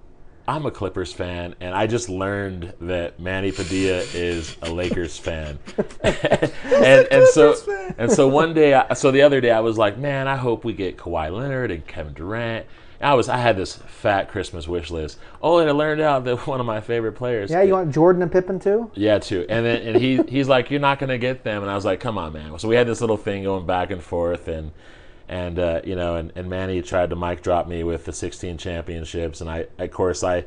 [0.47, 5.59] I'm a Clippers fan, and I just learned that Manny Padilla is a Lakers fan.
[6.03, 7.95] and and so fan.
[7.99, 10.65] and so one day, I, so the other day, I was like, man, I hope
[10.65, 12.65] we get Kawhi Leonard and Kevin Durant.
[13.01, 15.19] I was I had this fat Christmas wish list.
[15.41, 17.49] Oh, and I learned out that one of my favorite players.
[17.49, 18.91] Yeah, you want Jordan and Pippen too?
[18.93, 19.45] Yeah, too.
[19.47, 21.99] And then and he he's like, "You're not gonna get them," and I was like,
[21.99, 24.71] "Come on, man." So we had this little thing going back and forth, and
[25.29, 28.57] and uh, you know, and, and Manny tried to mic drop me with the 16
[28.57, 30.43] championships, and I of course I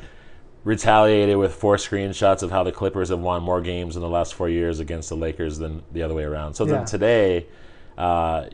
[0.64, 4.34] retaliated with four screenshots of how the Clippers have won more games in the last
[4.34, 6.54] four years against the Lakers than the other way around.
[6.54, 6.72] So Yeah.
[6.74, 7.46] then today,
[7.98, 8.44] uh,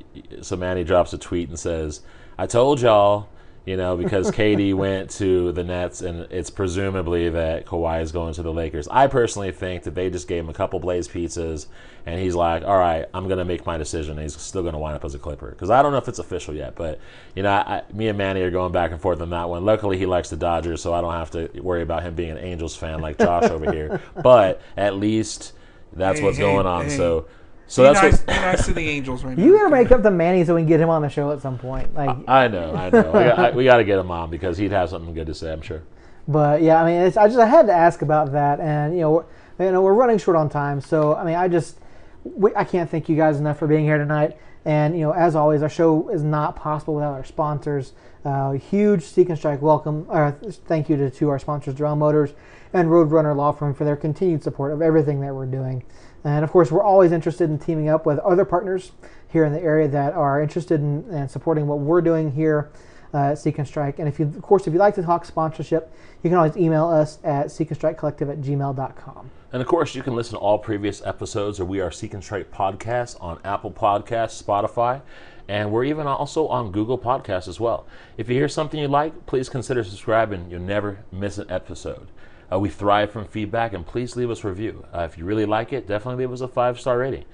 [0.40, 2.02] so Manny drops a tweet and says,
[2.38, 3.28] "I told y'all."
[3.68, 8.32] You know, because KD went to the Nets, and it's presumably that Kawhi is going
[8.32, 8.88] to the Lakers.
[8.88, 11.66] I personally think that they just gave him a couple Blaze pizzas,
[12.06, 14.72] and he's like, "All right, I'm going to make my decision." And he's still going
[14.72, 16.76] to wind up as a Clipper because I don't know if it's official yet.
[16.76, 16.98] But
[17.34, 19.66] you know, I, me and Manny are going back and forth on that one.
[19.66, 22.38] Luckily, he likes the Dodgers, so I don't have to worry about him being an
[22.38, 24.00] Angels fan like Josh over here.
[24.22, 25.52] But at least
[25.92, 26.84] that's Hey, what's hey, going on.
[26.86, 26.96] hey.
[26.96, 27.26] So,
[27.68, 28.26] so be, that's nice, what.
[28.26, 29.44] be nice to the Angels right now.
[29.44, 31.40] You gotta make up to Manny so we can get him on the show at
[31.40, 31.94] some point.
[31.94, 33.12] Like, I know, I know.
[33.14, 35.52] I got, we got to get him on because he'd have something good to say.
[35.52, 35.82] I'm sure.
[36.26, 39.00] But yeah, I mean, it's, I just I had to ask about that, and you
[39.02, 39.26] know, we're-
[39.60, 41.78] you know, we're running short on time, so I mean, I just
[42.22, 44.36] we, I can't thank you guys enough for being here tonight.
[44.64, 47.92] And you know, as always, our show is not possible without our sponsors.
[48.24, 50.32] Uh, huge Seek and Strike welcome, uh,
[50.66, 52.30] thank you to, to our sponsors, Drown Motors
[52.72, 55.82] and Roadrunner Law Firm, for their continued support of everything that we're doing.
[56.24, 58.92] And of course, we're always interested in teaming up with other partners
[59.28, 62.70] here in the area that are interested in, in supporting what we're doing here.
[63.14, 63.98] uh, Seek and Strike.
[63.98, 65.92] And if you, of course, if you'd like to talk sponsorship,
[66.22, 69.30] you can always email us at seekandstrikecollective at gmail.com.
[69.52, 72.22] And of course, you can listen to all previous episodes of We Are Seek and
[72.22, 75.00] Strike podcast on Apple Podcasts, Spotify,
[75.48, 77.86] and we're even also on Google Podcasts as well.
[78.18, 80.50] If you hear something you like, please consider subscribing.
[80.50, 82.08] You'll never miss an episode.
[82.50, 84.84] Uh, we thrive from feedback, and please leave us a review.
[84.94, 87.24] Uh, if you really like it, definitely leave us a five star rating.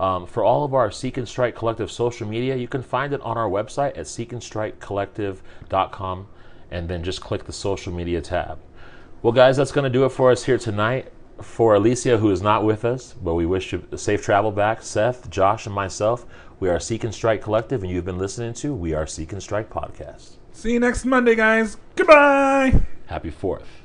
[0.00, 3.20] Um, for all of our Seek and Strike Collective social media, you can find it
[3.20, 6.26] on our website at seekandstrikecollective.com
[6.70, 8.58] and then just click the social media tab.
[9.22, 11.12] Well, guys, that's going to do it for us here tonight.
[11.40, 15.28] For Alicia, who is not with us, but we wish you safe travel back, Seth,
[15.30, 16.26] Josh, and myself,
[16.60, 19.42] we are Seek and Strike Collective, and you've been listening to We Are Seek and
[19.42, 20.36] Strike Podcast.
[20.52, 21.76] See you next Monday, guys.
[21.96, 22.82] Goodbye.
[23.06, 23.83] Happy 4th.